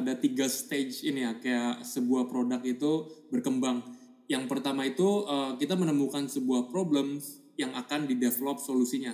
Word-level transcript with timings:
ada 0.00 0.16
tiga 0.16 0.48
stage 0.48 1.04
ini 1.04 1.22
ya 1.28 1.36
kayak 1.36 1.84
sebuah 1.84 2.26
produk 2.26 2.60
itu 2.64 3.06
berkembang. 3.28 3.84
Yang 4.26 4.44
pertama 4.48 4.88
itu 4.88 5.26
uh, 5.28 5.54
kita 5.60 5.76
menemukan 5.76 6.26
sebuah 6.26 6.72
problem 6.72 7.20
yang 7.60 7.76
akan 7.76 8.08
di 8.08 8.16
develop 8.16 8.58
solusinya. 8.58 9.12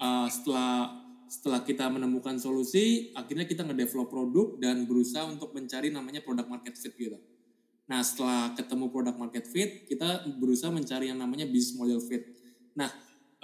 Uh, 0.00 0.26
setelah 0.26 1.00
setelah 1.30 1.62
kita 1.62 1.86
menemukan 1.86 2.34
solusi, 2.42 3.14
akhirnya 3.14 3.46
kita 3.46 3.62
ngedevelop 3.62 4.10
produk 4.10 4.58
dan 4.58 4.82
berusaha 4.82 5.22
untuk 5.30 5.54
mencari 5.54 5.94
namanya 5.94 6.26
product 6.26 6.50
market 6.50 6.74
fit 6.74 6.90
gitu. 6.98 7.14
Nah, 7.86 8.02
setelah 8.02 8.50
ketemu 8.58 8.90
product 8.90 9.18
market 9.18 9.44
fit, 9.46 9.86
kita 9.86 10.26
berusaha 10.42 10.74
mencari 10.74 11.10
yang 11.10 11.22
namanya 11.22 11.46
business 11.46 11.78
model 11.78 12.02
fit. 12.02 12.26
Nah, 12.74 12.90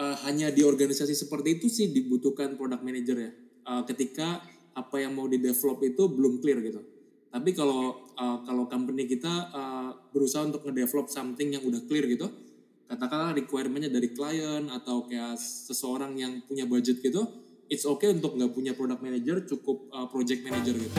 uh, 0.02 0.16
hanya 0.26 0.50
di 0.50 0.66
organisasi 0.66 1.14
seperti 1.14 1.62
itu 1.62 1.66
sih 1.70 1.94
dibutuhkan 1.94 2.58
product 2.58 2.82
manager 2.82 3.16
ya. 3.22 3.30
Uh, 3.66 3.82
ketika 3.86 4.42
apa 4.76 5.00
yang 5.00 5.16
mau 5.16 5.24
di 5.24 5.40
develop 5.40 5.80
itu 5.80 6.04
belum 6.12 6.44
clear 6.44 6.60
gitu. 6.60 6.84
Tapi 7.32 7.50
kalau 7.56 8.12
uh, 8.16 8.38
kalau 8.44 8.68
company 8.68 9.08
kita 9.08 9.32
uh, 9.52 9.90
berusaha 10.12 10.44
untuk 10.44 10.64
ngedevelop 10.68 11.08
something 11.08 11.56
yang 11.56 11.64
udah 11.64 11.80
clear 11.88 12.04
gitu, 12.04 12.28
katakanlah 12.86 13.32
requirementnya 13.32 13.88
dari 13.88 14.12
klien 14.12 14.68
atau 14.68 15.08
kayak 15.08 15.36
seseorang 15.40 16.16
yang 16.16 16.44
punya 16.44 16.68
budget 16.68 17.00
gitu, 17.00 17.24
it's 17.72 17.88
okay 17.88 18.12
untuk 18.12 18.36
nggak 18.36 18.52
punya 18.52 18.72
product 18.76 19.00
manager, 19.00 19.42
cukup 19.48 19.88
uh, 19.90 20.06
project 20.12 20.44
manager 20.44 20.76
gitu. 20.76 20.96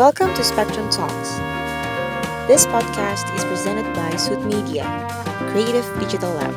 Welcome 0.00 0.32
to 0.32 0.42
Spectrum 0.42 0.88
Talks. 0.88 1.36
This 2.48 2.64
podcast 2.64 3.28
is 3.36 3.44
presented 3.44 3.84
by 3.92 4.16
Suit 4.16 4.40
Media, 4.48 4.88
Creative 5.52 5.84
Digital 6.00 6.32
Lab. 6.40 6.56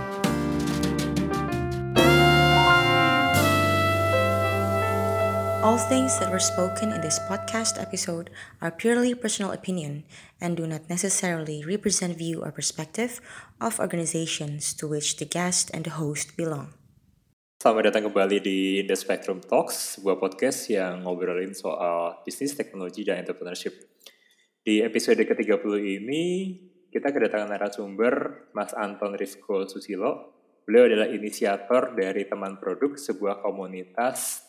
All 5.59 5.75
things 5.75 6.17
that 6.19 6.31
were 6.31 6.39
spoken 6.39 6.93
in 6.93 7.01
this 7.01 7.19
podcast 7.27 7.75
episode 7.75 8.29
are 8.61 8.71
purely 8.71 9.13
personal 9.13 9.51
opinion 9.51 10.05
and 10.39 10.55
do 10.55 10.65
not 10.65 10.87
necessarily 10.87 11.65
represent 11.67 12.17
view 12.17 12.41
or 12.45 12.51
perspective 12.53 13.19
of 13.59 13.77
organizations 13.77 14.73
to 14.75 14.87
which 14.87 15.17
the 15.17 15.25
guest 15.25 15.69
and 15.73 15.83
the 15.83 15.99
host 15.99 16.37
belong. 16.37 16.71
Selamat 17.63 17.95
datang 17.95 18.11
kembali 18.11 18.43
di 18.43 18.83
The 18.83 18.91
Spectrum 18.91 19.39
Talks, 19.39 19.95
sebuah 19.95 20.19
podcast 20.19 20.67
yang 20.67 21.07
ngobrolin 21.07 21.55
soal 21.55 22.19
bisnis, 22.27 22.59
teknologi, 22.59 23.07
dan 23.07 23.23
entrepreneurship. 23.23 23.87
Di 24.59 24.83
episode 24.83 25.23
ke-30 25.23 25.71
ini, 25.79 26.23
kita 26.91 27.15
kedatangan 27.15 27.55
narasumber 27.55 28.51
Mas 28.51 28.75
Anton 28.75 29.15
Rifko 29.15 29.63
Susilo. 29.63 30.43
Beliau 30.67 30.91
adalah 30.91 31.07
inisiator 31.07 31.95
dari 31.95 32.27
teman 32.27 32.59
produk 32.59 32.99
sebuah 32.99 33.39
komunitas 33.39 34.43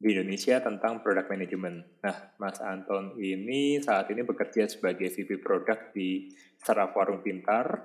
di 0.00 0.16
Indonesia 0.16 0.64
tentang 0.64 1.04
product 1.04 1.28
management. 1.28 2.00
Nah, 2.08 2.32
Mas 2.40 2.56
Anton 2.64 3.20
ini 3.20 3.84
saat 3.84 4.08
ini 4.08 4.24
bekerja 4.24 4.64
sebagai 4.64 5.12
VP 5.12 5.44
produk 5.44 5.92
di 5.92 6.32
startup 6.56 6.96
Warung 6.96 7.20
Pintar, 7.20 7.84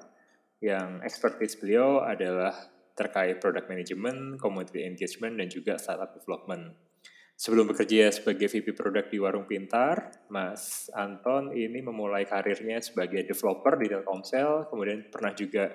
yang 0.64 1.04
expertise 1.04 1.60
beliau 1.60 2.08
adalah 2.08 2.77
terkait 2.98 3.38
product 3.38 3.70
management, 3.70 4.42
community 4.42 4.82
engagement, 4.82 5.38
dan 5.38 5.48
juga 5.48 5.78
startup 5.78 6.18
development. 6.18 6.74
Sebelum 7.38 7.70
bekerja 7.70 8.10
sebagai 8.10 8.50
VP 8.50 8.74
produk 8.74 9.06
di 9.06 9.22
Warung 9.22 9.46
Pintar, 9.46 10.10
Mas 10.34 10.90
Anton 10.98 11.54
ini 11.54 11.86
memulai 11.86 12.26
karirnya 12.26 12.82
sebagai 12.82 13.22
developer 13.30 13.78
di 13.78 13.94
Telkomsel, 13.94 14.66
kemudian 14.74 15.06
pernah 15.14 15.38
juga 15.38 15.70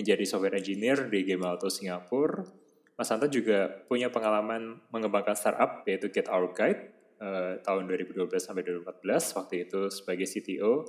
menjadi 0.00 0.24
software 0.24 0.56
engineer 0.56 1.04
di 1.12 1.20
Game 1.28 1.44
Alto 1.44 1.68
Singapura. 1.68 2.48
Mas 2.96 3.12
Anton 3.12 3.28
juga 3.28 3.84
punya 3.84 4.08
pengalaman 4.08 4.80
mengembangkan 4.88 5.36
startup 5.36 5.84
yaitu 5.84 6.08
Get 6.08 6.32
Our 6.32 6.56
Guide 6.56 6.96
eh, 7.20 7.60
tahun 7.60 7.84
2012 7.84 8.24
sampai 8.40 8.64
2014 8.64 9.36
waktu 9.36 9.54
itu 9.68 9.80
sebagai 9.92 10.24
CTO. 10.24 10.88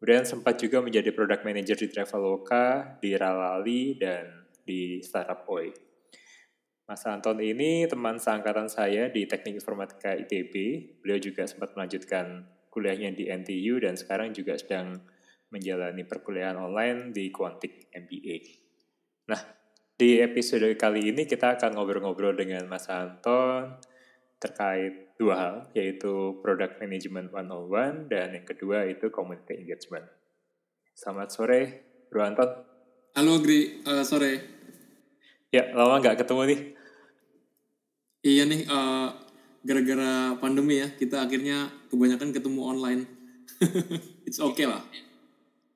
Kemudian 0.00 0.24
sempat 0.24 0.56
juga 0.56 0.80
menjadi 0.80 1.12
product 1.12 1.44
manager 1.44 1.76
di 1.76 1.88
Traveloka, 1.92 2.96
di 2.96 3.12
Ralali, 3.12 3.96
dan 4.00 4.43
di 4.64 4.98
startup 5.04 5.46
OI. 5.46 5.70
Mas 6.84 7.00
Anton 7.08 7.40
ini 7.40 7.88
teman 7.88 8.20
seangkatan 8.20 8.68
saya 8.68 9.08
di 9.08 9.24
Teknik 9.24 9.64
Informatika 9.64 10.12
ITB. 10.12 10.52
Beliau 11.00 11.16
juga 11.16 11.48
sempat 11.48 11.72
melanjutkan 11.72 12.44
kuliahnya 12.68 13.16
di 13.16 13.24
NTU 13.32 13.80
dan 13.80 13.96
sekarang 13.96 14.36
juga 14.36 14.58
sedang 14.60 15.00
menjalani 15.48 16.04
perkuliahan 16.04 16.58
online 16.58 17.14
di 17.14 17.32
Quantic 17.32 17.88
MBA. 17.94 18.36
Nah, 19.30 19.40
di 19.94 20.18
episode 20.18 20.68
kali 20.76 21.14
ini 21.14 21.24
kita 21.24 21.56
akan 21.56 21.78
ngobrol-ngobrol 21.78 22.34
dengan 22.34 22.66
Mas 22.66 22.90
Anton 22.90 23.78
terkait 24.36 25.16
dua 25.16 25.34
hal, 25.38 25.54
yaitu 25.72 26.36
Product 26.44 26.76
Management 26.82 27.32
101 27.32 28.12
dan 28.12 28.34
yang 28.36 28.44
kedua 28.44 28.84
itu 28.84 29.08
Community 29.08 29.56
Engagement. 29.56 30.04
Selamat 30.92 31.32
sore, 31.32 31.62
Bro 32.12 32.20
Anton. 32.28 32.50
Halo 33.14 33.40
Gri, 33.40 33.86
uh, 33.86 34.02
sore. 34.02 34.53
Ya, 35.54 35.70
lama 35.70 36.02
nggak 36.02 36.26
ketemu 36.26 36.42
nih. 36.50 36.60
Iya 38.26 38.42
nih, 38.42 38.66
uh, 38.66 39.14
gara-gara 39.62 40.34
pandemi 40.42 40.82
ya, 40.82 40.90
kita 40.90 41.22
akhirnya 41.22 41.70
kebanyakan 41.94 42.34
ketemu 42.34 42.60
online. 42.66 43.06
It's 44.26 44.42
okay 44.42 44.66
lah. 44.66 44.82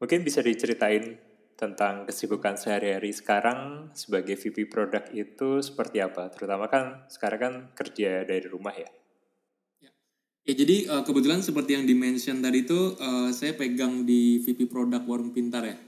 Mungkin 0.02 0.26
bisa 0.26 0.42
diceritain 0.42 1.14
tentang 1.54 2.10
kesibukan 2.10 2.58
sehari-hari 2.58 3.14
sekarang 3.14 3.94
sebagai 3.94 4.34
VP 4.34 4.66
produk 4.66 5.06
itu 5.14 5.62
seperti 5.62 6.02
apa? 6.02 6.26
Terutama 6.34 6.66
kan 6.66 7.06
sekarang 7.06 7.38
kan 7.38 7.54
kerja 7.78 8.26
dari 8.26 8.50
rumah 8.50 8.74
ya. 8.74 8.90
Ya, 9.78 9.90
ya 10.42 10.54
jadi 10.58 10.90
uh, 10.90 11.02
kebetulan 11.06 11.38
seperti 11.38 11.78
yang 11.78 11.86
dimention 11.86 12.42
tadi 12.42 12.66
itu, 12.66 12.98
uh, 12.98 13.30
saya 13.30 13.54
pegang 13.54 14.02
di 14.02 14.42
VP 14.42 14.66
produk 14.66 15.06
Warung 15.06 15.30
Pintar 15.30 15.62
ya. 15.70 15.78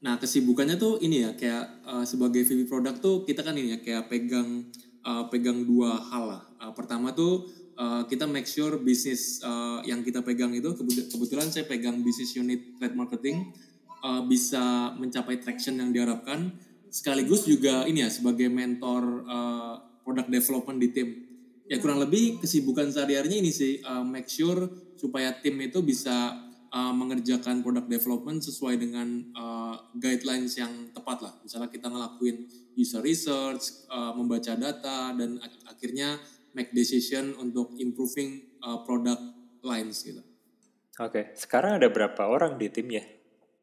Nah 0.00 0.16
kesibukannya 0.16 0.80
tuh 0.80 0.96
ini 1.04 1.28
ya 1.28 1.36
kayak 1.36 1.84
uh, 1.84 2.04
sebagai 2.08 2.44
VP 2.48 2.64
produk 2.64 2.96
tuh 2.96 3.28
kita 3.28 3.44
kan 3.44 3.52
ini 3.52 3.76
ya 3.76 3.78
kayak 3.84 4.08
pegang 4.08 4.64
uh, 5.04 5.28
pegang 5.28 5.68
dua 5.68 6.00
hal 6.08 6.24
lah. 6.24 6.42
Uh, 6.56 6.72
pertama 6.72 7.12
tuh 7.12 7.52
uh, 7.76 8.08
kita 8.08 8.24
make 8.24 8.48
sure 8.48 8.80
bisnis 8.80 9.44
uh, 9.44 9.84
yang 9.84 10.00
kita 10.00 10.24
pegang 10.24 10.56
itu 10.56 10.72
kebetulan 11.12 11.52
saya 11.52 11.68
pegang 11.68 12.00
bisnis 12.00 12.32
unit 12.32 12.80
trade 12.80 12.96
marketing 12.96 13.52
uh, 14.00 14.24
bisa 14.24 14.96
mencapai 14.96 15.36
traction 15.40 15.76
yang 15.76 15.92
diharapkan. 15.92 16.52
Sekaligus 16.90 17.46
juga 17.46 17.84
ini 17.84 18.02
ya 18.02 18.10
sebagai 18.10 18.48
mentor 18.48 19.28
uh, 19.28 19.74
product 20.02 20.32
development 20.32 20.78
di 20.80 20.88
tim. 20.90 21.08
Ya 21.70 21.78
kurang 21.78 22.02
lebih 22.02 22.42
kesibukan 22.42 22.90
sehari-harinya 22.90 23.38
ini 23.38 23.52
sih 23.54 23.78
uh, 23.84 24.02
make 24.02 24.26
sure 24.26 24.66
supaya 24.98 25.30
tim 25.38 25.54
itu 25.62 25.84
bisa 25.86 26.34
uh, 26.70 26.94
mengerjakan 26.94 27.62
product 27.62 27.90
development 27.90 28.40
sesuai 28.42 28.78
dengan 28.78 29.30
uh, 29.34 29.76
guidelines 29.98 30.56
yang 30.56 30.70
tepat 30.94 31.22
lah. 31.22 31.34
Misalnya 31.42 31.68
kita 31.70 31.90
ngelakuin 31.90 32.46
user 32.78 33.02
research, 33.02 33.86
uh, 33.90 34.14
membaca 34.14 34.54
data, 34.54 35.12
dan 35.14 35.42
ak 35.42 35.76
akhirnya 35.76 36.16
make 36.54 36.70
decision 36.74 37.34
untuk 37.38 37.74
improving 37.78 38.58
uh, 38.62 38.82
product 38.86 39.22
lines 39.62 40.02
gitu. 40.02 40.22
Oke, 41.00 41.10
okay. 41.10 41.24
sekarang 41.38 41.80
ada 41.80 41.88
berapa 41.88 42.22
orang 42.28 42.60
di 42.60 42.68
timnya? 42.68 43.04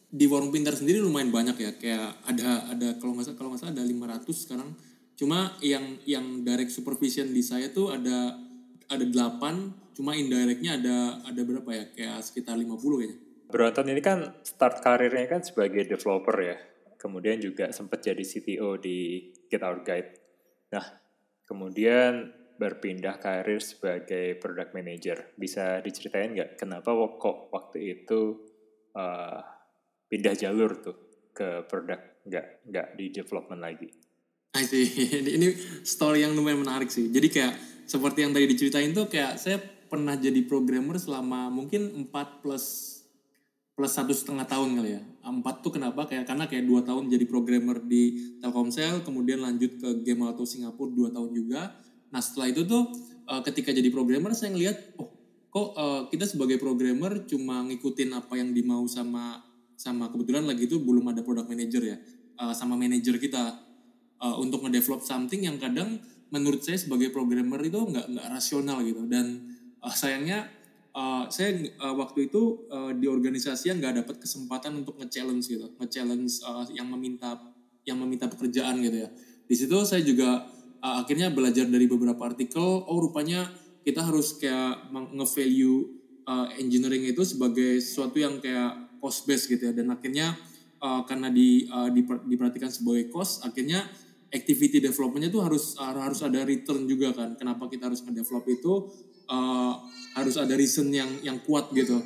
Di 0.08 0.26
Warung 0.26 0.50
Pintar 0.56 0.74
sendiri 0.74 1.04
lumayan 1.04 1.30
banyak 1.30 1.58
ya, 1.60 1.72
kayak 1.76 2.24
ada 2.24 2.72
ada 2.72 2.88
kalau 2.98 3.14
nggak 3.14 3.28
salah 3.28 3.38
kalau 3.38 3.50
nggak 3.54 3.62
salah 3.62 3.74
ada 3.76 3.84
500 3.84 4.24
sekarang. 4.32 4.70
Cuma 5.18 5.58
yang 5.60 5.98
yang 6.08 6.46
direct 6.46 6.72
supervision 6.72 7.34
di 7.34 7.44
saya 7.44 7.74
tuh 7.74 7.92
ada 7.92 8.47
ada 8.88 9.06
8 9.06 9.88
Cuma 9.98 10.14
indirectnya 10.14 10.78
ada 10.78 10.98
ada 11.26 11.42
berapa 11.42 11.66
ya? 11.74 11.90
Kayak 11.90 12.22
sekitar 12.22 12.54
50 12.54 12.78
kayaknya. 12.78 13.18
Bronton 13.50 13.88
ini 13.90 14.02
kan 14.06 14.20
start 14.46 14.86
karirnya 14.86 15.26
kan 15.26 15.42
sebagai 15.42 15.90
developer 15.90 16.38
ya. 16.38 16.54
Kemudian 17.02 17.42
juga 17.42 17.74
sempat 17.74 18.06
jadi 18.06 18.22
CTO 18.22 18.78
di 18.78 19.26
Get 19.50 19.66
Our 19.66 19.82
Guide. 19.82 20.12
Nah, 20.70 20.86
kemudian 21.50 22.30
berpindah 22.62 23.18
karir 23.18 23.58
sebagai 23.58 24.38
product 24.38 24.78
manager. 24.78 25.34
Bisa 25.34 25.82
diceritain 25.82 26.38
nggak 26.38 26.62
kenapa 26.62 26.94
kok 27.18 27.50
waktu 27.50 27.98
itu 27.98 28.38
uh, 28.94 29.42
pindah 30.14 30.38
jalur 30.38 30.78
tuh 30.78 30.98
ke 31.34 31.66
produk 31.66 32.22
nggak 32.22 32.70
nggak 32.70 32.88
di 32.94 33.10
development 33.10 33.66
lagi? 33.66 33.90
I 34.54 34.62
see. 34.62 34.86
Ini 35.42 35.82
story 35.82 36.22
yang 36.22 36.38
lumayan 36.38 36.62
menarik 36.62 36.94
sih. 36.94 37.10
Jadi 37.10 37.30
kayak 37.34 37.77
seperti 37.88 38.28
yang 38.28 38.36
tadi 38.36 38.46
diceritain 38.52 38.92
tuh 38.92 39.08
kayak 39.08 39.40
saya 39.40 39.58
pernah 39.88 40.20
jadi 40.20 40.44
programmer 40.44 41.00
selama 41.00 41.48
mungkin 41.48 42.12
4 42.12 42.44
plus 42.44 42.98
plus 43.78 43.94
satu 43.94 44.10
setengah 44.10 44.50
tahun 44.50 44.74
kali 44.74 44.90
ya. 44.98 45.02
Empat 45.22 45.62
tuh 45.62 45.70
kenapa? 45.70 46.10
Kayak 46.10 46.26
karena 46.26 46.50
kayak 46.50 46.66
dua 46.66 46.82
tahun 46.82 47.14
jadi 47.14 47.30
programmer 47.30 47.78
di 47.78 48.34
Telkomsel, 48.42 49.06
kemudian 49.06 49.38
lanjut 49.38 49.78
ke 49.78 50.02
Game 50.02 50.26
Auto 50.26 50.50
Singapura 50.50 50.90
dua 50.90 51.14
tahun 51.14 51.30
juga. 51.30 51.78
Nah 52.10 52.18
setelah 52.18 52.50
itu 52.50 52.66
tuh 52.66 52.90
uh, 53.30 53.46
ketika 53.46 53.70
jadi 53.70 53.94
programmer 53.94 54.34
saya 54.34 54.58
ngelihat 54.58 54.98
oh 54.98 55.14
kok 55.54 55.70
uh, 55.78 56.02
kita 56.10 56.26
sebagai 56.26 56.58
programmer 56.58 57.22
cuma 57.30 57.62
ngikutin 57.70 58.18
apa 58.18 58.34
yang 58.42 58.50
dimau 58.50 58.90
sama 58.90 59.46
sama 59.78 60.10
kebetulan 60.10 60.50
lagi 60.50 60.66
itu 60.66 60.82
belum 60.82 61.14
ada 61.14 61.22
product 61.22 61.46
manager 61.46 61.86
ya 61.86 61.98
uh, 62.42 62.58
sama 62.58 62.74
manager 62.74 63.22
kita 63.22 63.64
untuk 64.18 64.66
ngedevelop 64.66 65.06
something 65.06 65.46
yang 65.46 65.62
kadang 65.62 66.02
menurut 66.30 66.64
saya 66.64 66.76
sebagai 66.80 67.10
programmer 67.12 67.60
itu 67.64 67.80
nggak 67.80 68.06
nggak 68.14 68.28
rasional 68.28 68.84
gitu. 68.84 69.04
Dan 69.08 69.48
uh, 69.80 69.94
sayangnya 69.94 70.52
uh, 70.92 71.30
saya 71.32 71.56
uh, 71.80 71.96
waktu 71.96 72.28
itu 72.28 72.68
uh, 72.68 72.92
di 72.92 73.06
organisasi 73.08 73.72
yang 73.72 73.78
nggak 73.80 74.04
dapat 74.04 74.16
kesempatan 74.24 74.84
untuk 74.84 75.00
nge-challenge 75.00 75.46
gitu. 75.48 75.68
Nge-challenge 75.80 76.34
uh, 76.44 76.66
yang 76.74 76.88
meminta 76.90 77.40
yang 77.88 77.98
meminta 78.02 78.28
pekerjaan 78.28 78.84
gitu 78.84 79.08
ya. 79.08 79.10
Di 79.48 79.56
situ 79.56 79.78
saya 79.88 80.04
juga 80.04 80.44
uh, 80.84 80.96
akhirnya 81.04 81.32
belajar 81.32 81.70
dari 81.70 81.88
beberapa 81.88 82.20
artikel 82.28 82.84
oh 82.84 82.98
rupanya 83.00 83.48
kita 83.88 84.04
harus 84.04 84.36
kayak 84.36 84.92
nge-value 84.92 85.78
uh, 86.28 86.52
engineering 86.60 87.08
itu 87.08 87.24
sebagai 87.24 87.80
sesuatu 87.80 88.20
yang 88.20 88.44
kayak 88.44 89.00
cost 89.00 89.24
base 89.24 89.48
gitu 89.48 89.72
ya. 89.72 89.74
Dan 89.74 89.88
akhirnya 89.96 90.36
uh, 90.84 91.08
karena 91.08 91.32
di 91.32 91.64
uh, 91.72 91.88
diperhatikan 92.28 92.68
sebagai 92.68 93.08
cost 93.08 93.48
akhirnya 93.48 93.88
activity 94.32 94.84
developmentnya 94.84 95.32
tuh 95.32 95.44
harus 95.44 95.76
harus 95.80 96.20
ada 96.24 96.44
return 96.44 96.84
juga 96.84 97.16
kan. 97.16 97.36
Kenapa 97.40 97.72
kita 97.72 97.88
harus 97.88 98.04
ngedevelop 98.04 98.46
itu 98.48 98.74
uh, 99.32 99.74
harus 100.16 100.36
ada 100.36 100.54
reason 100.56 100.92
yang 100.92 101.10
yang 101.24 101.40
kuat 101.44 101.72
gitu. 101.72 102.00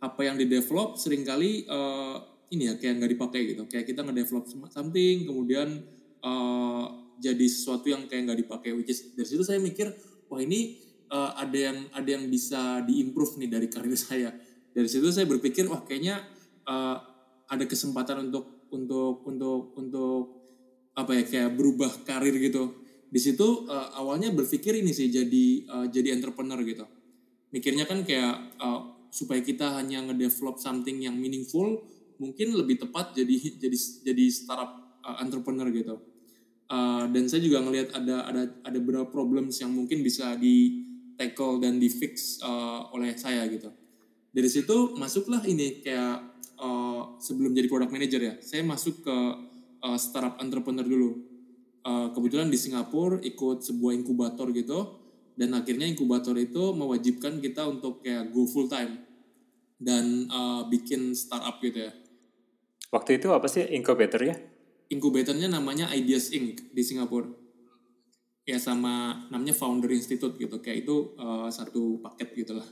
Apa 0.00 0.24
yang 0.24 0.40
di-develop 0.40 0.96
sering 0.96 1.26
kali 1.28 1.68
uh, 1.68 2.16
ini 2.48 2.72
ya 2.72 2.74
kayak 2.80 3.04
nggak 3.04 3.12
dipakai 3.12 3.40
gitu. 3.52 3.62
Kayak 3.68 3.84
kita 3.92 4.00
ngedevelop 4.06 4.44
something 4.72 5.28
kemudian 5.28 5.84
uh, 6.24 6.84
jadi 7.20 7.46
sesuatu 7.46 7.92
yang 7.92 8.08
kayak 8.08 8.32
nggak 8.32 8.40
dipakai. 8.46 8.72
Which 8.72 8.88
is 8.88 9.12
dari 9.12 9.28
situ 9.28 9.44
saya 9.44 9.60
mikir 9.60 9.92
wah 10.32 10.40
ini 10.40 10.80
uh, 11.12 11.36
ada 11.36 11.58
yang 11.58 11.78
ada 11.92 12.08
yang 12.08 12.24
bisa 12.32 12.80
diimprove 12.88 13.36
nih 13.36 13.50
dari 13.52 13.68
karir 13.68 13.96
saya. 14.08 14.32
Dari 14.70 14.88
situ 14.88 15.12
saya 15.12 15.28
berpikir 15.28 15.68
wah 15.68 15.84
kayaknya 15.84 16.24
uh, 16.64 16.96
ada 17.50 17.64
kesempatan 17.68 18.30
untuk 18.30 18.70
untuk 18.70 19.26
untuk 19.26 19.74
untuk 19.74 20.39
apa 20.96 21.16
ya 21.16 21.22
kayak 21.26 21.50
berubah 21.54 22.04
karir 22.06 22.34
gitu. 22.38 22.74
Di 23.10 23.18
situ 23.18 23.66
uh, 23.66 23.90
awalnya 23.98 24.30
berpikir 24.30 24.78
ini 24.78 24.94
sih 24.94 25.10
jadi 25.10 25.46
uh, 25.66 25.86
jadi 25.90 26.14
entrepreneur 26.14 26.58
gitu. 26.62 26.86
Mikirnya 27.50 27.86
kan 27.86 28.06
kayak 28.06 28.58
uh, 28.62 29.10
supaya 29.10 29.42
kita 29.42 29.74
hanya 29.74 30.06
ngedevelop 30.06 30.62
something 30.62 31.02
yang 31.02 31.18
meaningful 31.18 31.82
mungkin 32.22 32.54
lebih 32.54 32.78
tepat 32.78 33.16
jadi 33.18 33.58
jadi 33.58 33.78
jadi 34.06 34.24
startup 34.30 35.00
uh, 35.02 35.18
entrepreneur 35.18 35.66
gitu. 35.74 35.98
Uh, 36.70 37.10
dan 37.10 37.26
saya 37.26 37.42
juga 37.42 37.58
ngelihat 37.66 37.90
ada 37.98 38.30
ada 38.30 38.42
ada 38.62 38.78
beberapa 38.78 39.10
problems 39.10 39.58
yang 39.58 39.74
mungkin 39.74 40.06
bisa 40.06 40.38
di 40.38 40.86
tackle 41.18 41.58
dan 41.58 41.82
di 41.82 41.90
fix 41.90 42.38
uh, 42.46 42.86
oleh 42.94 43.18
saya 43.18 43.42
gitu. 43.50 43.74
Dari 44.30 44.46
situ 44.46 44.94
masuklah 44.94 45.42
ini 45.42 45.82
kayak 45.82 46.22
uh, 46.62 47.18
sebelum 47.18 47.50
jadi 47.50 47.66
product 47.66 47.90
manager 47.90 48.22
ya 48.22 48.34
saya 48.38 48.62
masuk 48.62 49.02
ke 49.02 49.16
uh, 49.84 49.98
startup 50.00 50.40
entrepreneur 50.40 50.84
dulu. 50.86 51.10
Uh, 51.80 52.12
kebetulan 52.12 52.52
di 52.52 52.60
Singapura 52.60 53.16
ikut 53.24 53.64
sebuah 53.64 53.96
inkubator 53.96 54.52
gitu 54.52 55.00
dan 55.40 55.56
akhirnya 55.56 55.88
inkubator 55.88 56.36
itu 56.36 56.76
mewajibkan 56.76 57.40
kita 57.40 57.64
untuk 57.64 58.04
kayak 58.04 58.28
go 58.28 58.44
full 58.44 58.68
time 58.68 59.00
dan 59.80 60.28
uh, 60.28 60.68
bikin 60.68 61.16
startup 61.16 61.56
gitu 61.64 61.88
ya. 61.88 61.92
Waktu 62.92 63.16
itu 63.16 63.32
apa 63.32 63.48
sih 63.48 63.64
inkubator 63.72 64.20
ya? 64.20 64.36
Inkubatornya 64.92 65.48
namanya 65.48 65.88
Ideas 65.96 66.28
Inc 66.36 66.74
di 66.76 66.82
Singapura. 66.84 67.32
Ya 68.44 68.60
sama 68.60 69.24
namanya 69.32 69.56
Founder 69.56 69.88
Institute 69.94 70.36
gitu. 70.36 70.60
Kayak 70.60 70.84
itu 70.84 71.16
uh, 71.16 71.48
satu 71.48 72.02
paket 72.04 72.28
gitu 72.44 72.60
lah. 72.60 72.66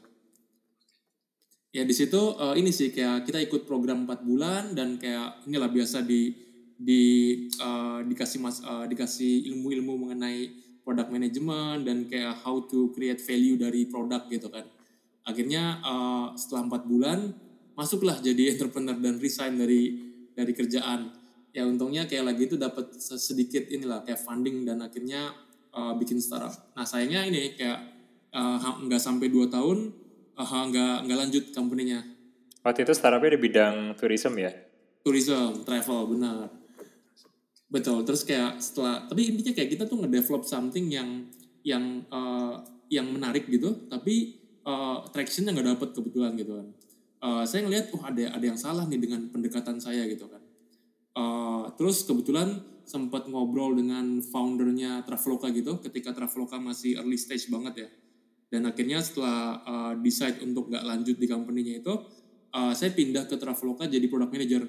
Ya 1.73 1.87
di 1.87 1.95
situ 1.95 2.19
uh, 2.19 2.53
ini 2.59 2.75
sih 2.75 2.93
kayak 2.93 3.29
kita 3.29 3.39
ikut 3.45 3.65
program 3.65 4.05
4 4.05 4.29
bulan 4.29 4.63
dan 4.77 5.01
kayak 5.01 5.47
inilah 5.47 5.71
biasa 5.71 6.05
di 6.05 6.48
di 6.79 7.03
uh, 7.59 8.07
dikasih 8.07 8.39
mas 8.39 8.63
uh, 8.63 8.87
dikasih 8.87 9.51
ilmu-ilmu 9.51 10.07
mengenai 10.07 10.47
product 10.87 11.11
management 11.11 11.83
dan 11.83 12.07
kayak 12.07 12.39
how 12.47 12.63
to 12.65 12.95
create 12.95 13.19
value 13.19 13.59
dari 13.59 13.91
produk 13.91 14.25
gitu 14.31 14.47
kan. 14.47 14.63
Akhirnya 15.27 15.83
uh, 15.83 16.33
setelah 16.39 16.71
empat 16.71 16.87
bulan 16.87 17.35
masuklah 17.75 18.23
jadi 18.23 18.49
entrepreneur 18.55 18.95
dan 18.95 19.19
resign 19.19 19.59
dari 19.59 20.15
dari 20.33 20.55
kerjaan. 20.55 21.19
Ya 21.51 21.67
untungnya 21.67 22.07
kayak 22.07 22.31
lagi 22.31 22.47
itu 22.47 22.55
dapat 22.55 22.95
sedikit 23.03 23.67
inilah 23.67 24.07
kayak 24.07 24.23
funding 24.23 24.63
dan 24.63 24.79
akhirnya 24.79 25.35
uh, 25.75 25.99
bikin 25.99 26.23
startup. 26.23 26.55
Nah 26.79 26.87
sayangnya 26.87 27.27
ini 27.27 27.59
kayak 27.59 27.79
uh, 28.31 28.63
nggak 28.87 29.03
sampai 29.03 29.27
dua 29.27 29.51
tahun 29.51 29.91
uh, 30.39 30.63
nggak 30.71 30.97
nggak 31.11 31.19
lanjut 31.27 31.45
company-nya. 31.51 32.07
Waktu 32.63 32.87
itu 32.87 32.95
startupnya 32.95 33.35
di 33.35 33.41
bidang 33.43 33.77
tourism 33.99 34.39
ya? 34.39 34.55
Tourism 35.03 35.67
travel 35.67 36.15
benar 36.15 36.58
Betul. 37.69 38.05
Terus 38.09 38.25
kayak 38.25 38.65
setelah 38.65 39.05
tapi 39.05 39.29
intinya 39.29 39.53
kayak 39.53 39.71
kita 39.77 39.85
tuh 39.85 40.01
ngedevelop 40.01 40.49
something 40.49 40.89
yang 40.89 41.29
yang 41.61 42.05
uh, 42.09 42.65
yang 42.89 43.13
menarik 43.13 43.45
gitu, 43.45 43.89
tapi 43.93 44.41
uh, 44.65 45.05
tractionnya 45.13 45.53
nggak 45.53 45.77
dapet 45.77 45.89
kebetulan 45.93 46.33
gitu 46.41 46.57
kan. 46.57 46.69
Uh, 47.19 47.45
saya 47.45 47.67
ngelihat, 47.67 47.93
oh 47.93 48.01
ada 48.01 48.33
ada 48.33 48.45
yang 48.47 48.57
salah 48.57 48.89
nih 48.89 48.97
dengan 48.97 49.29
pendekatan 49.29 49.77
saya 49.83 50.09
gitu 50.09 50.31
kan. 50.31 50.41
Uh, 51.19 51.69
terus 51.77 52.07
kebetulan 52.09 52.63
sempat 52.89 53.29
ngobrol 53.29 53.77
dengan 53.77 54.25
foundernya 54.25 55.05
Traveloka 55.05 55.53
gitu, 55.53 55.77
ketika 55.85 56.17
Traveloka 56.17 56.57
masih 56.57 56.97
early 56.97 57.21
stage 57.21 57.53
banget 57.53 57.85
ya. 57.85 57.89
Dan 58.49 58.65
akhirnya 58.65 59.05
setelah 59.05 59.61
uh, 59.61 59.95
decide 60.01 60.41
untuk 60.41 60.73
nggak 60.73 60.85
lanjut 60.89 61.21
di 61.21 61.27
company-nya 61.29 61.85
itu, 61.85 61.93
uh, 62.57 62.73
saya 62.73 62.97
pindah 62.97 63.29
ke 63.29 63.37
Traveloka 63.37 63.85
jadi 63.85 64.09
product 64.09 64.33
manager 64.33 64.63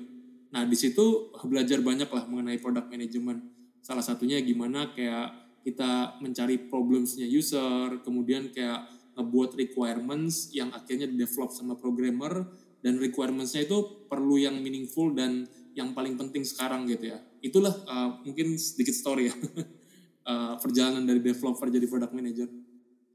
Nah 0.50 0.66
di 0.66 0.78
situ 0.78 1.34
belajar 1.46 1.80
banyak 1.82 2.10
lah 2.10 2.24
mengenai 2.26 2.58
product 2.58 2.90
management. 2.90 3.40
Salah 3.80 4.04
satunya 4.04 4.42
gimana 4.42 4.92
kayak 4.92 5.62
kita 5.62 6.18
mencari 6.24 6.58
problemsnya 6.72 7.28
user, 7.28 8.02
kemudian 8.02 8.50
kayak 8.50 8.88
ngebuat 9.20 9.60
requirements 9.60 10.50
yang 10.56 10.72
akhirnya 10.72 11.06
develop 11.12 11.52
sama 11.52 11.76
programmer 11.76 12.48
dan 12.80 12.96
requirementsnya 12.96 13.68
itu 13.68 14.08
perlu 14.08 14.40
yang 14.40 14.56
meaningful 14.64 15.12
dan 15.12 15.44
yang 15.76 15.92
paling 15.92 16.16
penting 16.16 16.48
sekarang 16.48 16.88
gitu 16.88 17.12
ya. 17.14 17.20
Itulah 17.44 17.76
uh, 17.86 18.10
mungkin 18.24 18.56
sedikit 18.56 18.96
story 18.96 19.32
ya 19.32 19.36
uh, 20.28 20.56
perjalanan 20.64 21.04
dari 21.04 21.20
developer 21.20 21.68
jadi 21.68 21.86
product 21.86 22.14
manager. 22.16 22.48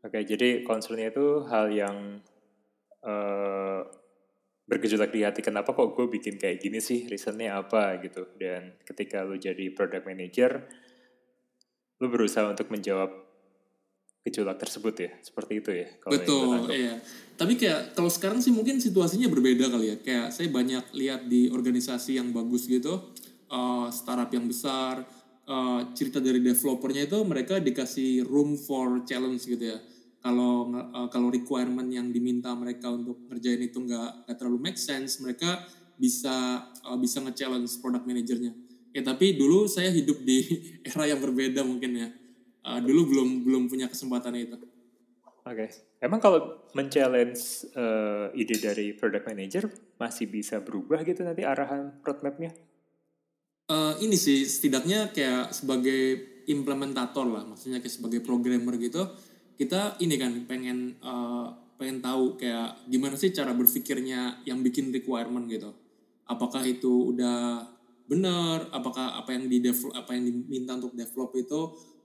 Oke, 0.04 0.20
jadi 0.28 0.60
concernnya 0.69 1.08
itu 1.08 1.48
hal 1.48 1.72
yang 1.72 2.20
uh, 3.00 3.88
bergejolak 4.64 5.12
di 5.12 5.20
hati 5.24 5.40
kenapa 5.44 5.76
kok 5.76 5.92
gue 5.92 6.06
bikin 6.08 6.40
kayak 6.40 6.60
gini 6.60 6.80
sih? 6.80 7.04
Reasonnya 7.04 7.60
apa? 7.60 8.00
Gitu. 8.00 8.24
Dan 8.40 8.80
ketika 8.84 9.24
lo 9.24 9.36
jadi 9.36 9.72
product 9.72 10.04
manager 10.08 10.64
lo 12.02 12.06
berusaha 12.10 12.50
untuk 12.50 12.68
menjawab 12.72 13.12
gejolak 14.24 14.56
tersebut 14.56 14.94
ya? 14.96 15.10
Seperti 15.20 15.60
itu 15.60 15.70
ya 15.70 15.88
kalau 16.00 16.12
betul 16.16 16.58
iya. 16.72 16.96
Tapi 17.34 17.58
kayak 17.60 17.98
kalau 17.98 18.08
sekarang 18.08 18.40
sih 18.40 18.54
mungkin 18.54 18.80
situasinya 18.80 19.28
berbeda 19.28 19.68
kali 19.68 19.86
ya. 19.92 19.96
Kayak 20.00 20.26
saya 20.32 20.48
banyak 20.48 20.84
lihat 20.96 21.28
di 21.28 21.52
organisasi 21.52 22.16
yang 22.16 22.32
bagus 22.32 22.64
gitu 22.64 23.12
uh, 23.54 23.86
startup 23.92 24.30
yang 24.32 24.46
besar 24.48 25.04
uh, 25.48 25.80
cerita 25.92 26.18
dari 26.18 26.40
developernya 26.40 27.06
itu 27.06 27.18
mereka 27.22 27.60
dikasih 27.60 28.24
room 28.26 28.56
for 28.58 29.04
challenge 29.04 29.44
gitu 29.44 29.76
ya 29.76 29.78
kalau 30.24 30.72
uh, 30.72 31.08
kalau 31.12 31.28
requirement 31.28 31.93
yang 31.93 32.08
diminta 32.08 32.56
mereka 32.56 32.88
untuk 32.88 33.28
ngerjain 33.28 33.60
itu 33.60 33.76
nggak 33.76 34.24
nggak 34.24 34.36
terlalu 34.40 34.72
make 34.72 34.81
sense 34.81 35.20
mereka 35.20 35.60
bisa 36.00 36.64
uh, 36.88 36.96
bisa 36.96 37.20
nge-challenge 37.20 37.76
product 37.84 38.08
manajernya 38.08 38.64
ya 38.94 39.02
tapi 39.02 39.34
dulu 39.34 39.66
saya 39.66 39.90
hidup 39.90 40.22
di 40.22 40.38
era 40.88 41.10
yang 41.10 41.19
berbeda 41.19 41.66
mungkin 41.66 41.90
ya. 41.98 42.08
Uh, 42.64 42.81
dulu 42.81 43.12
belum 43.12 43.28
belum 43.44 43.62
punya 43.69 43.90
kesempatan 43.90 44.32
itu. 44.40 44.56
Oke. 45.44 45.69
Okay. 45.69 45.69
emang 46.00 46.24
kalau 46.24 46.64
men-challenge 46.72 47.69
uh, 47.76 48.32
ide 48.32 48.56
dari 48.56 48.96
product 48.96 49.28
manager 49.28 49.69
masih 50.00 50.24
bisa 50.24 50.64
berubah 50.64 51.04
gitu 51.04 51.20
nanti 51.20 51.44
arahan 51.44 52.00
roadmapnya? 52.00 52.56
Uh, 53.69 53.93
ini 54.00 54.16
sih 54.16 54.48
setidaknya 54.48 55.12
kayak 55.12 55.52
sebagai 55.52 56.32
implementator 56.48 57.28
lah 57.28 57.44
maksudnya 57.44 57.81
kayak 57.81 57.93
sebagai 57.93 58.20
programmer 58.24 58.76
gitu 58.76 59.04
kita 59.55 59.99
ini 60.03 60.15
kan 60.19 60.32
pengen 60.51 60.99
uh, 60.99 61.51
pengen 61.79 61.99
tahu 62.03 62.39
kayak 62.39 62.87
gimana 62.87 63.15
sih 63.19 63.34
cara 63.34 63.55
berpikirnya 63.55 64.43
yang 64.46 64.63
bikin 64.63 64.91
requirement 64.91 65.46
gitu. 65.51 65.75
Apakah 66.25 66.65
itu 66.65 67.15
udah 67.15 67.67
benar? 68.08 68.70
Apakah 68.73 69.19
apa 69.20 69.34
yang 69.34 69.51
di 69.51 69.61
develop, 69.61 69.93
apa 69.94 70.17
yang 70.17 70.25
diminta 70.27 70.79
untuk 70.79 70.94
develop 70.96 71.34
itu 71.37 71.61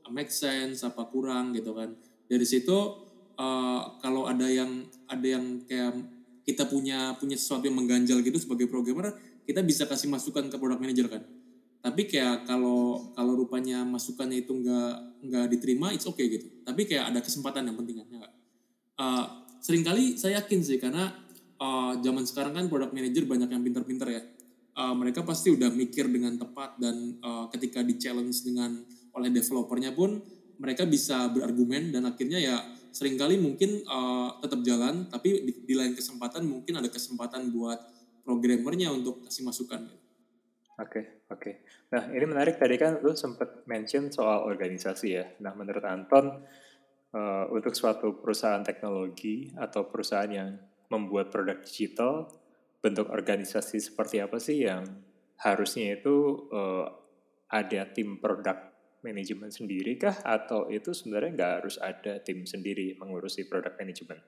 make 0.09 0.33
sense 0.33 0.81
apa 0.81 1.05
kurang 1.07 1.53
gitu 1.53 1.71
kan. 1.77 1.93
Dari 2.25 2.45
situ 2.45 2.77
uh, 3.37 3.81
kalau 4.01 4.25
ada 4.25 4.45
yang 4.49 4.85
ada 5.05 5.25
yang 5.25 5.63
kayak 5.65 5.95
kita 6.43 6.65
punya 6.65 7.13
punya 7.21 7.37
sesuatu 7.37 7.69
yang 7.69 7.77
mengganjal 7.77 8.25
gitu 8.25 8.41
sebagai 8.41 8.65
programmer, 8.65 9.13
kita 9.45 9.61
bisa 9.61 9.85
kasih 9.85 10.09
masukan 10.09 10.49
ke 10.49 10.57
product 10.57 10.81
manager 10.81 11.07
kan. 11.09 11.23
Tapi 11.79 12.11
kayak 12.11 12.43
kalau 12.43 13.11
kalau 13.15 13.33
rupanya 13.39 13.87
masukannya 13.87 14.43
itu 14.43 14.51
nggak 14.51 14.93
nggak 15.23 15.45
diterima 15.51 15.95
it's 15.95 16.07
okay 16.07 16.27
gitu. 16.27 16.47
Tapi 16.67 16.83
kayak 16.83 17.11
ada 17.11 17.19
kesempatan 17.23 17.67
yang 17.71 17.77
penting 17.79 18.03
kan 18.03 18.07
ya 18.11 18.29
uh, 18.99 19.25
sering 19.63 19.81
kali 19.81 20.19
saya 20.19 20.43
yakin 20.43 20.59
sih 20.61 20.77
karena 20.77 21.09
uh, 21.57 21.95
zaman 22.03 22.27
sekarang 22.27 22.53
kan 22.53 22.65
product 22.67 22.91
manager 22.91 23.23
banyak 23.25 23.49
yang 23.49 23.63
pinter-pinter 23.63 24.07
ya. 24.11 24.23
Uh, 24.79 24.95
mereka 24.95 25.27
pasti 25.27 25.51
udah 25.51 25.67
mikir 25.71 26.07
dengan 26.07 26.39
tepat 26.39 26.79
dan 26.79 27.19
uh, 27.19 27.51
ketika 27.51 27.83
di 27.83 27.99
challenge 27.99 28.47
dengan 28.47 28.79
oleh 29.15 29.27
developernya 29.33 29.91
pun 29.91 30.23
mereka 30.59 30.87
bisa 30.87 31.27
berargumen 31.31 31.91
dan 31.91 32.07
akhirnya 32.07 32.39
ya 32.39 32.55
sering 32.95 33.19
kali 33.19 33.35
mungkin 33.35 33.83
uh, 33.87 34.39
tetap 34.39 34.63
jalan 34.63 35.07
tapi 35.11 35.43
di, 35.43 35.51
di 35.67 35.73
lain 35.75 35.95
kesempatan 35.95 36.47
mungkin 36.47 36.79
ada 36.79 36.87
kesempatan 36.87 37.51
buat 37.51 37.79
programmernya 38.23 38.91
untuk 38.93 39.25
kasih 39.27 39.43
masukan. 39.43 39.83
Oke, 40.79 40.79
okay, 40.79 41.03
oke. 41.29 41.51
Nah, 41.93 42.09
ini 42.13 42.25
menarik 42.25 42.61
tadi 42.61 42.75
kan 42.77 43.01
lu 43.01 43.15
sempat 43.15 43.65
mention 43.65 44.13
soal 44.13 44.45
organisasi 44.45 45.07
ya. 45.09 45.25
Nah, 45.41 45.53
menurut 45.57 45.81
Anton 45.85 46.43
uh, 47.13 47.45
untuk 47.49 47.73
suatu 47.73 48.17
perusahaan 48.19 48.61
teknologi 48.61 49.49
atau 49.57 49.89
perusahaan 49.89 50.29
yang 50.29 50.57
membuat 50.89 51.29
produk 51.29 51.61
digital, 51.61 52.29
bentuk 52.81 53.09
organisasi 53.11 53.77
seperti 53.77 54.23
apa 54.23 54.37
sih 54.41 54.65
yang 54.65 54.83
harusnya 55.39 55.99
itu 55.99 56.47
uh, 56.51 56.87
ada 57.49 57.87
tim 57.91 58.19
produk 58.19 58.69
manajemen 58.99 59.47
sendiri 59.47 59.95
kah 59.95 60.11
atau 60.27 60.67
itu 60.67 60.91
sebenarnya 60.91 61.31
nggak 61.35 61.53
harus 61.63 61.75
ada 61.79 62.19
tim 62.19 62.43
sendiri 62.43 62.99
mengurusi 62.99 63.47
produk 63.47 63.71
manajemen? 63.79 64.19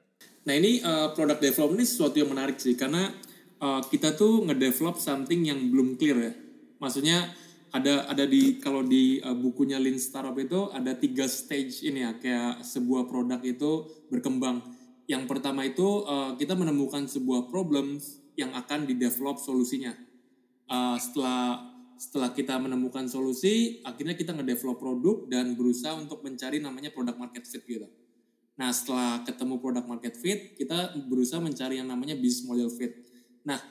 Nah 0.47 0.53
ini 0.55 0.79
uh, 0.79 1.11
product 1.11 1.43
development 1.43 1.83
ini 1.83 1.87
sesuatu 1.87 2.15
yang 2.23 2.31
menarik 2.31 2.57
sih 2.57 2.79
karena 2.79 3.11
uh, 3.59 3.81
kita 3.83 4.15
tuh 4.15 4.47
ngedevelop 4.47 4.95
something 4.97 5.43
yang 5.43 5.59
belum 5.69 5.99
clear 5.99 6.17
ya. 6.17 6.33
Maksudnya 6.81 7.29
ada 7.71 8.09
ada 8.11 8.27
di 8.27 8.59
kalau 8.59 8.83
di 8.83 9.23
uh, 9.23 9.37
bukunya 9.37 9.79
Lean 9.79 9.95
Startup 9.95 10.35
itu 10.35 10.67
ada 10.75 10.91
tiga 10.97 11.23
stage 11.29 11.87
ini 11.87 12.03
ya 12.03 12.11
kayak 12.19 12.65
sebuah 12.67 13.07
produk 13.07 13.39
itu 13.45 13.87
berkembang. 14.11 14.59
Yang 15.07 15.23
pertama 15.29 15.63
itu 15.63 16.03
uh, 16.03 16.35
kita 16.35 16.57
menemukan 16.57 17.07
sebuah 17.07 17.47
problem 17.47 18.01
yang 18.35 18.51
akan 18.57 18.89
di 18.89 18.99
develop 18.99 19.39
solusinya. 19.39 19.95
Uh, 20.67 20.99
setelah 20.99 21.71
setelah 22.01 22.33
kita 22.33 22.57
menemukan 22.57 23.05
solusi, 23.05 23.77
akhirnya 23.85 24.17
kita 24.17 24.33
ngedevelop 24.33 24.81
produk 24.81 25.29
dan 25.29 25.53
berusaha 25.53 25.93
untuk 25.93 26.25
mencari 26.25 26.57
namanya 26.57 26.89
product 26.89 27.21
market 27.21 27.45
fit 27.45 27.61
gitu. 27.61 27.85
Nah, 28.57 28.73
setelah 28.73 29.21
ketemu 29.21 29.61
product 29.61 29.85
market 29.85 30.17
fit, 30.17 30.57
kita 30.57 30.97
berusaha 31.05 31.37
mencari 31.37 31.77
yang 31.77 31.85
namanya 31.85 32.17
business 32.17 32.49
model 32.49 32.73
fit. 32.73 32.93
Nah, 33.45 33.61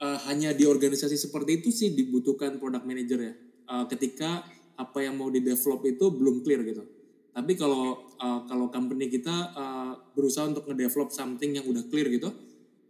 uh, 0.00 0.18
hanya 0.26 0.56
di 0.56 0.64
organisasi 0.64 1.14
seperti 1.14 1.62
itu 1.62 1.70
sih 1.70 1.92
dibutuhkan 1.92 2.56
product 2.56 2.84
manager 2.88 3.20
ya. 3.20 3.34
Uh, 3.70 3.84
ketika 3.86 4.42
apa 4.74 4.98
yang 5.04 5.14
mau 5.20 5.28
di 5.28 5.44
develop 5.44 5.84
itu 5.84 6.08
belum 6.10 6.40
clear 6.40 6.64
gitu. 6.64 6.82
Tapi 7.30 7.54
kalau 7.54 8.10
uh, 8.18 8.40
kalau 8.48 8.66
company 8.72 9.06
kita 9.06 9.54
uh, 9.54 9.92
berusaha 10.16 10.50
untuk 10.50 10.66
ngedevelop 10.66 11.14
something 11.14 11.54
yang 11.54 11.62
udah 11.68 11.86
clear 11.86 12.10
gitu, 12.10 12.32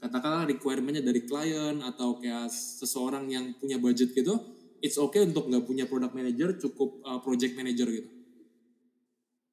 katakanlah 0.00 0.48
requirementnya 0.48 1.04
dari 1.04 1.28
klien 1.28 1.84
atau 1.84 2.16
kayak 2.16 2.48
seseorang 2.48 3.28
yang 3.28 3.52
punya 3.60 3.76
budget 3.76 4.16
gitu, 4.16 4.40
it's 4.80 4.96
okay 4.96 5.28
untuk 5.28 5.50
nggak 5.50 5.68
punya 5.68 5.84
product 5.84 6.16
manager, 6.16 6.56
cukup 6.56 7.04
uh, 7.04 7.20
project 7.20 7.52
manager 7.52 7.90
gitu. 7.92 8.19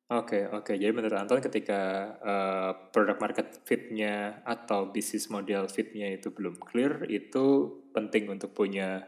Oke, 0.07 0.39
okay, 0.39 0.43
oke. 0.47 0.63
Okay. 0.71 0.75
Jadi 0.79 0.91
menurut 0.95 1.19
Anton 1.19 1.43
ketika 1.43 1.81
uh, 2.23 2.71
product 2.95 3.19
market 3.19 3.47
fit-nya 3.67 4.39
atau 4.47 4.87
bisnis 4.87 5.27
model 5.27 5.67
fit-nya 5.67 6.15
itu 6.15 6.31
belum 6.31 6.55
clear, 6.63 7.03
itu 7.11 7.75
penting 7.91 8.31
untuk 8.31 8.55
punya 8.55 9.03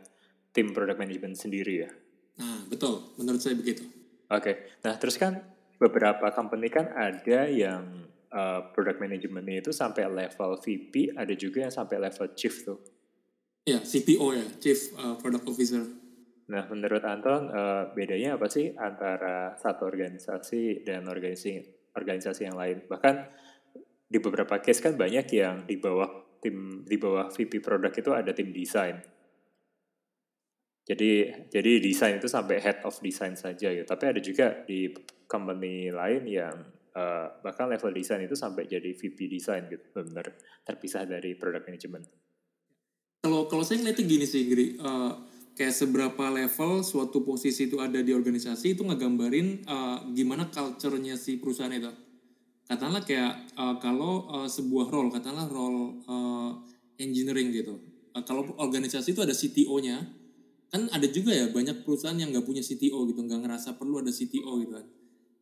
tim 0.51 0.75
product 0.75 0.99
management 0.99 1.39
sendiri 1.39 1.87
ya? 1.87 1.91
Nah, 2.43 2.67
betul. 2.67 3.15
Menurut 3.15 3.39
saya 3.39 3.55
begitu. 3.55 3.87
Oke. 4.27 4.43
Okay. 4.43 4.55
Nah, 4.83 4.99
terus 4.99 5.15
kan 5.15 5.39
beberapa 5.79 6.35
company 6.35 6.67
kan 6.67 6.91
ada 6.91 7.47
yang 7.47 8.11
uh, 8.35 8.67
product 8.75 8.99
management 8.99 9.47
itu 9.47 9.71
sampai 9.71 10.03
level 10.03 10.59
VP, 10.59 11.15
ada 11.15 11.31
juga 11.31 11.63
yang 11.63 11.73
sampai 11.73 11.95
level 11.95 12.27
chief 12.35 12.67
tuh. 12.67 12.79
Ya, 13.63 13.79
CPO 13.79 14.33
ya, 14.33 14.45
Chief 14.57 14.79
uh, 14.97 15.15
Product 15.15 15.45
Officer. 15.45 15.83
Nah, 16.49 16.65
menurut 16.65 17.05
Anton, 17.05 17.53
uh, 17.53 17.93
bedanya 17.93 18.41
apa 18.41 18.49
sih 18.49 18.73
antara 18.73 19.53
satu 19.53 19.85
organisasi 19.85 20.81
dan 20.81 21.05
organisasi 21.05 21.61
organisasi 21.93 22.49
yang 22.49 22.57
lain? 22.57 22.89
Bahkan 22.89 23.15
di 24.09 24.17
beberapa 24.17 24.57
case 24.57 24.81
kan 24.81 24.97
banyak 24.97 25.29
yang 25.29 25.69
di 25.69 25.77
bawah 25.77 26.09
tim 26.41 26.81
di 26.89 26.97
bawah 26.97 27.29
VP 27.29 27.61
produk 27.61 27.93
itu 27.93 28.11
ada 28.17 28.33
tim 28.33 28.49
desain. 28.49 28.97
Jadi 30.89 31.29
jadi 31.53 31.71
desain 31.77 32.17
itu 32.17 32.25
sampai 32.25 32.57
head 32.57 32.81
of 32.81 32.97
design 32.97 33.37
saja 33.37 33.69
gitu. 33.69 33.85
Tapi 33.85 34.03
ada 34.09 34.17
juga 34.17 34.65
di 34.65 34.89
company 35.29 35.93
lain 35.93 36.25
yang 36.25 36.55
uh, 36.97 37.29
bahkan 37.45 37.69
level 37.69 37.93
desain 37.93 38.25
itu 38.25 38.33
sampai 38.33 38.65
jadi 38.65 38.89
VP 38.97 39.29
design 39.29 39.69
gitu, 39.69 39.85
benar 39.93 40.33
terpisah 40.65 41.05
dari 41.05 41.37
product 41.37 41.69
management. 41.69 42.05
Kalau 43.21 43.45
kalau 43.45 43.61
saya 43.61 43.85
ngeliatnya 43.85 44.05
gini 44.09 44.25
sih, 44.25 44.49
Giri. 44.49 44.81
Uh, 44.81 45.28
kayak 45.59 45.75
seberapa 45.75 46.31
level 46.31 46.87
suatu 46.87 47.19
posisi 47.27 47.67
itu 47.67 47.83
ada 47.83 47.99
di 47.99 48.15
organisasi 48.15 48.79
itu 48.79 48.87
ngegambarin 48.87 49.67
uh, 49.67 50.07
gimana 50.15 50.47
culture-nya 50.47 51.19
si 51.19 51.35
perusahaan 51.35 51.75
itu. 51.75 51.91
Katakanlah 52.63 53.03
kayak 53.03 53.51
uh, 53.59 53.75
kalau 53.83 54.23
uh, 54.31 54.47
sebuah 54.47 54.87
role, 54.87 55.11
katakanlah 55.11 55.51
role 55.51 55.99
uh, 56.07 56.55
engineering 56.95 57.51
gitu. 57.51 57.75
Uh, 58.15 58.23
kalau 58.23 58.47
organisasi 58.55 59.11
itu 59.11 59.19
ada 59.19 59.35
CTO-nya, 59.35 59.99
kan 60.71 60.87
ada 60.95 61.11
juga 61.11 61.35
ya 61.35 61.51
banyak 61.51 61.83
perusahaan 61.83 62.15
yang 62.15 62.31
nggak 62.31 62.47
punya 62.47 62.63
CTO 62.63 63.03
gitu, 63.11 63.19
nggak 63.19 63.43
ngerasa 63.43 63.75
perlu 63.75 63.99
ada 63.99 64.15
CTO 64.15 64.63
gitu 64.63 64.79
kan. 64.79 64.87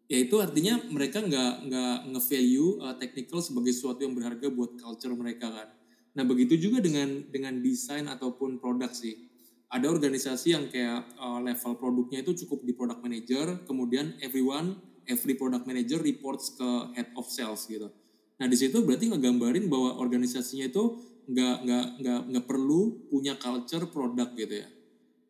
Ya 0.09 0.17
itu 0.17 0.33
artinya 0.41 0.81
mereka 0.89 1.21
nggak 1.21 1.53
nggak 1.69 1.97
nge-value 2.17 2.81
uh, 2.81 2.97
technical 2.97 3.37
sebagai 3.45 3.69
sesuatu 3.69 4.01
yang 4.01 4.17
berharga 4.17 4.49
buat 4.49 4.81
culture 4.81 5.13
mereka 5.13 5.53
kan. 5.53 5.69
Nah 6.17 6.25
begitu 6.25 6.57
juga 6.57 6.81
dengan 6.81 7.21
dengan 7.29 7.61
desain 7.61 8.09
ataupun 8.09 8.57
produk 8.57 8.89
sih 8.89 9.26
ada 9.67 9.85
organisasi 9.91 10.55
yang 10.55 10.71
kayak 10.71 11.11
uh, 11.19 11.43
level 11.43 11.75
produknya 11.75 12.23
itu 12.23 12.31
cukup 12.45 12.63
di 12.63 12.71
product 12.71 13.03
manager, 13.03 13.67
kemudian 13.67 14.15
everyone, 14.23 14.79
every 15.03 15.35
product 15.35 15.67
manager 15.67 15.99
reports 15.99 16.55
ke 16.55 16.69
head 16.95 17.11
of 17.19 17.27
sales 17.27 17.67
gitu. 17.67 17.91
Nah 18.39 18.47
di 18.47 18.55
situ 18.55 18.79
berarti 18.85 19.11
ngegambarin 19.11 19.67
bahwa 19.67 19.99
organisasinya 19.99 20.71
itu 20.71 20.83
nggak 21.27 21.55
nggak 21.67 21.85
nggak 21.99 22.21
nggak 22.31 22.45
perlu 22.47 23.11
punya 23.11 23.35
culture 23.35 23.91
produk 23.91 24.31
gitu 24.39 24.63
ya. 24.63 24.67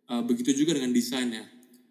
Uh, 0.07 0.21
begitu 0.21 0.53
juga 0.53 0.77
dengan 0.77 0.93
desainnya. 0.93 1.43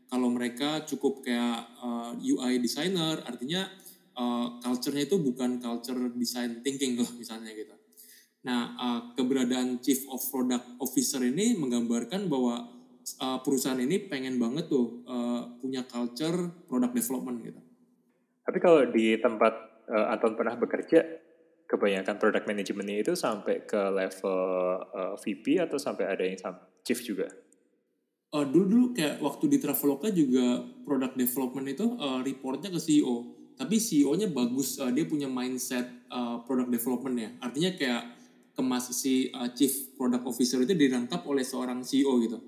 Kalau 0.07 0.31
mereka 0.31 0.87
cukup 0.87 1.27
kayak 1.27 1.67
uh, 1.83 2.15
UI 2.15 2.63
designer, 2.63 3.27
artinya 3.27 3.67
uh, 4.15 4.63
culture-nya 4.63 5.11
itu 5.11 5.19
bukan 5.19 5.59
culture 5.59 5.99
design 6.15 6.63
thinking 6.63 6.95
loh 6.95 7.11
misalnya 7.19 7.51
gitu. 7.51 7.75
Nah, 8.47 8.79
uh, 8.79 9.01
keberadaan 9.19 9.83
Chief 9.83 10.07
of 10.07 10.23
Product 10.31 10.79
Officer 10.79 11.19
ini 11.19 11.59
menggambarkan 11.59 12.31
bahwa 12.31 12.71
uh, 13.19 13.39
perusahaan 13.43 13.79
ini 13.79 14.07
pengen 14.07 14.39
banget 14.39 14.71
tuh 14.71 15.03
uh, 15.11 15.59
punya 15.59 15.83
culture 15.83 16.55
product 16.71 16.95
development 16.95 17.43
gitu. 17.43 17.61
Tapi 18.47 18.59
kalau 18.63 18.87
di 18.87 19.19
tempat 19.19 19.83
uh, 19.91 20.15
Anton 20.15 20.39
pernah 20.39 20.55
bekerja, 20.55 21.03
kebanyakan 21.67 22.23
product 22.23 22.47
manajemennya 22.47 23.03
itu 23.03 23.13
sampai 23.19 23.67
ke 23.67 23.91
level 23.91 24.39
uh, 24.95 25.15
VP 25.19 25.59
atau 25.59 25.75
sampai 25.83 26.07
ada 26.07 26.23
yang 26.23 26.39
chief 26.87 27.03
juga? 27.03 27.27
Uh, 28.31 28.47
dulu 28.47 28.67
dulu 28.71 28.87
kayak 28.95 29.19
waktu 29.19 29.51
di 29.51 29.59
Traveloka 29.59 30.07
juga 30.15 30.63
product 30.87 31.19
development 31.19 31.67
itu 31.67 31.87
uh, 31.99 32.23
reportnya 32.23 32.71
ke 32.71 32.79
CEO. 32.79 33.35
Tapi 33.57 33.81
CEO-nya 33.81 34.31
bagus, 34.31 34.79
uh, 34.79 34.93
dia 34.95 35.09
punya 35.09 35.27
mindset 35.27 36.07
uh, 36.13 36.45
product 36.47 36.71
development 36.71 37.17
ya. 37.19 37.31
Artinya 37.43 37.71
kayak 37.75 38.03
kemas 38.57 38.89
si 38.97 39.29
uh, 39.31 39.53
chief 39.53 39.93
product 39.95 40.25
officer 40.25 40.57
itu 40.65 40.73
dirangkap 40.73 41.23
oleh 41.29 41.45
seorang 41.45 41.85
CEO 41.85 42.17
gitu. 42.25 42.39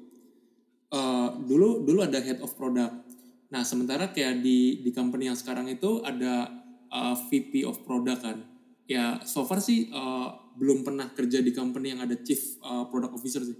Uh, 0.88 1.36
dulu 1.44 1.84
dulu 1.84 2.00
ada 2.00 2.16
head 2.24 2.40
of 2.40 2.56
product. 2.56 3.04
Nah 3.52 3.62
sementara 3.62 4.08
kayak 4.08 4.40
di 4.40 4.80
di 4.80 4.90
company 4.90 5.28
yang 5.28 5.36
sekarang 5.36 5.68
itu 5.68 6.00
ada 6.00 6.48
uh, 6.88 7.14
VP 7.28 7.68
of 7.68 7.84
product 7.84 8.24
kan. 8.24 8.40
Ya 8.88 9.20
so 9.28 9.44
far 9.44 9.60
sih 9.60 9.92
uh, 9.92 10.32
belum 10.56 10.80
pernah 10.80 11.12
kerja 11.12 11.44
di 11.44 11.52
company 11.52 11.92
yang 11.92 12.00
ada 12.00 12.16
chief 12.24 12.56
uh, 12.64 12.88
product 12.88 13.12
officer 13.12 13.44
sih. 13.44 13.58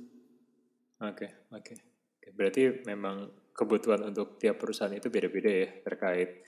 Oke 1.04 1.28
okay, 1.28 1.30
oke. 1.52 1.76
Okay. 1.76 2.32
Berarti 2.32 2.62
memang 2.88 3.28
kebutuhan 3.52 4.08
untuk 4.08 4.40
tiap 4.40 4.56
perusahaan 4.56 4.94
itu 4.96 5.12
beda-beda 5.12 5.50
ya 5.52 5.68
terkait 5.84 6.40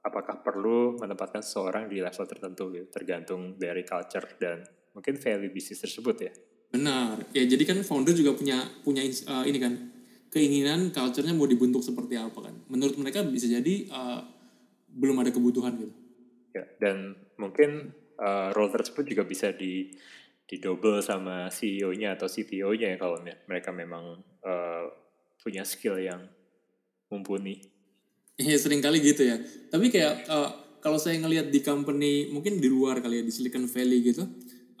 apakah 0.00 0.40
perlu 0.40 0.96
menempatkan 0.96 1.44
seseorang 1.44 1.88
di 1.88 2.00
level 2.00 2.24
tertentu 2.24 2.72
gitu, 2.72 2.86
tergantung 2.88 3.60
dari 3.60 3.84
culture 3.84 4.36
dan 4.40 4.64
mungkin 4.96 5.20
value 5.20 5.52
bisnis 5.52 5.80
tersebut 5.84 6.16
ya. 6.20 6.32
Benar. 6.70 7.20
Ya 7.34 7.44
jadi 7.44 7.62
kan 7.66 7.78
founder 7.82 8.14
juga 8.14 8.32
punya 8.32 8.62
punya 8.80 9.02
uh, 9.04 9.44
ini 9.44 9.58
kan 9.58 9.74
keinginan 10.30 10.94
culture-nya 10.94 11.34
mau 11.34 11.44
dibentuk 11.50 11.82
seperti 11.82 12.14
apa 12.16 12.38
kan. 12.48 12.54
Menurut 12.70 12.94
mereka 12.96 13.26
bisa 13.26 13.50
jadi 13.50 13.90
uh, 13.90 14.22
belum 14.90 15.20
ada 15.20 15.30
kebutuhan 15.34 15.74
gitu. 15.76 15.94
Ya, 16.50 16.66
dan 16.82 17.14
mungkin 17.38 17.94
uh, 18.18 18.50
role 18.54 18.70
tersebut 18.74 19.06
juga 19.06 19.22
bisa 19.26 19.54
di 19.54 19.90
didouble 20.50 20.98
sama 20.98 21.46
CEO-nya 21.46 22.18
atau 22.18 22.26
CTO-nya 22.26 22.94
ya 22.94 22.98
kalau 22.98 23.22
mereka 23.22 23.70
memang 23.70 24.18
uh, 24.42 24.84
punya 25.38 25.62
skill 25.62 25.98
yang 25.98 26.26
mumpuni. 27.10 27.79
Iya 28.40 28.56
sering 28.56 28.80
kali 28.80 29.04
gitu 29.04 29.28
ya. 29.28 29.36
Tapi 29.68 29.92
kayak 29.92 30.24
uh, 30.32 30.50
kalau 30.80 30.96
saya 30.96 31.20
ngelihat 31.20 31.52
di 31.52 31.60
company 31.60 32.32
mungkin 32.32 32.56
di 32.56 32.72
luar 32.72 33.04
kali 33.04 33.20
ya 33.20 33.24
di 33.24 33.32
Silicon 33.32 33.68
Valley 33.68 34.00
gitu, 34.00 34.24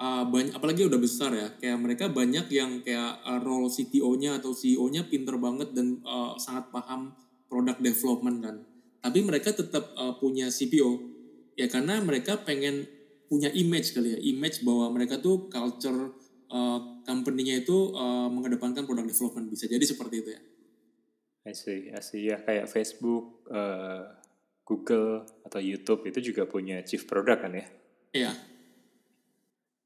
uh, 0.00 0.24
banyak 0.24 0.56
apalagi 0.56 0.88
udah 0.88 0.96
besar 0.96 1.30
ya, 1.36 1.52
kayak 1.60 1.76
mereka 1.76 2.08
banyak 2.08 2.48
yang 2.48 2.80
kayak 2.80 3.20
uh, 3.20 3.36
role 3.44 3.68
CTO-nya 3.68 4.40
atau 4.40 4.56
CEO-nya 4.56 5.04
pinter 5.12 5.36
banget 5.36 5.76
dan 5.76 6.00
uh, 6.08 6.40
sangat 6.40 6.72
paham 6.72 7.12
product 7.52 7.84
development 7.84 8.36
kan. 8.40 8.56
Tapi 9.04 9.18
mereka 9.20 9.52
tetap 9.52 9.92
uh, 9.92 10.16
punya 10.16 10.48
CPO 10.48 11.20
ya 11.60 11.68
karena 11.68 12.00
mereka 12.00 12.40
pengen 12.40 12.88
punya 13.28 13.52
image 13.52 13.92
kali 13.92 14.16
ya, 14.16 14.18
image 14.24 14.64
bahwa 14.64 14.88
mereka 14.96 15.20
tuh 15.20 15.52
culture 15.52 16.16
uh, 16.48 16.80
company-nya 17.04 17.60
itu 17.60 17.92
uh, 17.92 18.32
mengedepankan 18.32 18.88
product 18.88 19.06
development 19.12 19.52
bisa 19.52 19.68
jadi 19.68 19.84
seperti 19.84 20.24
itu 20.24 20.30
ya. 20.32 20.40
I 21.48 21.52
see, 21.56 21.88
I 21.88 22.00
see. 22.04 22.28
Ya 22.28 22.36
kayak 22.40 22.68
Facebook, 22.68 23.48
uh, 23.48 24.04
Google 24.64 25.24
atau 25.42 25.58
YouTube 25.58 26.06
itu 26.06 26.32
juga 26.32 26.44
punya 26.46 26.84
chief 26.84 27.08
product 27.08 27.40
kan 27.42 27.52
ya? 27.56 27.66
Iya. 28.14 28.32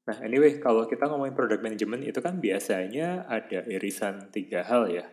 Nah 0.05 0.17
anyway, 0.21 0.61
kalau 0.61 0.85
kita 0.85 1.09
ngomongin 1.09 1.33
product 1.33 1.65
management 1.65 2.05
itu 2.05 2.19
kan 2.21 2.37
biasanya 2.37 3.25
ada 3.25 3.65
irisan 3.65 4.29
tiga 4.29 4.61
hal 4.61 4.91
ya, 4.91 5.05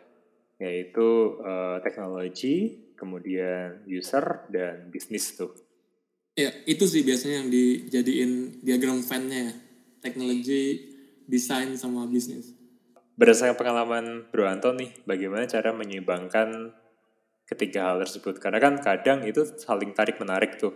yaitu 0.61 1.40
uh, 1.40 1.80
teknologi, 1.80 2.90
kemudian 2.99 3.88
user, 3.88 4.44
dan 4.52 4.92
bisnis 4.92 5.32
tuh. 5.32 5.56
Ya, 6.37 6.52
itu 6.64 6.84
sih 6.88 7.04
biasanya 7.04 7.44
yang 7.44 7.49
dijadiin 7.52 8.64
diagram 8.64 9.00
fan-nya 9.00 9.52
ya. 9.52 9.54
Teknologi, 10.04 10.92
desain, 11.25 11.72
sama 11.78 12.04
bisnis 12.04 12.62
berdasarkan 13.16 13.57
pengalaman 13.57 14.04
Bro 14.33 14.49
Anton 14.49 14.81
nih, 14.81 14.90
bagaimana 15.04 15.45
cara 15.45 15.71
menyeimbangkan 15.76 16.73
ketiga 17.45 17.92
hal 17.92 18.02
tersebut? 18.04 18.40
Karena 18.40 18.59
kan 18.62 18.81
kadang 18.81 19.25
itu 19.28 19.45
saling 19.45 19.92
tarik 19.92 20.16
menarik 20.23 20.57
tuh. 20.57 20.73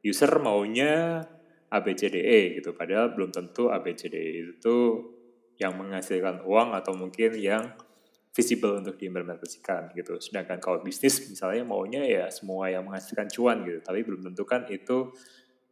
User 0.00 0.30
maunya 0.38 1.24
ABCDE 1.68 2.62
gitu, 2.62 2.72
padahal 2.72 3.12
belum 3.12 3.34
tentu 3.34 3.68
ABCDE 3.68 4.54
itu 4.56 4.76
yang 5.56 5.74
menghasilkan 5.74 6.44
uang 6.44 6.76
atau 6.76 6.92
mungkin 6.94 7.34
yang 7.34 7.74
visible 8.36 8.76
untuk 8.76 9.00
diimplementasikan 9.00 9.96
gitu. 9.96 10.20
Sedangkan 10.20 10.60
kalau 10.60 10.84
bisnis 10.84 11.24
misalnya 11.32 11.64
maunya 11.64 12.04
ya 12.04 12.28
semua 12.28 12.68
yang 12.68 12.84
menghasilkan 12.84 13.32
cuan 13.32 13.64
gitu, 13.64 13.80
tapi 13.80 14.04
belum 14.04 14.20
tentu 14.30 14.44
kan 14.44 14.68
itu 14.68 15.16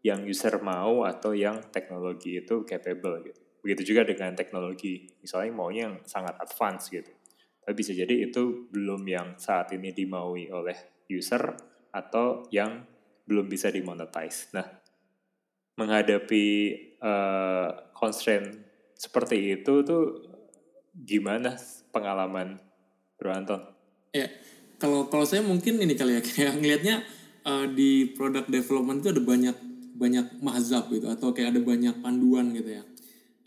yang 0.01 0.25
user 0.25 0.57
mau 0.65 1.05
atau 1.05 1.37
yang 1.37 1.61
teknologi 1.69 2.41
itu 2.41 2.65
capable 2.65 3.21
gitu. 3.29 3.44
Begitu 3.65 3.97
juga 3.97 4.05
dengan 4.05 4.37
teknologi, 4.37 5.09
misalnya 5.25 5.57
maunya 5.57 5.89
yang 5.89 5.97
sangat 6.05 6.37
advance 6.37 6.93
gitu. 6.93 7.09
Tapi 7.65 7.73
bisa 7.73 7.97
jadi 7.97 8.29
itu 8.29 8.69
belum 8.69 9.01
yang 9.09 9.41
saat 9.41 9.73
ini 9.73 9.89
dimaui 9.97 10.53
oleh 10.53 10.77
user 11.09 11.57
atau 11.89 12.45
yang 12.53 12.85
belum 13.25 13.49
bisa 13.49 13.73
dimonetize. 13.73 14.53
Nah, 14.53 14.69
menghadapi 15.81 16.45
uh, 17.01 17.89
constraint 17.97 18.53
seperti 18.93 19.57
itu 19.57 19.81
tuh 19.81 20.29
gimana 20.93 21.57
pengalaman 21.89 22.61
Bro 23.17 23.33
Anton? 23.33 23.65
Ya, 24.13 24.29
kalau 24.77 25.09
kalau 25.09 25.25
saya 25.25 25.41
mungkin 25.41 25.81
ini 25.81 25.97
kali 25.97 26.21
ya 26.21 26.23
kayak 26.29 26.61
ngelihatnya 26.61 26.97
uh, 27.49 27.65
di 27.65 28.13
product 28.13 28.53
development 28.53 29.01
itu 29.01 29.09
ada 29.17 29.23
banyak 29.25 29.57
banyak 29.95 30.27
mazhab 30.43 30.91
gitu 30.91 31.07
atau 31.07 31.31
kayak 31.31 31.55
ada 31.55 31.61
banyak 31.63 31.95
panduan 32.03 32.51
gitu 32.51 32.83
ya 32.83 32.85